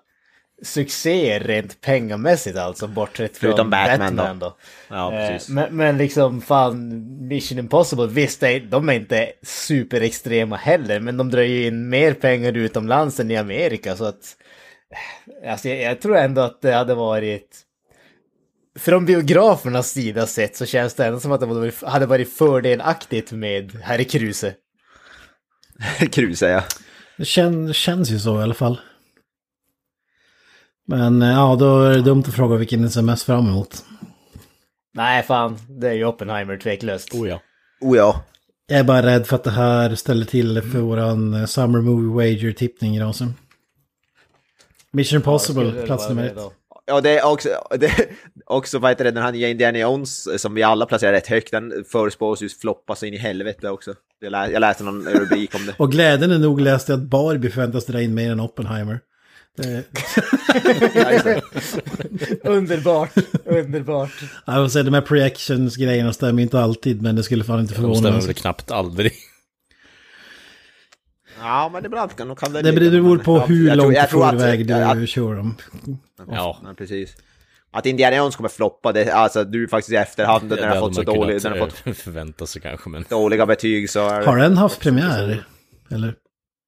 succé 0.64 1.40
rent 1.40 1.82
pengamässigt 1.82 2.58
alltså, 2.58 2.88
bortsett 2.88 3.38
från 3.38 3.50
Förutom 3.52 3.70
Batman 3.70 4.16
då. 4.16 4.24
Batman 4.24 4.40
då. 4.40 4.58
Ja, 4.90 5.14
Eh, 5.14 5.28
precis. 5.30 5.50
Men, 5.50 5.76
men 5.76 5.98
liksom 5.98 6.42
fan, 6.42 7.04
Mission 7.28 7.60
Impossible, 7.60 8.08
visst 8.08 8.40
de 8.70 8.90
är 8.90 8.94
inte 8.94 9.32
superextrema 9.44 10.56
heller, 10.56 11.00
men 11.00 11.18
de 11.18 11.32
drar 11.32 11.42
ju 11.42 11.66
in 11.68 11.90
mer 11.90 12.14
pengar 12.14 12.58
utomlands 12.58 13.20
än 13.20 13.32
i 13.32 13.38
Amerika 13.38 13.96
så 13.96 14.06
att... 14.06 14.36
eh, 15.44 15.52
Alltså 15.52 15.70
jag, 15.70 15.82
jag 15.92 16.02
tror 16.02 16.18
ändå 16.18 16.42
att 16.42 16.62
det 16.62 16.72
hade 16.74 16.96
varit... 16.96 17.66
Från 18.80 19.06
biografernas 19.06 19.90
sida 19.92 20.28
sett 20.28 20.56
så 20.56 20.66
känns 20.66 20.94
det 20.94 21.06
ändå 21.06 21.20
som 21.20 21.32
att 21.32 21.40
det 21.40 21.72
hade 21.88 22.06
varit- 22.06 22.34
fördelaktigt 22.34 23.32
med 23.32 23.76
Herre 23.84 24.04
Kruse. 24.04 24.54
Kruse 26.12 26.50
ja. 26.50 26.64
Det 27.18 27.26
kän, 27.26 27.74
känns 27.74 28.10
ju 28.12 28.20
så 28.20 28.40
i 28.40 28.44
alla 28.44 28.54
fall. 28.54 28.80
Men 30.90 31.22
eh, 31.22 31.30
ja, 31.30 31.56
då 31.60 31.82
är 31.82 31.96
det 31.96 32.02
dumt 32.02 32.24
att 32.28 32.34
fråga 32.34 32.56
vilken 32.56 32.82
ni 32.82 32.90
ser 32.90 33.02
mest 33.02 33.24
fram 33.24 33.48
emot. 33.48 33.86
Nej, 34.94 35.24
fan. 35.24 35.58
Det 35.68 35.88
är 35.88 35.94
ju 35.94 36.06
Oppenheimer 36.06 36.58
tveklöst. 36.58 37.14
Oh 37.14 37.30
ja. 37.30 37.42
Oh 37.82 37.98
ja. 37.98 38.24
Jag 38.68 38.80
är 38.80 38.84
bara 38.84 39.06
rädd 39.06 39.28
för 39.28 39.36
att 39.36 39.44
det 39.44 39.52
här 39.52 39.96
ställer 39.96 40.26
till 40.26 40.62
för 40.62 40.80
våran 40.80 41.34
eh, 41.34 41.46
Summer 41.46 41.82
Movie 41.82 42.16
Wager-tippning, 42.16 43.02
Rasen. 43.02 43.34
Mission 44.92 45.16
Impossible, 45.16 45.72
det 45.72 45.86
plats 45.86 46.10
nummer 46.10 46.24
det 46.24 46.30
ett. 46.30 46.38
Ja, 46.86 47.02
det 47.02 47.20
är 47.20 47.26
också, 47.26 47.50
det 47.80 47.86
är 47.86 48.06
också 48.46 48.80
vad 48.80 48.92
heter 48.92 49.04
det, 49.04 49.12
den 49.12 49.24
här 49.24 49.32
nya 49.32 49.50
Indiana 49.50 49.80
Jones 49.80 50.28
eh, 50.28 50.38
som 50.38 50.54
vi 50.54 50.64
alla 50.64 50.86
placerar 50.86 51.12
rätt 51.12 51.28
högt, 51.28 51.52
den 51.52 51.84
förespås 51.92 52.42
ju 52.42 52.50
floppa 52.50 52.96
så 52.96 53.06
in 53.06 53.14
i 53.14 53.18
helvete 53.18 53.70
också. 53.70 53.94
Jag, 54.20 54.32
lä, 54.32 54.52
jag 54.52 54.60
läste 54.60 54.84
någon 54.84 55.06
rubrik 55.06 55.56
om 55.56 55.66
det. 55.66 55.74
Och 55.78 55.92
glädjande 55.92 56.38
nog 56.38 56.62
läste 56.62 56.92
jag 56.92 57.00
att 57.02 57.08
Barbie 57.08 57.50
förväntas 57.50 57.86
dra 57.86 58.02
in 58.02 58.14
mer 58.14 58.32
än 58.32 58.40
Oppenheimer. 58.40 59.00
Underbart, 62.44 63.12
underbart. 63.46 64.12
jag 64.46 64.62
vill 64.62 64.72
säga, 64.72 64.84
de 64.84 64.94
här 64.94 65.02
projections-grejerna 65.02 66.14
stämmer 66.14 66.42
inte 66.42 66.60
alltid, 66.60 67.02
men 67.02 67.16
det 67.16 67.24
skulle 67.24 67.44
fan 67.44 67.60
inte 67.60 67.74
De 67.74 67.76
förvåna 67.76 67.96
stämmer 67.96 68.18
mig. 68.18 68.26
väl 68.26 68.36
knappt 68.36 68.72
aldrig. 68.72 69.12
Ja, 71.42 71.70
men 71.74 71.86
ibland 71.86 72.16
kan, 72.16 72.36
kan 72.36 72.54
det 72.54 72.62
Det 72.62 72.74
beror 72.74 73.16
men- 73.16 73.20
på 73.26 73.38
ja, 73.38 73.46
hur 73.46 73.68
jag 73.68 73.78
långt 73.78 73.96
jag 73.96 74.10
tror 74.10 74.24
att- 74.26 74.30
förväg 74.32 74.68
du 74.68 74.74
att- 74.74 75.10
kör 75.10 75.36
dem. 75.36 75.56
Ja. 76.18 76.60
Ja, 76.64 76.74
precis. 76.78 77.16
Att 77.72 77.86
Indiana 77.86 78.16
Jones 78.16 78.36
kommer 78.36 78.50
floppa, 78.50 78.92
det, 78.92 79.12
alltså 79.12 79.44
du 79.44 79.68
faktiskt 79.68 79.94
i 79.94 79.96
efterhand 79.96 80.50
när 80.50 80.58
den 80.58 80.70
har 80.70 80.80
fått 80.80 80.96
så 80.96 81.04
dålig, 81.04 81.42
den 81.42 81.52
har 81.52 81.60
fått 81.60 81.98
förvänta 81.98 82.48
sig 82.48 82.62
kanske, 82.62 82.90
men... 82.90 83.06
dåliga 83.10 83.46
betyg 83.46 83.90
så 83.90 84.10
Har 84.10 84.38
den 84.38 84.58
haft 84.58 84.80
premiär? 84.80 85.46
Eller? 85.92 86.14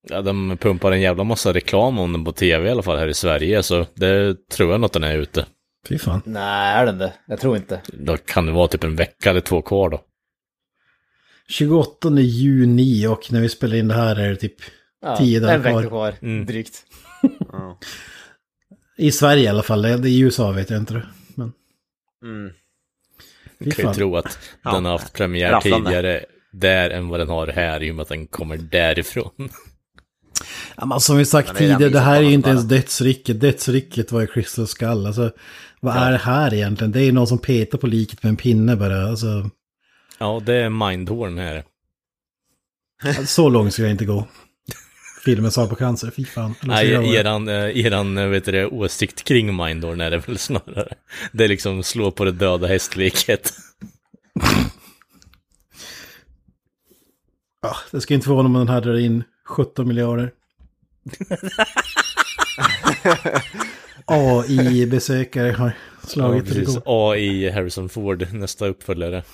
Ja, 0.09 0.21
de 0.21 0.57
pumpar 0.57 0.91
en 0.91 1.01
jävla 1.01 1.23
massa 1.23 1.53
reklam 1.53 1.99
om 1.99 2.13
den 2.13 2.25
på 2.25 2.31
tv 2.31 2.67
i 2.67 2.71
alla 2.71 2.81
fall 2.83 2.97
här 2.97 3.07
i 3.07 3.13
Sverige, 3.13 3.63
så 3.63 3.85
det 3.93 4.47
tror 4.49 4.71
jag 4.71 4.79
nog 4.81 4.85
att 4.85 4.93
den 4.93 5.03
är 5.03 5.17
ute. 5.17 5.45
Fy 5.89 5.97
fan. 5.97 6.21
Nej, 6.25 6.73
är 6.75 6.85
den 6.85 6.97
det? 6.97 7.13
Jag 7.27 7.39
tror 7.39 7.55
inte. 7.57 7.81
Då 7.93 8.17
kan 8.17 8.45
det 8.45 8.51
vara 8.51 8.67
typ 8.67 8.83
en 8.83 8.95
vecka 8.95 9.29
eller 9.29 9.41
två 9.41 9.61
kvar 9.61 9.89
då. 9.89 10.01
28 11.47 12.09
juni 12.19 13.07
och 13.07 13.31
när 13.31 13.41
vi 13.41 13.49
spelar 13.49 13.75
in 13.75 13.87
det 13.87 13.93
här 13.93 14.15
är 14.15 14.29
det 14.29 14.35
typ 14.35 14.55
Ja, 15.01 15.17
10 15.17 15.39
dagar 15.39 15.55
en 15.55 15.61
vecka 15.61 15.71
kvar. 15.81 15.83
kvar, 15.89 16.13
Mm. 16.21 16.45
drygt. 16.45 16.83
Ja. 17.51 17.79
I 18.97 19.11
Sverige 19.11 19.43
i 19.43 19.47
alla 19.47 19.63
fall, 19.63 19.81
det- 19.81 20.09
i 20.09 20.19
USA 20.19 20.51
vet 20.51 20.69
jag 20.69 20.79
inte 20.79 20.93
det. 20.93 21.07
Men 21.35 21.53
Mm. 22.23 22.53
fy 23.59 23.71
kan 23.71 23.87
ju 23.87 23.93
tro 23.93 24.15
att 24.17 24.39
den 24.63 24.85
har 24.85 24.91
haft 24.91 25.13
premiär 25.13 25.51
rafflande. 25.51 25.89
tidigare 25.89 26.25
där 26.51 26.89
än 26.89 27.07
vad 27.09 27.19
den 27.19 27.29
har 27.29 27.47
här 27.47 27.83
i 27.83 27.91
och 27.91 27.95
med 27.95 28.03
att 28.03 28.09
den 28.09 28.27
kommer 28.27 28.57
därifrån. 28.57 29.31
Ja, 30.77 30.85
men 30.85 30.99
som 30.99 31.17
vi 31.17 31.25
sagt 31.25 31.57
tidigare, 31.57 31.89
det 31.89 31.99
här 31.99 32.17
är 32.17 32.21
ju 32.21 32.33
inte 32.33 32.43
på 32.43 32.49
ens 32.49 32.63
dödsriket. 32.65 33.39
Dödsriket 33.41 34.11
var 34.11 34.21
ju 34.21 34.27
Crystal 34.27 34.67
Skull. 34.67 35.05
Alltså, 35.05 35.31
vad 35.79 35.95
är 35.95 36.11
det 36.11 36.17
här 36.17 36.53
egentligen? 36.53 36.91
Det 36.91 36.99
är 36.99 37.03
ju 37.03 37.11
någon 37.11 37.27
som 37.27 37.37
petar 37.39 37.77
på 37.77 37.87
liket 37.87 38.23
med 38.23 38.29
en 38.29 38.37
pinne 38.37 38.75
bara. 38.75 39.09
Alltså, 39.09 39.49
Ja, 40.19 40.41
det 40.45 40.55
är 40.55 40.69
Mindhorn 40.69 41.37
här. 41.37 41.63
så 43.25 43.49
långt 43.49 43.73
ska 43.73 43.81
jag 43.81 43.91
inte 43.91 44.05
gå. 44.05 44.27
Filmen 45.25 45.51
sa 45.51 45.67
på 45.67 45.75
cancer, 45.75 46.11
fy 46.15 46.25
fan. 46.25 46.55
Nej, 46.63 47.15
eran, 47.15 47.47
eh, 47.47 47.85
eran 47.85 48.17
eh, 48.17 48.27
vet 48.27 48.45
du, 48.45 48.51
det, 48.51 48.65
åsikt 48.65 49.23
kring 49.23 49.55
Mindhorn 49.55 50.01
är 50.01 50.11
det 50.11 50.17
väl 50.27 50.37
snarare. 50.37 50.93
Det 51.31 51.43
är 51.43 51.47
liksom 51.47 51.83
slå 51.83 52.11
på 52.11 52.25
det 52.25 52.31
döda 52.31 52.67
hästliket. 52.67 53.53
Ja, 57.61 57.75
det 57.91 58.01
ska 58.01 58.13
inte 58.13 58.25
förvåna 58.25 58.45
om 58.47 58.53
den 58.53 58.67
här 58.67 58.81
drar 58.81 58.97
in 58.97 59.23
17 59.45 59.87
miljarder. 59.87 60.31
AI-besökare 64.05 65.51
har 65.51 65.67
Ja, 66.01 66.07
slagit 66.07 66.45
precis. 66.45 66.67
rekord. 66.75 66.83
AI 66.85 67.49
Harrison 67.49 67.89
Ford, 67.89 68.27
nästa 68.33 68.67
uppföljare. 68.67 69.23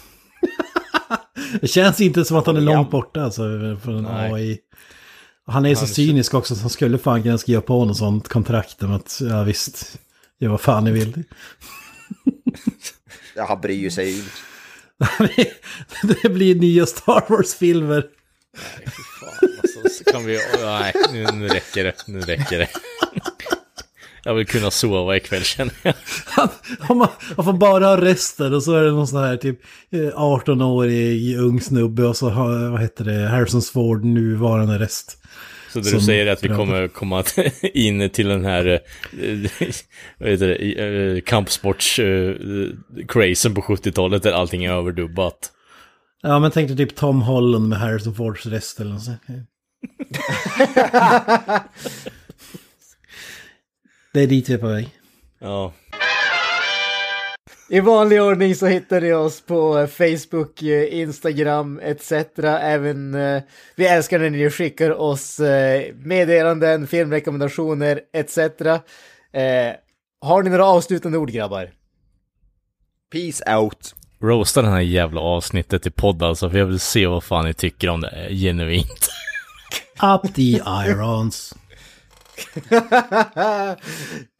Det 1.62 1.68
känns 1.68 2.02
inte 2.02 2.26
som 2.26 2.38
att 2.38 2.46
han 2.46 2.58
är 2.58 2.62
långt 2.62 2.92
borta 2.92 3.24
alltså 3.24 3.42
från 3.84 4.04
Nej. 4.04 4.34
AI. 4.34 4.60
Han 5.46 5.66
är 5.66 5.76
så 5.76 5.82
Han- 5.82 5.88
cynisk 5.88 6.34
också 6.34 6.56
så 6.56 6.62
han 6.62 6.70
skulle 6.70 6.98
fan 6.98 7.24
kunna 7.24 7.38
skriva 7.38 7.62
på 7.62 7.86
något 7.86 7.98
sånt 7.98 8.28
kontrakt 8.28 8.84
om 8.84 8.92
att 8.94 9.18
ja 9.30 9.44
visst, 9.44 10.00
gör 10.40 10.50
vad 10.50 10.62
fan 10.62 10.84
ni 10.84 10.92
vill. 10.92 11.24
Ja, 13.36 13.46
han 13.48 13.62
bryr 13.62 13.90
sig 13.90 14.10
ju 14.12 14.24
det 16.24 16.30
blir 16.30 16.56
nya 16.56 16.86
Star 16.86 17.24
Wars-filmer. 17.30 18.02
Fan, 19.20 19.30
alltså, 19.30 19.47
så 19.92 20.04
kan 20.12 20.26
vi... 20.26 20.40
Nej, 20.62 20.94
nu, 21.34 21.48
räcker 21.48 21.84
det. 21.84 21.94
Nu 22.08 22.20
räcker 22.20 22.60
det. 22.60 22.68
Jag 24.24 24.34
vill 24.34 24.48
kunna 24.48 24.72
sova 24.72 25.16
ikväll 25.18 25.44
känner 25.44 25.74
jag. 25.84 25.94
Han, 26.80 26.98
man- 26.98 27.08
han 27.36 27.46
får 27.46 27.54
bara 27.54 27.86
ha 27.86 28.02
rester 28.02 28.54
och 28.54 28.64
så 28.64 28.74
är 28.76 28.84
det 28.84 28.92
någon 28.92 29.08
sån 29.08 29.24
här 29.24 29.38
typ 29.38 29.60
eh, 29.92 30.00
18-årig 30.00 31.38
ung 31.38 31.62
snubbe 31.62 32.04
och 32.04 32.18
så 32.18 32.30
har, 32.30 32.70
vad 32.70 32.82
heter 32.82 33.06
det, 33.06 33.28
Harrison 33.28 33.62
Ford 33.62 34.06
nuvarande 34.06 34.80
rest. 34.80 35.18
Så 35.74 35.80
det 35.80 35.92
du 35.92 36.02
säger 36.02 36.26
är 36.28 36.32
att 36.32 36.44
vi 36.44 36.48
kommer 36.48 36.88
komma 36.88 37.24
in 37.74 38.10
till 38.10 38.28
den 38.28 38.46
här, 38.46 38.66
eh, 38.68 38.80
vad 40.18 40.30
heter 40.30 40.48
det, 40.48 40.56
eh, 41.16 41.22
kampsports-crazen 41.22 43.56
på 43.56 43.62
70-talet 43.62 44.24
där 44.24 44.32
allting 44.32 44.66
är 44.66 44.72
överdubbat. 44.74 45.52
Ja 46.22 46.40
men 46.40 46.52
tänk 46.52 46.68
dig 46.68 46.78
typ 46.78 46.96
Tom 46.96 47.22
Holland 47.22 47.70
med 47.70 47.80
Harrison 47.80 48.16
Fords 48.16 48.46
rest 48.46 48.80
eller 48.80 48.92
något 48.92 49.04
sånt. 49.04 49.22
Det 54.14 54.24
är 54.24 54.28
dit 54.28 54.50
vi 54.50 54.54
är 54.54 54.58
på 54.58 54.68
väg. 54.68 54.90
Ja, 55.40 55.74
I 57.70 57.80
vanlig 57.80 58.22
ordning 58.22 58.56
så 58.56 58.66
hittar 58.66 59.02
ni 59.02 59.14
oss 59.14 59.42
på 59.42 59.80
eh, 59.80 59.88
Facebook, 59.88 60.62
eh, 60.64 61.00
Instagram 61.00 61.80
etc. 61.84 62.12
Även 62.44 63.16
eh, 63.16 63.42
vi 63.76 63.88
älskar 63.88 64.20
när 64.20 64.30
ni 64.30 64.50
skickar 64.50 65.02
oss 65.02 65.40
eh, 65.40 65.96
meddelanden, 65.96 66.88
filmrekommendationer 66.88 68.02
etc. 68.14 68.38
Eh, 68.38 69.74
har 70.22 70.44
ni 70.44 70.50
några 70.50 70.66
avslutande 70.66 71.18
ord 71.18 71.32
grabbar? 71.32 71.72
Peace 73.12 73.56
out. 73.58 73.96
roasta 74.22 74.62
den 74.62 74.72
här 74.72 74.82
jävla 74.82 75.22
avsnittet 75.22 75.88
i 75.88 75.92
podd 75.92 76.24
alltså, 76.24 76.50
för 76.50 76.58
jag 76.58 76.66
vill 76.66 76.80
se 76.80 77.08
vad 77.08 77.24
fan 77.24 77.46
ni 77.46 77.54
tycker 77.54 77.90
om 77.90 78.02
det 78.02 78.28
genuint. 78.30 79.10
Up 80.00 80.34
the 80.34 80.62
irons. 80.62 81.54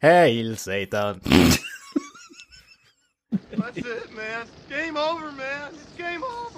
Hail 0.00 0.56
Satan! 0.56 1.20
That's 3.50 3.76
it, 3.76 4.14
man. 4.14 4.46
Game 4.68 4.96
over, 4.96 5.32
man. 5.32 5.72
It's 5.74 5.92
game 5.96 6.22
over. 6.22 6.57